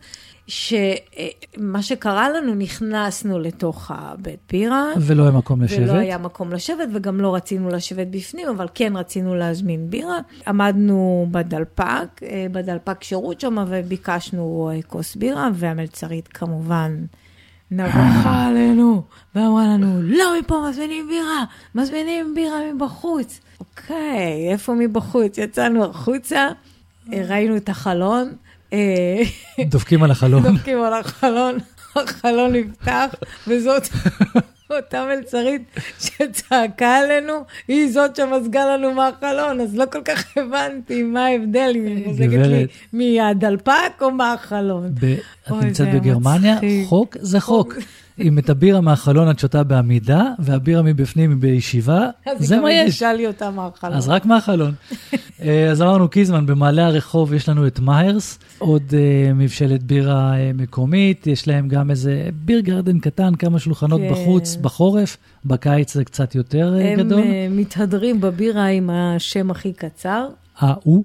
שמה 0.48 1.82
שקרה 1.82 2.30
לנו, 2.30 2.56
נכנסנו 2.56 3.40
לתוך 3.40 3.92
הבית 3.94 4.45
בירה. 4.52 4.86
ולא 5.02 5.24
היה 5.24 5.32
מקום 5.32 5.62
לשבת. 5.62 5.90
ולא 5.90 5.94
היה 5.94 6.18
מקום 6.18 6.52
לשבת, 6.54 6.88
וגם 6.94 7.22
לא 7.22 7.36
רצינו 7.36 7.70
לשבת 7.70 8.08
בפנים, 8.08 8.48
אבל 8.48 8.68
כן 8.74 8.94
רצינו 8.96 9.36
להזמין 9.36 9.90
בירה. 9.90 10.20
עמדנו 10.48 11.28
בדלפק, 11.32 12.22
בדלפק 12.52 13.04
שירות 13.04 13.42
שם, 13.42 13.58
וביקשנו 13.68 14.72
כוס 14.88 15.16
בירה, 15.16 15.50
והמלצרית 15.54 16.28
כמובן 16.28 17.06
נבחה 17.72 18.46
עלינו, 18.48 19.04
ואמרה 19.36 19.66
לנו, 19.66 20.02
לא 20.02 20.40
מפה 20.40 20.68
מזמינים 20.70 21.08
בירה, 21.08 21.44
מזמינים 21.76 22.36
בירה 22.36 22.60
מבחוץ. 22.74 23.40
אוקיי, 23.60 24.52
איפה 24.52 24.74
מבחוץ? 24.74 25.38
יצאנו 25.38 25.86
החוצה, 25.86 26.48
ראינו 27.12 27.58
את 27.58 27.70
החלון. 27.70 28.34
דופקים 29.66 30.04
על 30.04 30.12
החלון. 30.12 30.44
דופקים 30.54 30.82
על 30.82 30.94
החלון, 30.94 31.58
החלון 31.96 32.56
נפתח, 32.56 33.16
וזאת 33.48 33.84
אותה 34.70 35.06
מלצרית 35.06 35.62
שצעקה 36.00 36.98
עלינו, 36.98 37.34
היא 37.68 37.92
זאת 37.92 38.16
שמזגה 38.16 38.66
לנו 38.66 38.94
מהחלון, 38.94 39.62
אז 39.62 39.76
לא 39.76 39.86
כל 39.92 40.02
כך 40.06 40.38
הבנתי 40.38 41.04
מה 41.04 41.26
ההבדל, 41.26 41.74
אם 41.76 41.86
היא 41.86 42.08
מוזגת 42.08 42.48
לי 42.48 42.68
מהדלפק 42.94 44.02
או 44.02 44.12
מהחלון. 44.12 44.94
את 45.48 45.52
נמצאת 45.52 45.88
בגרמניה, 45.94 46.60
חוק 46.86 47.18
זה 47.20 47.40
חוק. 47.40 47.74
אם 48.20 48.40
את 48.40 48.50
הבירה 48.50 48.82
מהחלון 48.82 49.30
את 49.30 49.40
שותה 49.40 49.64
בעמידה, 49.64 50.24
והבירה 50.40 50.82
מבפנים 50.82 51.30
היא 51.30 51.38
בישיבה, 51.38 52.00
זה 52.00 52.06
מה 52.30 52.32
יש. 52.32 52.42
אז 52.42 52.52
היא 52.52 52.60
גם 52.60 52.84
מגישה 52.84 53.14
לי 53.14 53.28
אותה 53.28 53.52
מהחלון. 53.52 53.94
אז 53.94 54.10
רק 54.10 54.26
מהחלון. 54.26 54.74
אז 55.72 55.82
אמרנו 55.82 56.10
קיזמן, 56.10 56.46
במעלה 56.46 56.86
הרחוב 56.86 57.34
יש 57.34 57.50
לנו 57.50 57.68
את 57.68 57.80
מיירס, 57.80 58.40
עוד 58.58 58.84
מבשלת 59.36 59.84
בירה 59.84 60.34
מקומית, 60.54 61.28
יש 61.28 61.48
להם 61.48 61.68
גם 61.68 61.92
איזה 61.92 62.30
ביר 62.34 62.60
גרדן 62.60 63.00
קטן, 63.00 63.36
כמה 63.36 63.60
שולחנות 63.60 64.02
בחוץ, 64.12 64.56
בחורף, 64.56 65.18
בקיץ 65.46 65.94
זה 65.94 66.06
קצת 66.06 66.36
יותר 66.36 66.76
גדול. 66.98 67.20
הם 67.20 67.58
מתהדרים 67.58 68.22
בבירה 68.22 68.66
עם 68.66 68.90
השם 68.90 69.52
הכי 69.52 69.74
קצר. 69.74 70.28
AU. 70.60 71.02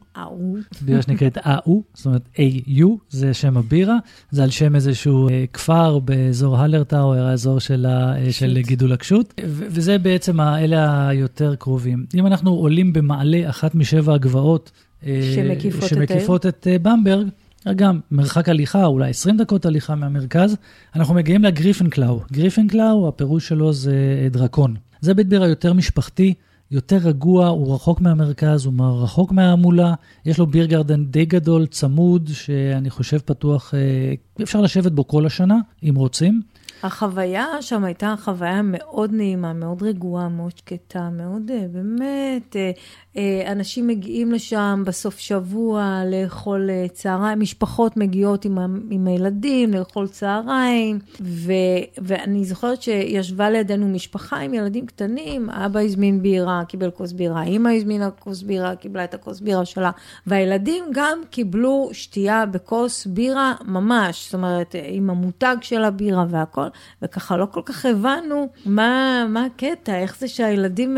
בירה 0.82 1.02
שנקראת 1.02 1.38
AU, 1.38 1.70
זאת 1.94 2.06
אומרת 2.06 2.28
AU, 2.36 2.86
זה 3.10 3.34
שם 3.34 3.56
הבירה, 3.56 3.96
זה 4.30 4.42
על 4.42 4.50
שם 4.50 4.74
איזשהו 4.74 5.28
כפר 5.52 5.98
באזור 5.98 6.58
הלרטאואר, 6.58 7.26
האזור 7.26 7.58
של, 7.58 7.86
של 8.30 8.58
גידול 8.62 8.92
הקשות, 8.92 9.34
וזה 9.46 9.98
בעצם 9.98 10.40
אלה 10.40 11.08
היותר 11.08 11.54
קרובים. 11.54 12.06
אם 12.14 12.26
אנחנו 12.26 12.50
עולים 12.50 12.92
במעלה 12.92 13.50
אחת 13.50 13.74
משבע 13.74 14.14
הגבעות, 14.14 14.70
שמקיפות, 15.34 15.88
שמקיפות 15.88 16.46
את, 16.46 16.66
את 16.74 16.82
במברג, 16.82 17.26
גם 17.76 18.00
מרחק 18.10 18.48
הליכה, 18.48 18.84
אולי 18.84 19.10
20 19.10 19.36
דקות 19.36 19.66
הליכה 19.66 19.94
מהמרכז, 19.94 20.56
אנחנו 20.96 21.14
מגיעים 21.14 21.44
לגריפנקלאו. 21.44 22.20
גריפנקלאו, 22.32 23.08
הפירוש 23.08 23.48
שלו 23.48 23.72
זה 23.72 24.28
דרקון. 24.30 24.74
זה 25.00 25.14
בית 25.14 25.28
בירה 25.28 25.48
יותר 25.48 25.72
משפחתי. 25.72 26.34
יותר 26.70 26.96
רגוע, 26.96 27.46
הוא 27.46 27.74
רחוק 27.74 28.00
מהמרכז, 28.00 28.66
הוא 28.66 29.02
רחוק 29.02 29.32
מההמולה, 29.32 29.94
יש 30.24 30.38
לו 30.38 30.46
ביר 30.46 30.66
גרדן 30.66 31.04
די 31.04 31.24
גדול, 31.24 31.66
צמוד, 31.66 32.30
שאני 32.32 32.90
חושב 32.90 33.18
פתוח, 33.18 33.74
אפשר 34.42 34.60
לשבת 34.60 34.92
בו 34.92 35.08
כל 35.08 35.26
השנה, 35.26 35.58
אם 35.82 35.94
רוצים. 35.96 36.42
החוויה 36.82 37.46
שם 37.60 37.84
הייתה 37.84 38.14
חוויה 38.20 38.60
מאוד 38.64 39.12
נעימה, 39.12 39.52
מאוד 39.52 39.82
רגועה, 39.82 40.28
מאוד 40.28 40.56
שקטה, 40.56 41.08
מאוד 41.12 41.50
באמת, 41.72 42.56
אנשים 43.46 43.86
מגיעים 43.86 44.32
לשם 44.32 44.82
בסוף 44.86 45.18
שבוע 45.18 46.02
לאכול 46.06 46.70
צהריים, 46.92 47.40
משפחות 47.40 47.96
מגיעות 47.96 48.44
עם, 48.44 48.58
עם 48.90 49.06
הילדים 49.06 49.74
לאכול 49.74 50.08
צהריים, 50.08 50.98
ו, 51.20 51.52
ואני 51.98 52.44
זוכרת 52.44 52.82
שישבה 52.82 53.50
לידינו 53.50 53.88
משפחה 53.88 54.36
עם 54.36 54.54
ילדים 54.54 54.86
קטנים, 54.86 55.50
אבא 55.50 55.80
הזמין 55.80 56.22
בירה, 56.22 56.62
קיבל 56.68 56.90
כוס 56.90 57.12
בירה, 57.12 57.42
אמא 57.42 57.68
הזמינה 57.68 58.10
כוס 58.10 58.42
בירה, 58.42 58.76
קיבלה 58.76 59.04
את 59.04 59.14
הכוס 59.14 59.40
בירה 59.40 59.64
שלה, 59.64 59.90
והילדים 60.26 60.84
גם 60.92 61.18
קיבלו 61.30 61.88
שתייה 61.92 62.46
בכוס 62.46 63.06
בירה 63.06 63.54
ממש, 63.64 64.24
זאת 64.24 64.34
אומרת, 64.34 64.74
עם 64.88 65.10
המותג 65.10 65.56
של 65.60 65.84
הבירה 65.84 66.24
והכל. 66.28 66.69
וככה 67.02 67.36
לא 67.36 67.46
כל 67.46 67.60
כך 67.64 67.86
הבנו 67.86 68.48
מה, 68.66 69.26
מה 69.28 69.44
הקטע, 69.44 69.98
איך 69.98 70.18
זה 70.18 70.28
שהילדים, 70.28 70.96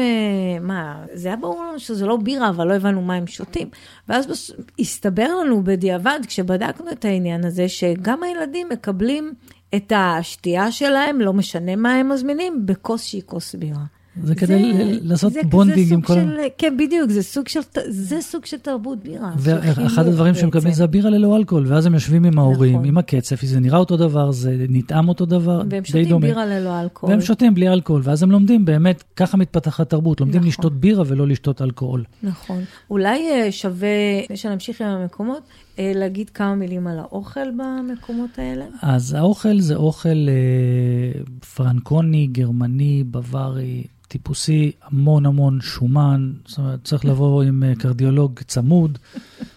מה, 0.60 1.04
זה 1.12 1.28
היה 1.28 1.36
ברור 1.36 1.64
לנו 1.64 1.78
שזה 1.78 2.06
לא 2.06 2.16
בירה, 2.16 2.48
אבל 2.48 2.68
לא 2.68 2.74
הבנו 2.74 3.02
מה 3.02 3.14
הם 3.14 3.26
שותים. 3.26 3.68
ואז 4.08 4.52
הסתבר 4.78 5.28
לנו 5.40 5.64
בדיעבד, 5.64 6.20
כשבדקנו 6.26 6.90
את 6.92 7.04
העניין 7.04 7.44
הזה, 7.44 7.68
שגם 7.68 8.22
הילדים 8.22 8.68
מקבלים 8.68 9.34
את 9.74 9.92
השתייה 9.96 10.72
שלהם, 10.72 11.20
לא 11.20 11.32
משנה 11.32 11.76
מה 11.76 11.94
הם 11.94 12.08
מזמינים, 12.08 12.66
בכוס 12.66 13.04
שהיא 13.04 13.22
כוס 13.26 13.54
בירה. 13.54 14.01
זה 14.24 14.34
כדי 14.34 14.72
זה, 14.76 14.98
לעשות 15.02 15.32
זה 15.32 15.40
bonding 15.48 15.92
עם 15.92 16.00
כל... 16.00 16.14
של, 16.14 16.36
כן, 16.58 16.76
בדיוק, 16.78 17.10
זה 17.10 17.22
סוג 17.22 17.48
של, 17.48 17.60
זה 17.88 18.20
סוג 18.20 18.44
של 18.44 18.56
תרבות 18.56 18.98
בירה. 19.02 19.32
ואחד 19.38 20.06
הדברים 20.06 20.34
שהם 20.34 20.48
מקבלים 20.48 20.72
זה 20.72 20.84
הבירה 20.84 21.10
ללא 21.10 21.36
אלכוהול, 21.36 21.66
ואז 21.66 21.86
הם 21.86 21.94
יושבים 21.94 22.24
עם 22.24 22.38
ההורים, 22.38 22.72
נכון. 22.72 22.84
עם 22.84 22.98
הקצף, 22.98 23.42
זה 23.44 23.60
נראה 23.60 23.78
אותו 23.78 23.96
דבר, 23.96 24.32
זה 24.32 24.56
נטעם 24.68 25.08
אותו 25.08 25.26
דבר, 25.26 25.62
די 25.62 25.68
דומה. 25.68 25.70
והם 25.70 25.84
שותים 25.84 26.20
בירה 26.20 26.46
ללא 26.46 26.80
אלכוהול. 26.80 27.12
והם 27.12 27.20
שותים 27.20 27.54
בלי 27.54 27.68
אלכוהול, 27.68 28.02
ואז 28.04 28.22
הם 28.22 28.30
לומדים 28.30 28.64
באמת, 28.64 29.04
ככה 29.16 29.36
מתפתחת 29.36 29.90
תרבות, 29.90 30.20
לומדים 30.20 30.40
נכון. 30.40 30.48
לשתות 30.48 30.80
בירה 30.80 31.04
ולא 31.06 31.28
לשתות 31.28 31.62
אלכוהול. 31.62 32.04
נכון. 32.22 32.62
אולי 32.90 33.20
שווה, 33.50 33.88
לפני 34.24 34.36
שנמשיך 34.36 34.80
עם 34.80 34.86
המקומות, 34.86 35.42
להגיד 35.78 36.30
כמה 36.30 36.54
מילים 36.54 36.86
על 36.86 36.98
האוכל 36.98 37.50
במקומות 37.50 38.38
האלה? 38.38 38.64
אז 38.82 39.12
האוכל 39.12 39.60
זה 39.60 39.74
אוכל 39.74 40.28
אה, 40.28 41.22
פרנקוני, 41.54 42.26
גרמני, 42.26 43.04
בווארי. 43.04 43.84
טיפוסי, 44.08 44.72
המון 44.82 45.26
המון 45.26 45.60
שומן, 45.60 46.32
זאת 46.46 46.58
אומרת, 46.58 46.84
צריך 46.84 47.04
לבוא 47.04 47.42
עם 47.48 47.62
קרדיולוג 47.78 48.40
צמוד, 48.46 48.98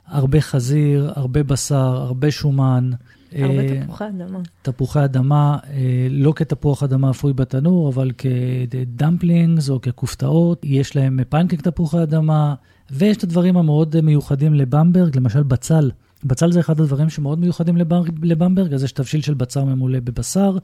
הרבה 0.08 0.42
חזיר, 0.42 1.12
הרבה 1.16 1.44
בשר, 1.44 1.96
הרבה 2.02 2.32
שומן, 2.32 2.92
הרבה 3.36 3.60
אה, 3.60 3.82
תפוחי 3.84 4.06
אדמה. 4.08 4.40
תפוחי 4.62 5.06
אדמה, 5.06 5.58
אה, 5.70 6.08
לא 6.10 6.34
כתפוח 6.36 6.84
אדמה 6.84 7.10
אפוי 7.10 7.34
בתנור, 7.34 7.90
אבל 7.90 8.12
כדמפלינגס 8.18 9.70
או 9.70 9.82
ככופתאות. 9.82 10.62
יש 10.64 10.96
להם 10.96 11.20
פנקק 11.30 11.62
תפוחי 11.62 12.04
אדמה, 12.04 12.56
ויש 12.92 13.18
את 13.18 13.24
הדברים 13.24 13.58
המאוד 13.58 14.02
מיוחדים 14.02 14.54
לבמברג, 14.54 15.18
למשל 15.18 15.44
בצל. 15.44 15.92
בצל 16.26 16.52
זה 16.52 16.60
אחד 16.60 16.80
הדברים 16.82 17.10
שמאוד 17.10 17.40
מיוחדים 17.40 17.78
לבמברג, 17.78 18.12
לבמברג, 18.24 18.74
אז 18.74 18.84
יש 18.84 18.92
תבשיל 18.92 19.22
של 19.22 19.34
בצר 19.34 19.64
ממולא 19.64 20.00
בבשר, 20.00 20.58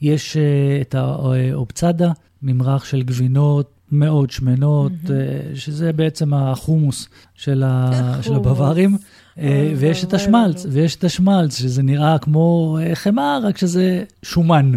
יש 0.00 0.36
uh, 0.36 0.82
את 0.82 0.94
האופצדה, 0.94 2.12
ממרח 2.42 2.84
של 2.84 3.02
גבינות 3.02 3.70
מאוד 3.92 4.30
שמנות, 4.30 4.92
mm-hmm. 4.92 5.08
uh, 5.08 5.56
שזה 5.56 5.92
בעצם 5.92 6.34
החומוס 6.34 7.08
של, 7.34 7.62
ה, 7.66 7.90
של 8.22 8.34
הבווארים. 8.34 8.96
Uh, 8.96 9.40
ויש 9.76 10.04
את 10.04 10.14
השמלץ, 10.14 10.66
ויש 10.70 10.96
את 10.96 11.04
השמלץ, 11.04 11.58
שזה 11.58 11.82
נראה 11.82 12.18
כמו 12.18 12.78
uh, 12.78 12.94
חמאה, 12.94 13.38
רק 13.38 13.58
שזה 13.58 14.04
שומן. 14.22 14.72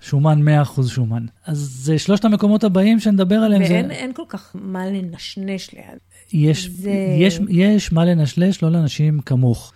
שומן 0.00 0.48
100% 0.64 0.88
שומן. 0.88 1.26
אז 1.46 1.58
זה 1.58 1.98
שלושת 1.98 2.24
המקומות 2.24 2.64
הבאים 2.64 3.00
שנדבר 3.00 3.34
עליהם. 3.34 3.62
ואין 3.62 3.88
זה... 3.88 3.92
אין 3.92 4.12
כל 4.12 4.22
כך 4.28 4.50
מה 4.54 4.86
לנשנש 4.86 5.70
ליד. 5.72 5.98
יש, 6.32 6.70
זה- 6.70 6.90
יש, 7.18 7.40
יש 7.48 7.92
מה 7.92 8.04
לנשלש, 8.04 8.62
לא 8.62 8.70
לאנשים 8.70 9.20
כמוך, 9.20 9.72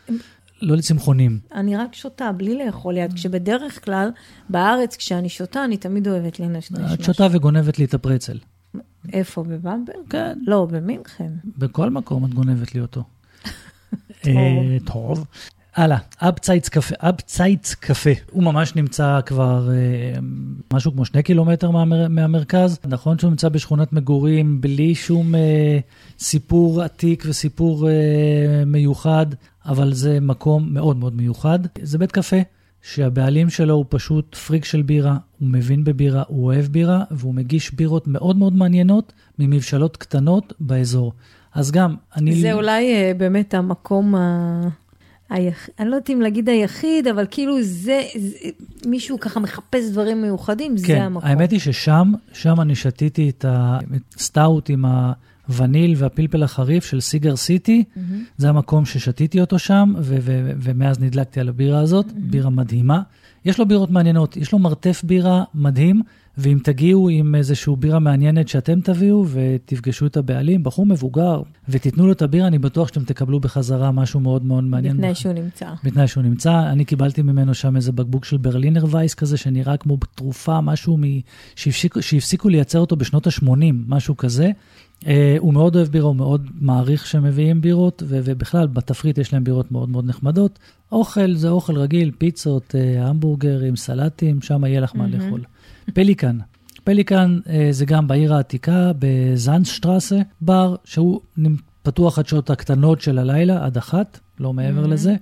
לא 0.63 0.77
לצמחונים. 0.77 1.39
אני 1.55 1.77
רק 1.77 1.95
שותה 1.95 2.33
בלי 2.33 2.55
לאכול 2.67 2.95
ליד, 2.95 3.13
כשבדרך 3.13 3.85
כלל, 3.85 4.09
בארץ, 4.49 4.97
כשאני 4.97 5.29
שותה, 5.29 5.65
אני 5.65 5.77
תמיד 5.77 6.09
אוהבת 6.09 6.41
לנשנש. 6.41 6.93
את. 6.95 7.05
שותה 7.05 7.27
וגונבת 7.33 7.79
לי 7.79 7.85
את 7.85 7.95
הפרצל. 7.95 8.39
איפה, 9.13 9.43
בבמברג? 9.43 9.97
כן, 10.11 10.39
לא, 10.47 10.67
במינכן. 10.71 11.33
בכל 11.59 11.91
מקום 11.91 12.25
את 12.25 12.35
גונבת 12.35 12.75
לי 12.75 12.81
אותו. 12.81 13.03
אה, 14.27 14.77
טוב. 14.87 15.25
הלאה, 15.77 15.99
אבצייץ 16.21 16.69
קפה, 16.69 16.95
אבצייץ 16.99 17.75
קפה. 17.75 18.11
הוא 18.31 18.43
ממש 18.43 18.77
נמצא 18.77 19.21
כבר 19.27 19.71
אה, 19.71 20.21
משהו 20.73 20.93
כמו 20.93 21.05
שני 21.05 21.23
קילומטר 21.23 21.71
מהמר, 21.71 22.09
מהמרכז. 22.09 22.79
נכון 22.87 23.19
שהוא 23.19 23.31
נמצא 23.31 23.49
בשכונת 23.49 23.93
מגורים 23.93 24.61
בלי 24.61 24.95
שום 24.95 25.35
אה, 25.35 25.79
סיפור 26.19 26.83
עתיק 26.83 27.25
וסיפור 27.27 27.89
אה, 27.89 28.65
מיוחד, 28.67 29.27
אבל 29.67 29.95
זה 29.95 30.21
מקום 30.21 30.69
מאוד 30.75 30.97
מאוד 30.97 31.17
מיוחד. 31.17 31.59
זה 31.83 31.99
בית 31.99 32.13
קפה 32.13 32.37
שהבעלים 32.83 33.51
שלו 33.51 33.75
הוא 33.75 33.85
פשוט 33.89 34.35
פריק 34.35 34.65
של 34.65 34.83
בירה, 34.83 35.17
הוא 35.39 35.49
מבין 35.49 35.85
בבירה, 35.85 36.23
הוא 36.29 36.45
אוהב 36.45 36.65
בירה, 36.67 37.05
והוא 37.11 37.35
מגיש 37.35 37.75
בירות 37.75 38.07
מאוד 38.07 38.37
מאוד 38.37 38.53
מעניינות 38.53 39.13
ממבשלות 39.39 39.97
קטנות 39.97 40.53
באזור. 40.61 41.13
אז 41.55 41.71
גם, 41.71 41.95
אני... 42.17 42.35
זה 42.35 42.53
אולי 42.53 42.95
אה, 42.95 43.13
באמת 43.17 43.55
המקום 43.55 44.15
ה... 44.15 44.61
היח... 45.35 45.69
אני 45.79 45.89
לא 45.89 45.95
יודעת 45.95 46.11
אם 46.11 46.21
להגיד 46.21 46.49
היחיד, 46.49 47.09
אבל 47.09 47.27
כאילו 47.31 47.63
זה, 47.63 48.03
זה 48.17 48.37
מישהו 48.87 49.21
ככה 49.21 49.41
מחפש 49.41 49.91
דברים 49.91 50.23
מיוחדים, 50.23 50.77
זה 50.77 50.87
כן, 50.87 51.03
המקום. 51.03 51.29
האמת 51.29 51.51
היא 51.51 51.61
ששם, 51.61 52.13
שם 52.33 52.61
אני 52.61 52.75
שתיתי 52.75 53.29
את 53.31 53.45
הסטאוט 53.49 54.71
עם 54.71 54.85
הווניל 55.49 55.95
והפלפל 55.97 56.43
החריף 56.43 56.85
של 56.85 57.01
Cigar 57.01 57.37
City. 57.37 57.85
מהמם. 57.97 58.25
זה 58.37 58.49
המקום 58.49 58.85
ששתיתי 58.85 59.41
אותו 59.41 59.59
שם, 59.59 59.95
ו- 59.99 60.17
ו- 60.21 60.53
ומאז 60.61 61.01
נדלקתי 61.01 61.41
על 61.41 61.49
הבירה 61.49 61.81
הזאת, 61.81 62.07
בירה 62.13 62.51
מדהימה. 62.51 63.03
יש 63.45 63.59
לו 63.59 63.69
בירות 63.69 63.91
מעניינות, 63.91 64.37
יש 64.37 64.53
לו 64.53 64.59
מרתף 64.59 65.03
בירה 65.05 65.45
מדהים, 65.55 66.03
ואם 66.39 66.59
תגיעו 66.63 67.09
עם 67.09 67.35
איזושהי 67.35 67.73
בירה 67.79 67.99
מעניינת 67.99 68.49
שאתם 68.49 68.81
תביאו 68.81 69.25
ותפגשו 69.29 70.07
את 70.07 70.17
הבעלים, 70.17 70.63
בחור 70.63 70.87
מבוגר, 70.87 71.43
ותיתנו 71.69 72.07
לו 72.07 72.13
את 72.13 72.23
הבירה, 72.23 72.47
אני 72.47 72.59
בטוח 72.59 72.89
שאתם 72.89 73.05
תקבלו 73.05 73.41
בחזרה 73.41 73.93
משהו 73.93 74.21
מאוד 74.21 74.45
מאוד 74.45 74.65
מעניין. 74.65 74.97
לפני 74.97 75.15
שהוא 75.15 75.33
נמצא. 75.33 75.69
בתנאי 75.85 76.09
שהוא 76.09 76.23
נמצא. 76.23 76.63
אני 76.73 76.85
קיבלתי 76.85 77.23
ממנו 77.23 77.55
שם 77.55 77.77
איזה 77.77 77.93
בקבוק 77.93 78.25
של 78.25 78.37
Berliner 78.37 78.85
Weisse 78.91 79.15
כזה, 79.15 79.37
שנראה 79.37 79.77
כמו 79.77 79.99
תרופה, 80.15 80.61
משהו 80.61 80.97
מ... 80.97 81.03
שהפסיקו, 81.57 82.03
שהפסיקו 82.03 82.49
לייצר 82.49 82.81
אותו 82.81 82.97
בשנות 82.97 83.27
ה-80, 83.27 83.47
משהו 83.89 84.17
כזה. 84.17 84.51
Uh, 85.01 85.07
הוא 85.39 85.55
מאוד 85.55 85.77
אוהב 85.77 85.89
בירה, 85.89 86.07
הוא 86.07 86.17
מאוד 86.17 86.47
מעריך 86.61 87.07
שמביאים 87.07 87.61
בירות, 87.61 88.03
ו- 88.07 88.21
ובכלל, 88.25 88.67
בתפריט 88.67 89.19
יש 89.19 89.33
להם 89.33 89.45
בירות 89.45 89.73
מאוד 89.73 89.89
מאוד 89.89 90.07
נחמדות. 90.07 90.59
אוכל 90.93 91.35
זה 91.35 91.49
אוכל 91.49 91.77
רגיל, 91.77 92.11
פיצות, 92.19 92.75
uh, 92.75 93.01
המבורגרים, 93.01 93.77
סלטים, 93.77 94.43
שם 94.43 94.65
יהיה 94.65 94.81
לך 94.81 94.97
מה 94.97 95.07
מהמם. 95.07 95.25
לאכול. 95.25 95.41
פליקן. 95.95 96.39
פליקן 96.85 97.39
uh, 97.45 97.49
זה 97.71 97.87
גם 97.87 98.07
בעיר 98.09 98.35
העתיקה, 98.35 98.93
בזנדשטרסה, 98.99 100.19
בר, 100.41 100.75
שהוא 100.85 101.21
פתוח 101.83 102.19
עד 102.19 102.27
שעות 102.27 102.51
הקטנות 102.51 103.01
של 103.01 103.19
הלילה, 103.19 103.65
עד 103.65 103.77
אחת, 103.77 104.21
לא 104.41 104.53
מעבר 104.53 104.85
Mhm. 104.85 104.89
לזה. 104.89 105.15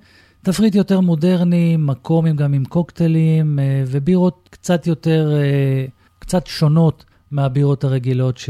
תפריט 0.42 0.74
יותר 0.74 1.00
מודרני, 1.00 1.76
מקום 1.78 2.26
עם, 2.26 2.36
גם 2.36 2.52
עם 2.52 2.64
קוקטיילים 2.64 3.58
אה, 3.58 3.84
ובירות 3.86 4.48
קצת 4.52 4.86
יותר, 4.86 5.32
אה, 5.36 5.84
קצת 6.18 6.46
שונות 6.46 7.04
מהבירות 7.33 7.85
הרגילות 7.85 8.39
ש... 8.39 8.47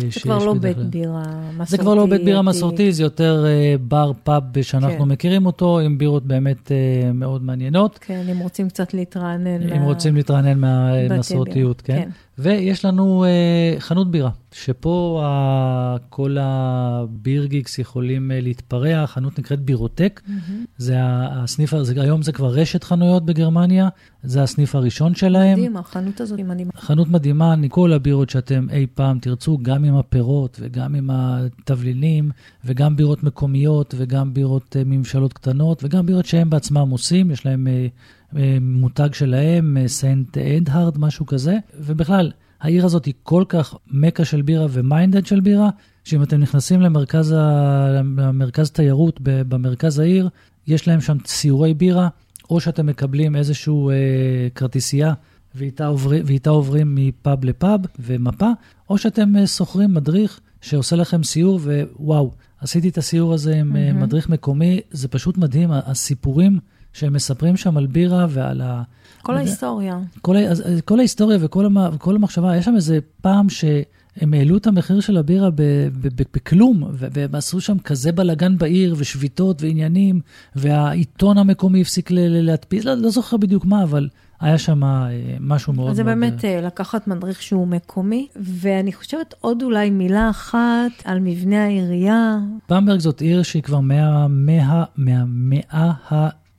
זה 0.00 0.10
שיש 0.10 0.22
כבר 0.22 0.38
לא 0.44 0.52
בדרך 0.54 0.62
בית 0.62 0.76
כלל. 0.76 0.84
בירה 0.84 1.22
מסורתי. 1.52 1.70
זה 1.70 1.78
כבר 1.78 1.94
לא 1.94 2.06
בית 2.06 2.24
בירה. 2.24 2.42
מסורתי, 2.42 2.92
זה 2.92 3.02
יותר 3.02 3.44
אה, 3.46 3.74
בר 3.88 4.12
פאב 4.24 4.62
שאנחנו 4.62 4.98
כן. 5.04 5.08
מכירים 5.10 5.46
אותו, 5.46 5.78
עם 5.80 5.98
בירות 5.98 6.26
באמת 6.26 6.72
אה, 6.72 7.12
מאוד 7.12 7.42
מעניינות. 7.42 7.98
כן, 8.02 8.22
אם 8.32 8.38
רוצים 8.38 8.68
קצת 8.68 8.94
להתרענן. 8.94 9.62
אם 9.62 9.78
מה- 9.80 9.84
רוצים 9.84 10.16
להתרענן 10.16 10.58
מהמסורתיות, 10.60 11.82
בירה. 11.88 12.00
כן. 12.02 12.08
ויש 12.38 12.84
לנו 12.84 13.24
uh, 13.24 13.80
חנות 13.80 14.10
בירה, 14.10 14.30
שפה 14.52 15.22
uh, 15.24 16.00
כל 16.08 16.36
הבירגיקס 16.40 17.78
יכולים 17.78 18.30
uh, 18.30 18.34
להתפרע, 18.42 19.06
חנות 19.06 19.38
נקראת 19.38 19.60
בירוטק. 19.60 20.20
מהמם. 20.26 20.64
זה 20.78 20.94
הסניף, 21.00 21.74
זה, 21.82 22.02
היום 22.02 22.22
זה 22.22 22.32
כבר 22.32 22.54
רשת 22.54 22.84
חנויות 22.84 23.26
בגרמניה, 23.26 23.88
זה 24.22 24.42
הסניף 24.42 24.74
הראשון 24.74 25.14
שלהם. 25.14 25.58
מדהים, 25.58 25.76
החנות 25.76 26.20
הזאת 26.20 26.38
היא 26.38 26.46
מדהימה. 26.46 26.70
חנות 26.76 27.08
מדהימה, 27.08 27.56
מכל 27.56 27.92
הבירות 27.92 28.30
שאתם 28.30 28.66
אי 28.70 28.86
פעם 28.94 29.18
תרצו, 29.18 29.58
גם 29.62 29.84
עם 29.84 29.96
הפירות 29.96 30.58
וגם 30.60 30.94
עם 30.94 31.10
התבלינים, 31.12 32.30
וגם 32.64 32.96
בירות 32.96 33.22
מקומיות 33.22 33.94
וגם 33.98 34.34
בירות 34.34 34.76
uh, 34.76 34.82
מבשלות 34.86 35.32
קטנות, 35.32 35.84
וגם 35.84 36.06
בירות 36.06 36.26
שהם 36.26 36.50
בעצמם 36.50 36.90
עושים, 36.90 37.30
יש 37.30 37.46
להם 37.46 37.66
uh, 37.66 38.15
מותג 38.60 39.08
שלהם, 39.12 39.76
uh, 39.84 39.88
St. 39.88 40.38
Erhard, 40.38 40.98
משהו 40.98 41.26
כזה, 41.26 41.58
ובכלל, 41.80 42.30
העיר 42.60 42.84
הזאת 42.84 43.04
היא 43.04 43.14
כל 43.22 43.44
כך 43.48 43.74
מכה 43.90 44.24
של 44.24 44.42
בירה 44.42 44.66
ו 44.70 44.78
minded 44.78 45.26
של 45.26 45.40
בירה, 45.40 45.70
שאם 46.04 46.22
אתם 46.22 46.40
נכנסים 46.40 46.80
למרכז, 46.80 47.32
ה... 47.32 47.88
למרכז 48.02 48.70
תיירות 48.70 49.20
במרכז 49.22 49.98
העיר, 49.98 50.28
יש 50.66 50.88
להם 50.88 51.00
שם 51.00 51.16
סיורי 51.26 51.74
בירה, 51.74 52.08
או 52.50 52.60
שאתם 52.60 52.86
מקבלים 52.86 53.36
איזושהי 53.36 53.74
אה, 53.90 54.48
כרטיסייה 54.54 55.12
ואיתה, 55.54 55.86
עובר, 55.86 56.10
ואיתה 56.24 56.50
עוברים 56.50 56.94
מפאב 56.94 57.44
לפאב 57.44 57.80
ומפה, 58.00 58.50
או 58.90 58.98
שאתם 58.98 59.36
אה, 59.36 59.46
שוכרים 59.46 59.94
מדריך 59.94 60.40
שעושה 60.60 60.96
לכם 60.96 61.22
סיור, 61.22 61.60
ווואו, 61.98 62.32
עשיתי 62.60 62.88
את 62.88 62.98
הסיור 62.98 63.34
הזה 63.34 63.56
עם 63.56 63.76
אה, 63.76 63.86
מהמם. 63.86 64.02
מדריך 64.02 64.28
מקומי, 64.28 64.80
זה 64.90 65.08
פשוט 65.08 65.38
מדהים, 65.38 65.70
הסיפורים 65.72 66.58
שהם 66.96 67.12
מספרים 67.12 67.56
שם 67.56 67.76
על 67.76 67.86
בירה 67.86 68.26
ועל 68.30 68.60
ה... 68.60 68.82
כל 69.22 69.32
זה- 69.32 69.38
ההיסטוריה. 69.38 69.98
כל, 70.22 70.36
כל 70.84 70.98
ההיסטוריה 70.98 71.38
וכל 71.40 71.66
המ, 71.66 71.76
וכל 71.92 72.16
המחשבה, 72.16 72.56
יש 72.56 72.64
שם 72.64 72.74
איזה 72.76 72.98
פעם 73.20 73.48
שהם 73.48 74.34
העלו 74.34 74.56
את 74.56 74.66
המחיר 74.66 75.00
של 75.00 75.16
הבירה 75.16 75.50
ב, 75.50 75.54
ב, 76.00 76.08
ב, 76.16 76.22
בכלום, 76.34 76.82
והם 76.92 77.34
עשו 77.34 77.60
שם 77.60 77.78
כזה 77.78 78.12
בלאגן 78.12 78.58
בעיר, 78.58 78.94
ושביתות 78.98 79.62
ועניינים, 79.62 80.20
והעיתון 80.56 81.38
המקומי 81.38 81.80
הפסיק 81.80 82.10
ל- 82.10 82.14
ל- 82.18 82.40
להדפיס, 82.46 82.84
לא, 82.84 82.94
לא 82.94 83.10
זוכר 83.10 83.36
בדיוק 83.36 83.64
מה, 83.64 83.82
אבל 83.82 84.08
היה 84.40 84.58
שם 84.58 84.84
אה, 84.84 85.08
משהו 85.40 85.72
מאוד 85.72 85.94
זה 85.94 86.04
מאוד... 86.04 86.14
באמת 86.18 86.44
אה, 86.44 86.60
לקחת 86.60 87.08
מדריך 87.08 87.42
שהוא 87.42 87.68
מקומי, 87.68 88.28
ואני 88.36 88.92
חושבת 88.92 89.34
עוד 89.40 89.62
אולי 89.62 89.90
מילה 89.90 90.30
אחת 90.30 90.90
על 91.04 91.18
מבנה 91.20 91.64
העירייה. 91.64 92.38
במברג 92.70 92.98
זאת 93.00 93.20
עיר 93.20 93.42
שהיא 93.42 93.62
כבר 93.62 93.80
מה, 93.80 94.26
מה, 94.28 94.84
מהמאה 94.96 95.92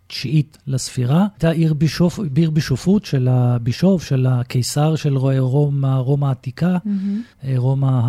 התשיעית 0.07 0.57
לספירה. 0.67 1.27
הייתה 1.33 1.49
עיר 1.49 1.73
בישוף, 1.73 2.19
עיר 2.35 2.51
בישופות 2.51 3.05
של 3.05 3.27
הבישוף, 3.27 4.03
של 4.03 4.25
הקיסר 4.29 4.95
של 4.95 5.17
רומא, 5.17 5.95
רומא 5.95 6.25
העתיקה. 6.25 6.77
אה, 7.43 7.53
רומא 7.57 8.01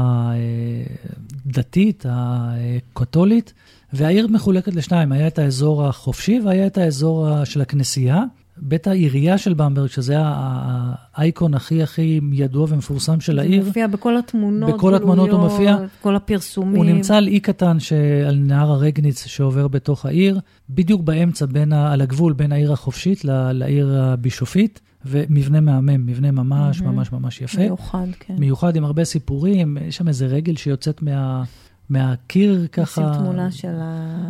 הדתית, 1.46 2.05
הקתולית, 2.09 3.53
והעיר 3.92 4.28
מחולקת 4.28 4.74
לשניים, 4.74 5.12
היה 5.12 5.26
את 5.26 5.38
האזור 5.38 5.86
החופשי 5.86 6.40
והיה 6.44 6.66
את 6.66 6.78
האזור 6.78 7.44
של 7.44 7.61
הכנסייה. 7.61 8.24
בית 8.61 8.87
העירייה 8.87 9.39
של 9.39 9.55
במברג, 9.55 9.89
שזה 9.89 10.15
האייקון 10.19 11.55
הכי 11.55 11.83
הכי 11.83 12.21
ידוע 12.33 12.67
ומפורסם 12.69 13.21
של 13.21 13.35
זה 13.35 13.41
העיר, 13.41 13.65
מופיע 13.65 13.87
בכל 13.87 14.17
התמונות, 14.17 14.75
בכל 14.75 14.95
התמונות 14.95 15.31
הוא 15.31 15.41
מופיע. 15.41 15.77
כל 16.01 16.17
הפרסומים. 16.17 16.77
הוא 16.77 16.85
נמצא 16.85 17.17
על 17.17 17.27
אי 17.27 17.41
קטן 17.41 17.81
ש... 17.81 17.93
על 18.29 18.37
נהר 18.37 18.71
הרגניץ 18.71 19.27
שעובר 19.27 19.69
בתוך 19.69 20.07
העיר, 20.07 20.41
בדיוק 20.71 21.03
באמצע, 21.03 21.47
בין 21.47 21.73
ה... 21.73 21.93
על 21.93 22.01
הגבול 22.01 22.33
בין 22.33 22.53
העיר 22.53 22.73
החופשית 22.73 23.25
ל... 23.25 23.53
לעיר 23.53 24.03
הבישופית, 24.03 24.81
ומבנה 25.05 25.61
מהמם, 25.61 26.07
מבנה 26.07 26.31
ממש. 26.31 26.81
ממש 26.81 27.13
ממש 27.13 27.41
יפה. 27.41 27.61
מיוחד, 27.61 28.07
כן. 28.21 28.37
מיוחד 28.39 28.77
עם 28.77 28.85
הרבה 28.85 29.05
סיפורים, 29.05 29.77
יש 29.81 29.97
שם 29.97 30.09
איזה 30.09 30.27
רגל 30.27 30.57
שיוצאת 30.57 31.03
מה, 31.03 31.45
מהקיר 31.89 32.67
ככה. 32.73 33.03
נשים 33.03 33.21
תמונה 33.21 33.51
של 33.51 33.75
ה... 33.81 34.29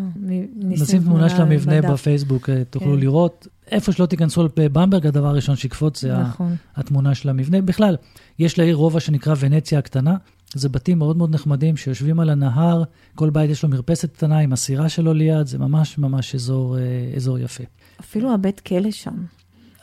נשים 0.57 1.03
תמונה 1.03 1.29
של 1.29 1.43
המבנה. 1.43 1.93
בפייסבוק, 1.93 2.51
אה, 2.51 2.63
תוכלו 2.71 2.93
כן. 2.93 3.01
לראות. 3.01 3.47
איפה 3.71 3.93
שלא 3.93 4.07
תיכנסו 4.07 4.49
בבמברג, 4.57 5.07
הדבר 5.07 5.29
הראשון 5.29 5.57
שיקפוץ 5.57 6.01
זה 6.01 6.19
נכון. 6.19 6.57
התמונה 6.77 7.15
של 7.15 7.29
המבנה. 7.29 7.61
בכלל, 7.61 7.97
יש 8.39 8.59
לעיר 8.59 8.77
רובע 8.77 9.01
שנקרא 9.01 9.35
ונציה 9.39 9.79
הקטנה. 9.79 10.17
זה 10.55 10.69
בתים 10.69 10.99
מאוד 10.99 11.17
מאוד 11.17 11.35
נחמדים 11.35 11.77
שיושבים 11.77 12.21
על 12.21 12.31
הנהר, 12.31 12.83
כל 13.15 13.31
בית 13.31 13.51
יש 13.51 13.63
לו 13.63 13.69
מרפסת 13.69 14.13
קטנה 14.13 14.39
עם 14.39 14.53
הסירה 14.53 14.89
שלו 14.89 15.15
ליד, 15.15 15.47
זה 15.47 15.59
ממש 15.59 15.99
ממש 15.99 16.35
אזור, 16.35 16.79
אה, 16.79 16.83
אזור 17.17 17.39
יפה. 17.39 17.65
אפילו 18.01 18.35
הבית 18.35 18.61
כלא 18.61 18.91
שם. 18.91 19.15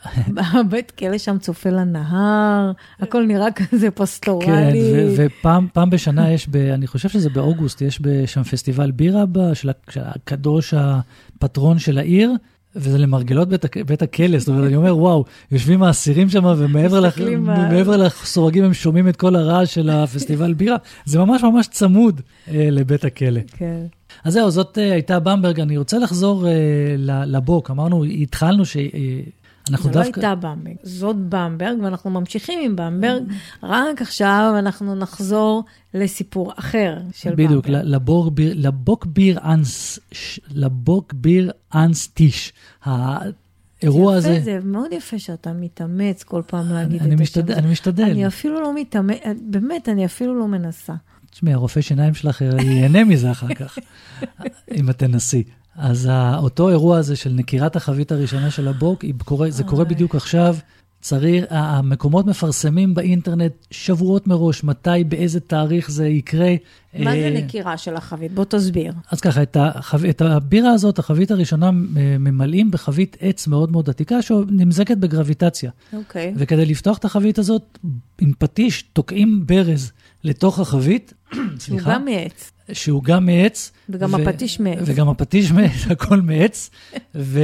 הבית 0.60 0.90
כלא 0.90 1.18
שם 1.18 1.38
צופה 1.38 1.70
לנהר, 1.70 2.72
הכל 3.00 3.26
נראה 3.26 3.52
כזה 3.52 3.90
כן, 3.90 3.94
פסטורלי. 3.94 4.92
ו- 4.94 5.14
ופעם 5.16 5.66
פעם 5.72 5.90
בשנה 5.90 6.32
יש, 6.32 6.48
ב, 6.48 6.56
אני 6.56 6.86
חושב 6.86 7.08
שזה 7.08 7.30
באוגוסט, 7.30 7.82
יש 7.82 8.00
שם 8.26 8.42
פסטיבל 8.42 8.90
בירה 8.90 9.24
של 9.54 9.70
הקדוש 9.96 10.74
הפטרון 10.74 11.78
של 11.78 11.98
העיר. 11.98 12.32
וזה 12.76 12.98
למרגלות 12.98 13.48
בית, 13.48 13.64
בית 13.86 14.02
הכלא, 14.02 14.38
זאת 14.38 14.48
אומרת, 14.48 14.66
אני 14.66 14.76
אומר, 14.76 14.96
וואו, 14.98 15.24
יושבים 15.52 15.82
האסירים 15.82 16.28
שם, 16.28 16.44
ומעבר 17.68 17.96
לח- 17.96 18.22
לסורגים 18.22 18.64
הם 18.64 18.74
שומעים 18.74 19.08
את 19.08 19.16
כל 19.16 19.36
הרעש 19.36 19.74
של 19.74 19.90
הפסטיבל 19.90 20.54
בירה, 20.54 20.76
זה 21.04 21.18
ממש 21.18 21.42
ממש 21.42 21.66
צמוד 21.70 22.20
אה, 22.48 22.68
לבית 22.70 23.04
הכלא. 23.04 23.40
כן. 23.56 23.80
אז 24.24 24.32
זהו, 24.32 24.50
זאת 24.50 24.78
אה, 24.78 24.92
הייתה 24.92 25.20
במברג. 25.20 25.60
אני 25.60 25.76
רוצה 25.78 25.98
לחזור 25.98 26.46
אה, 26.48 26.52
ל- 26.98 27.36
לבוק. 27.36 27.70
אמרנו, 27.70 28.04
התחלנו 28.04 28.64
ש... 28.64 28.76
אה, 28.76 29.20
אנחנו 29.70 29.92
זו 29.92 29.98
לא 29.98 30.04
דווקא... 30.04 30.20
הייתה 30.20 30.34
במברג, 30.34 30.76
זאת 30.82 31.16
במברג, 31.16 31.78
ואנחנו 31.82 32.10
ממשיכים 32.10 32.58
עם 32.62 32.76
במברג, 32.76 33.22
רק 33.62 34.02
עכשיו 34.02 34.54
אנחנו 34.58 34.94
נחזור 34.94 35.64
לסיפור 35.94 36.52
אחר 36.56 36.98
של 37.12 37.34
בדיוק, 37.34 37.66
במברג. 37.66 37.84
לבור 37.84 38.30
ביר, 38.30 38.52
לבוק 38.56 39.06
ביר 39.06 39.38
אנס, 39.44 39.98
לבוק 40.50 41.12
ביר 41.12 41.52
אנס 41.74 42.06
טיש. 42.06 42.52
האירוע 42.84 44.18
יפה, 44.18 44.30
הזה, 44.30 44.40
זה 44.44 44.58
מאוד 44.64 44.92
יפה 44.92 45.18
שאתה 45.18 45.52
מתאמץ 45.52 46.22
כל 46.22 46.42
פעם 46.46 46.72
להגיד 46.72 47.02
אני 47.02 47.08
את 47.08 47.14
השם 47.14 47.22
משתדל, 47.22 47.52
הזה. 47.52 47.60
אני 47.60 47.72
משתדל. 47.72 48.04
אני 48.04 48.26
אפילו 48.26 48.60
לא 48.60 48.74
מתאמץ, 48.74 49.18
באמת, 49.50 49.88
אני 49.88 50.04
אפילו 50.04 50.38
לא 50.38 50.48
מנסה. 50.48 50.94
תשמעי, 51.30 51.54
הרופא 51.54 51.80
שיניים 51.80 52.14
שלך 52.14 52.40
ייהנה 52.40 53.04
מזה 53.04 53.30
אחר 53.30 53.54
כך, 53.54 53.78
אם 54.76 54.90
את 54.90 54.98
תנסי. 54.98 55.44
אז 55.76 56.10
אותו 56.36 56.68
אירוע 56.68 56.98
הזה 56.98 57.16
של 57.16 57.30
נקירת 57.30 57.76
החבית 57.76 58.12
הראשונה 58.12 58.50
של 58.50 58.68
הבוק, 58.68 59.04
קורה, 59.24 59.50
זה 59.50 59.64
קורה 59.64 59.84
אוי. 59.84 59.94
בדיוק 59.94 60.14
עכשיו. 60.14 60.56
צריך, 61.00 61.44
המקומות 61.50 62.26
מפרסמים 62.26 62.94
באינטרנט 62.94 63.52
שבועות 63.70 64.26
מראש, 64.26 64.64
מתי, 64.64 65.04
באיזה 65.08 65.40
תאריך 65.40 65.90
זה 65.90 66.08
יקרה. 66.08 66.54
מה 66.98 67.10
זה 67.10 67.16
אה, 67.16 67.30
נקירה 67.30 67.76
של 67.76 67.96
החבית? 67.96 68.32
בוא 68.32 68.44
תסביר. 68.44 68.92
אז 69.10 69.20
ככה, 69.20 69.42
את, 69.42 69.56
החב... 69.60 70.04
את 70.04 70.22
הבירה 70.22 70.70
הזאת, 70.70 70.98
החבית 70.98 71.30
הראשונה, 71.30 71.66
אה, 71.66 72.16
ממלאים 72.18 72.70
בחבית 72.70 73.16
עץ 73.20 73.46
מאוד 73.46 73.72
מאוד 73.72 73.90
עתיקה, 73.90 74.22
שנמזקת 74.22 74.96
בגרביטציה. 74.96 75.70
אוקיי. 75.92 76.32
וכדי 76.36 76.66
לפתוח 76.66 76.98
את 76.98 77.04
החבית 77.04 77.38
הזאת, 77.38 77.78
עם 78.20 78.32
פטיש 78.38 78.82
תוקעים 78.82 79.46
ברז 79.46 79.92
לתוך 80.26 80.58
החבית, 80.58 81.14
סליחה, 81.58 81.94
גם 81.94 82.04
מעץ, 82.04 82.52
שהוא 82.72 83.02
גם 83.02 83.26
מעץ. 83.26 83.72
וגם 83.88 84.14
הפטיש 84.14 84.60
מעץ. 84.60 84.78
וגם 84.84 85.08
הפטיש 85.08 85.52
מעץ, 85.52 85.86
הכל 85.90 86.20
מעץ. 86.20 86.70
ו... 87.14 87.40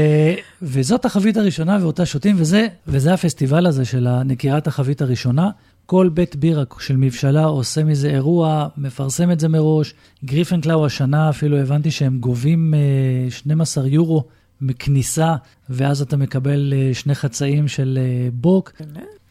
וזאת 0.63 1.05
החבית 1.05 1.37
הראשונה 1.37 1.79
ואותה 1.83 2.07
שותים, 2.07 2.37
וזה, 2.39 2.67
וזה 2.87 3.15
הפסטיבל 3.15 3.67
הזה 3.67 3.85
של 3.85 4.23
נקירת 4.25 4.67
החבית 4.67 5.03
הראשונה. 5.03 5.51
כל 5.87 6.09
בית 6.15 6.37
בירה 6.37 6.63
של 6.79 6.97
מבשלה 6.97 7.45
עושה 7.45 7.85
מזה 7.85 8.11
אירוע, 8.11 8.69
מפרסם 8.77 9.31
את 9.31 9.41
זה 9.41 9.49
מראש. 9.49 9.95
גריפנקלאו 10.25 10.87
השנה 10.87 11.31
אפילו 11.31 11.59
הבנתי 11.59 11.91
שהם 11.91 12.19
גובים 12.19 12.75
אה, 12.75 13.31
12 13.31 13.87
יורו 13.87 14.25
מכניסה, 14.61 15.35
ואז 15.69 16.03
אתה 16.03 16.17
מקבל 16.17 16.73
אה, 16.77 16.95
שני 16.95 17.15
חצאים 17.15 17.69
של 17.69 17.99
אה, 18.03 18.29
בוק. 18.33 18.73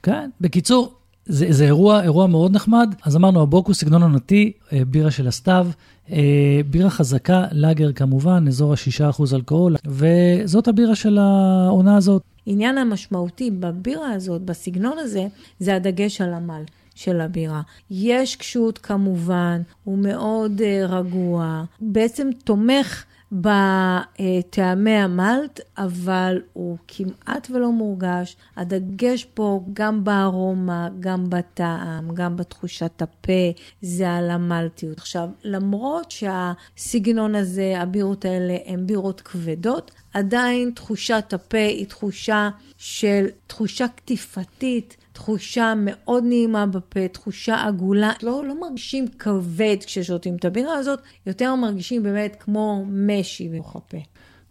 כן, 0.03 0.29
בקיצור, 0.41 0.93
זה, 1.25 1.45
זה 1.49 1.65
אירוע, 1.65 2.03
אירוע 2.03 2.27
מאוד 2.27 2.55
נחמד. 2.55 2.95
אז 3.05 3.15
אמרנו, 3.15 3.41
הבוק 3.41 3.67
הוא 3.67 3.75
סגנון 3.75 4.01
עונתי, 4.01 4.51
אה, 4.73 4.85
בירה 4.85 5.11
של 5.11 5.27
הסתיו, 5.27 5.67
אה, 6.11 6.61
בירה 6.69 6.89
חזקה, 6.89 7.45
לאגר 7.51 7.91
כמובן, 7.91 8.45
אזור 8.47 8.73
ה-6% 8.73 9.35
אלכוהול, 9.35 9.75
וזאת 9.85 10.67
הבירה 10.67 10.95
של 10.95 11.17
העונה 11.17 11.97
הזאת. 11.97 12.21
עניין 12.45 12.77
המשמעותי 12.77 13.51
בבירה 13.51 14.11
הזאת, 14.13 14.41
בסגנון 14.41 14.97
הזה, 14.99 15.27
זה 15.59 15.75
הדגש 15.75 16.21
על 16.21 16.33
עמל. 16.33 16.63
של 16.95 17.21
הבירה. 17.21 17.61
יש 17.91 18.35
קשות 18.35 18.77
כמובן, 18.77 19.61
הוא 19.83 19.97
מאוד 19.97 20.61
uh, 20.61 20.91
רגוע, 20.91 21.63
בעצם 21.81 22.29
תומך 22.43 23.03
בטעמי 23.31 24.95
המלט, 24.95 25.59
אבל 25.77 26.41
הוא 26.53 26.77
כמעט 26.87 27.47
ולא 27.51 27.71
מורגש. 27.71 28.35
הדגש 28.57 29.25
פה 29.25 29.63
גם 29.73 30.03
בארומה, 30.03 30.89
גם 30.99 31.29
בטעם, 31.29 32.13
גם 32.13 32.37
בתחושת 32.37 33.01
הפה, 33.01 33.51
זה 33.81 34.11
על 34.11 34.29
המלטיות. 34.29 34.97
עכשיו, 34.97 35.29
למרות 35.43 36.11
שהסגנון 36.11 37.35
הזה, 37.35 37.73
הבירות 37.77 38.25
האלה 38.25 38.57
הן 38.65 38.87
בירות 38.87 39.21
כבדות, 39.21 39.91
עדיין 40.13 40.71
תחושת 40.75 41.33
הפה 41.33 41.57
היא 41.57 41.85
תחושה 41.85 42.49
של, 42.77 43.25
תחושה 43.47 43.87
קטיפתית, 43.87 44.97
תחושה 45.21 45.73
מאוד 45.77 46.23
נעימה 46.27 46.65
בפה, 46.65 47.07
תחושה 47.07 47.63
עגולה. 47.67 48.11
לא, 48.23 48.43
לא 48.47 48.61
מרגישים 48.61 49.07
כבד 49.07 49.77
כששותים 49.85 50.35
את 50.35 50.45
הבירה 50.45 50.77
הזאת, 50.77 50.99
יותר 51.25 51.55
מרגישים 51.55 52.03
באמת 52.03 52.35
כמו 52.39 52.85
משי 52.89 53.49
בתוך 53.49 53.75
הפה. 53.75 53.97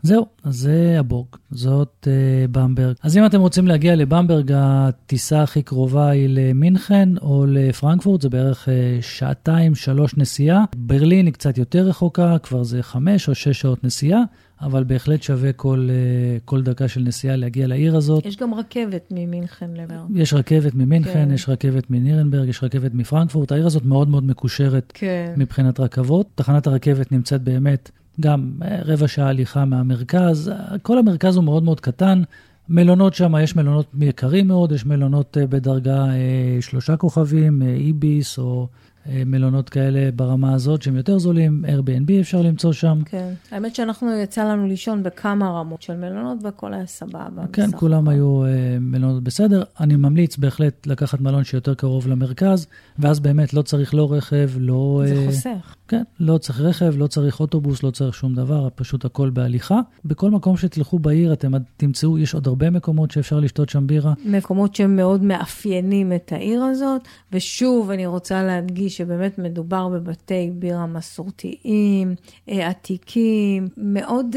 זהו, 0.03 0.27
אז 0.45 0.57
זה 0.57 0.97
הבורג, 0.99 1.27
זאת 1.51 2.09
uh, 2.09 2.51
במברג. 2.51 2.95
אז 3.03 3.16
אם 3.16 3.27
אתם 3.27 3.41
רוצים 3.41 3.66
להגיע 3.66 3.97
לבמברג, 3.97 4.53
הטיסה 4.55 5.43
הכי 5.43 5.62
קרובה 5.62 6.11
היא 6.11 6.29
למינכן 6.31 7.09
או 7.23 7.47
לפרנקפורט, 7.49 8.21
זה 8.21 8.29
בערך 8.29 8.68
uh, 8.68 8.71
שעתיים, 9.03 9.75
שלוש 9.75 10.16
נסיעה. 10.16 10.64
ברלין 10.77 11.27
היא 11.27 11.35
קצת 11.35 11.59
יותר 11.59 11.87
רחוקה, 11.87 12.39
כבר 12.39 12.62
זה 12.62 12.83
חמש 12.83 13.29
או 13.29 13.35
שש 13.35 13.61
שעות 13.61 13.85
נסיעה, 13.85 14.21
אבל 14.62 14.84
בהחלט 14.84 15.22
שווה 15.22 15.52
כל, 15.52 15.88
uh, 15.88 16.40
כל 16.44 16.62
דקה 16.62 16.88
של 16.88 17.00
נסיעה 17.00 17.36
להגיע 17.36 17.66
לעיר 17.66 17.96
הזאת. 17.96 18.26
יש 18.26 18.36
גם 18.36 18.54
רכבת 18.54 19.08
ממינכן 19.11 19.70
לבר. 19.74 20.02
יש 20.14 20.34
רכבת 20.34 20.74
ממינכן, 20.74 21.12
כן. 21.12 21.30
יש 21.34 21.48
רכבת 21.48 21.90
מנירנברג, 21.90 22.48
יש 22.48 22.64
רכבת 22.64 22.94
מפרנקפורט. 22.94 23.52
העיר 23.52 23.66
הזאת 23.66 23.84
מאוד 23.84 24.08
מאוד 24.08 24.24
מקושרת 24.24 24.92
כן. 24.94 25.32
מבחינת 25.36 25.80
רכבות. 25.80 26.26
תחנת 26.34 26.66
הרכבת 26.66 27.12
נמצאת 27.12 27.42
באמת 27.42 27.90
גם 28.20 28.52
אה, 28.62 28.78
רבע 28.84 29.08
שעה 29.08 29.28
הליכה 29.28 29.64
מהמרכז. 29.64 30.48
אה, 30.48 30.78
כל 30.78 30.98
המרכז 30.98 31.36
הוא 31.36 31.44
מאוד 31.44 31.62
מאוד 31.62 31.80
קטן. 31.80 32.22
מלונות 32.68 33.14
שם, 33.14 33.34
יש 33.42 33.56
מלונות 33.56 33.86
יקרים 34.00 34.48
מאוד, 34.48 34.72
יש 34.72 34.86
מלונות 34.86 35.38
אה, 35.38 35.46
בדרגה 35.46 36.04
אה, 36.04 36.58
שלושה 36.61 36.96
כוכבים, 36.96 37.62
אה, 37.62 37.68
איביס 37.68 38.38
או 38.38 38.62
אה, 38.62 38.89
מלונות 39.07 39.68
כאלה 39.68 40.11
ברמה 40.16 40.55
הזאת 40.55 40.82
שהם 40.82 40.96
יותר 40.96 41.18
זולים, 41.18 41.64
Airbnb 41.66 42.20
אפשר 42.20 42.42
למצוא 42.42 42.72
שם. 42.72 42.98
כן. 43.05 43.32
האמת 43.51 43.74
שאנחנו, 43.74 44.16
יצא 44.16 44.44
לנו 44.44 44.66
לישון 44.66 45.03
בכמה 45.03 45.51
רמות 45.51 45.82
של 45.82 45.96
מלונות 45.96 46.38
והכל 46.42 46.74
היה 46.74 46.86
סבבה. 46.86 47.42
כן, 47.53 47.70
כולם. 47.76 48.09
היו 48.09 48.44
אה, 48.44 48.48
מלונות 48.80 49.22
בסדר. 49.22 49.62
אני 49.80 49.96
ממליץ 49.96 50.36
בהחלט 50.36 50.86
לקחת 50.86 51.20
מלון 51.20 51.44
שיותר 51.44 51.74
קרוב 51.74 52.09
למרכז, 52.09 52.66
ואז 52.98 53.20
באמת 53.20 53.55
לא 53.55 53.62
צריך 53.62 53.94
לא 53.94 54.12
רכב, 54.12 54.51
לא... 54.57 55.03
זה 55.07 55.14
אה, 55.14 55.26
חוסך. 55.26 55.74
כן, 55.91 56.03
לא 56.20 56.38
צריך 56.38 56.61
רכב, 56.61 56.95
לא 56.97 57.07
צריך 57.07 57.41
אוטובוס, 57.41 57.82
לא 57.82 57.91
צריך 57.91 58.14
שום 58.14 58.34
דבר, 58.34 58.68
פשוט 58.74 59.05
הכל 59.05 59.30
בהליכה. 59.30 59.80
בכל 60.05 60.30
מקום 60.30 60.57
שתלכו 60.57 60.99
בעיר, 60.99 61.32
אתם 61.32 61.53
תמצאו, 61.76 62.18
יש 62.18 62.34
עוד 62.34 62.47
הרבה 62.47 62.70
מקומות 62.70 63.11
שאפשר 63.11 63.41
לשתות 63.41 63.68
שם 63.68 63.86
בירה. 63.86 64.12
מקומות 64.24 64.74
שמאוד 64.74 65.22
מאפיינים 65.22 66.12
את 66.12 66.32
העיר 66.32 66.62
הזאת, 66.62 67.09
ושוב, 67.32 67.91
אני 67.91 68.07
רוצה 68.07 68.43
להדגיש 68.43 68.97
שבאמת 68.97 69.38
מדובר 69.38 69.88
בבתי 69.88 70.51
בירה 70.55 70.86
מסורתיים, 70.86 72.14
אה, 72.49 72.68
עתיקים, 72.68 73.68
מאוד... 73.76 74.36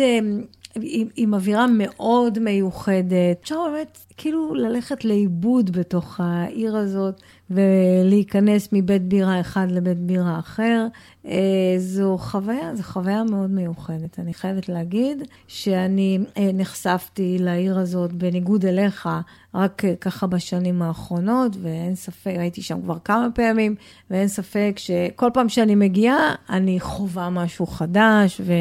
עם, 0.81 1.07
עם 1.15 1.33
אווירה 1.33 1.67
מאוד 1.67 2.39
מיוחדת. 2.39 3.41
אפשר 3.41 3.55
באמת 3.73 3.97
כאילו 4.17 4.53
ללכת 4.53 5.05
לאיבוד 5.05 5.71
בתוך 5.71 6.19
העיר 6.19 6.75
הזאת 6.75 7.21
ולהיכנס 7.49 8.69
מבית 8.71 9.01
בירה 9.01 9.39
אחד 9.39 9.71
לבית 9.71 9.99
בירה 9.99 10.39
אחר. 10.39 10.87
אה, 11.27 11.75
זו 11.77 12.17
חוויה, 12.17 12.75
זו 12.75 12.83
חוויה 12.83 13.23
מאוד 13.23 13.49
מיוחדת. 13.49 14.19
אני 14.19 14.33
חייבת 14.33 14.69
להגיד 14.69 15.23
שאני 15.47 16.19
אה, 16.37 16.49
נחשפתי 16.53 17.37
לעיר 17.39 17.79
הזאת 17.79 18.13
בניגוד 18.13 18.65
אליך 18.65 19.09
רק 19.55 19.85
אה, 19.85 19.95
ככה 19.95 20.27
בשנים 20.27 20.81
האחרונות, 20.81 21.57
ואין 21.61 21.95
ספק, 21.95 22.33
הייתי 22.37 22.61
שם 22.61 22.81
כבר 22.81 22.97
כמה 23.03 23.27
פעמים, 23.35 23.75
ואין 24.09 24.27
ספק 24.27 24.73
שכל 24.77 25.29
פעם 25.33 25.49
שאני 25.49 25.75
מגיעה, 25.75 26.35
אני 26.49 26.79
חווה 26.79 27.29
משהו 27.29 27.65
חדש, 27.67 28.41
ו... 28.45 28.53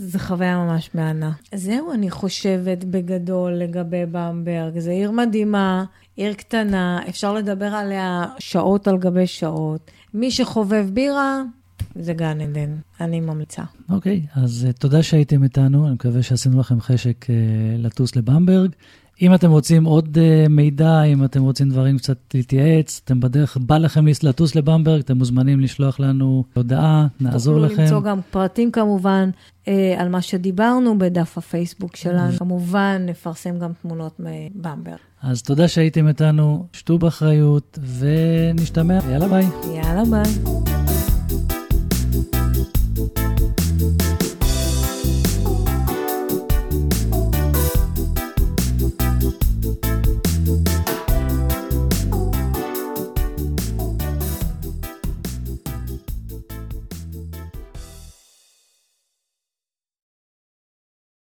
זו 0.00 0.18
חוויה 0.18 0.56
ממש 0.56 0.90
מהנה. 0.94 1.32
זהו, 1.54 1.92
אני 1.92 2.10
חושבת 2.10 2.84
בגדול 2.84 3.52
לגבי 3.52 4.02
במברג. 4.12 4.78
זו 4.78 4.90
עיר 4.90 5.10
מדהימה, 5.10 5.84
עיר 6.16 6.34
קטנה, 6.34 7.00
אפשר 7.08 7.34
לדבר 7.34 7.66
עליה 7.66 8.24
שעות 8.38 8.88
על 8.88 8.98
גבי 8.98 9.26
שעות. 9.26 9.90
מי 10.14 10.30
שחובב 10.30 10.86
בירה, 10.92 11.42
זה 11.94 12.12
גן 12.14 12.40
עדן, 12.40 12.76
אני 13.00 13.20
ממליצה. 13.20 13.62
אוקיי, 13.90 14.26
אז 14.34 14.66
uh, 14.70 14.72
תודה 14.78 15.02
שהייתם 15.02 15.42
איתנו, 15.42 15.86
אני 15.86 15.94
מקווה 15.94 16.22
שעשינו 16.22 16.60
לכם 16.60 16.80
חשק 16.80 17.24
uh, 17.24 17.28
לטוס 17.78 18.16
לבמברג. 18.16 18.70
אם 19.22 19.34
אתם 19.34 19.50
רוצים 19.50 19.84
עוד 19.84 20.18
uh, 20.18 20.48
מידע, 20.48 21.02
אם 21.02 21.24
אתם 21.24 21.42
רוצים 21.42 21.68
דברים 21.68 21.98
קצת 21.98 22.18
להתייעץ, 22.34 23.00
אתם 23.04 23.20
בדרך, 23.20 23.56
בא 23.56 23.78
לכם 23.78 24.04
לטוס 24.22 24.54
לבמברג, 24.54 25.00
אתם 25.00 25.16
מוזמנים 25.16 25.60
לשלוח 25.60 26.00
לנו 26.00 26.44
הודעה, 26.54 27.06
נעזור 27.20 27.60
לכם. 27.60 27.68
תוכלו 27.68 27.84
למצוא 27.84 28.02
גם 28.02 28.20
פרטים 28.30 28.70
כמובן 28.70 29.30
uh, 29.64 29.68
על 29.98 30.08
מה 30.08 30.22
שדיברנו 30.22 30.98
בדף 30.98 31.38
הפייסבוק 31.38 31.96
שלנו. 31.96 32.32
כמובן, 32.38 33.02
נפרסם 33.06 33.58
גם 33.58 33.70
תמונות 33.82 34.20
מבמברג. 34.20 34.96
אז 35.22 35.42
תודה 35.42 35.68
שהייתם 35.68 36.08
איתנו, 36.08 36.66
שתו 36.72 36.98
באחריות, 36.98 37.78
ונשתמע, 37.98 38.98
יאללה 39.10 39.28
ביי. 39.28 39.46
יאללה 39.74 40.02
ביי. 40.04 40.89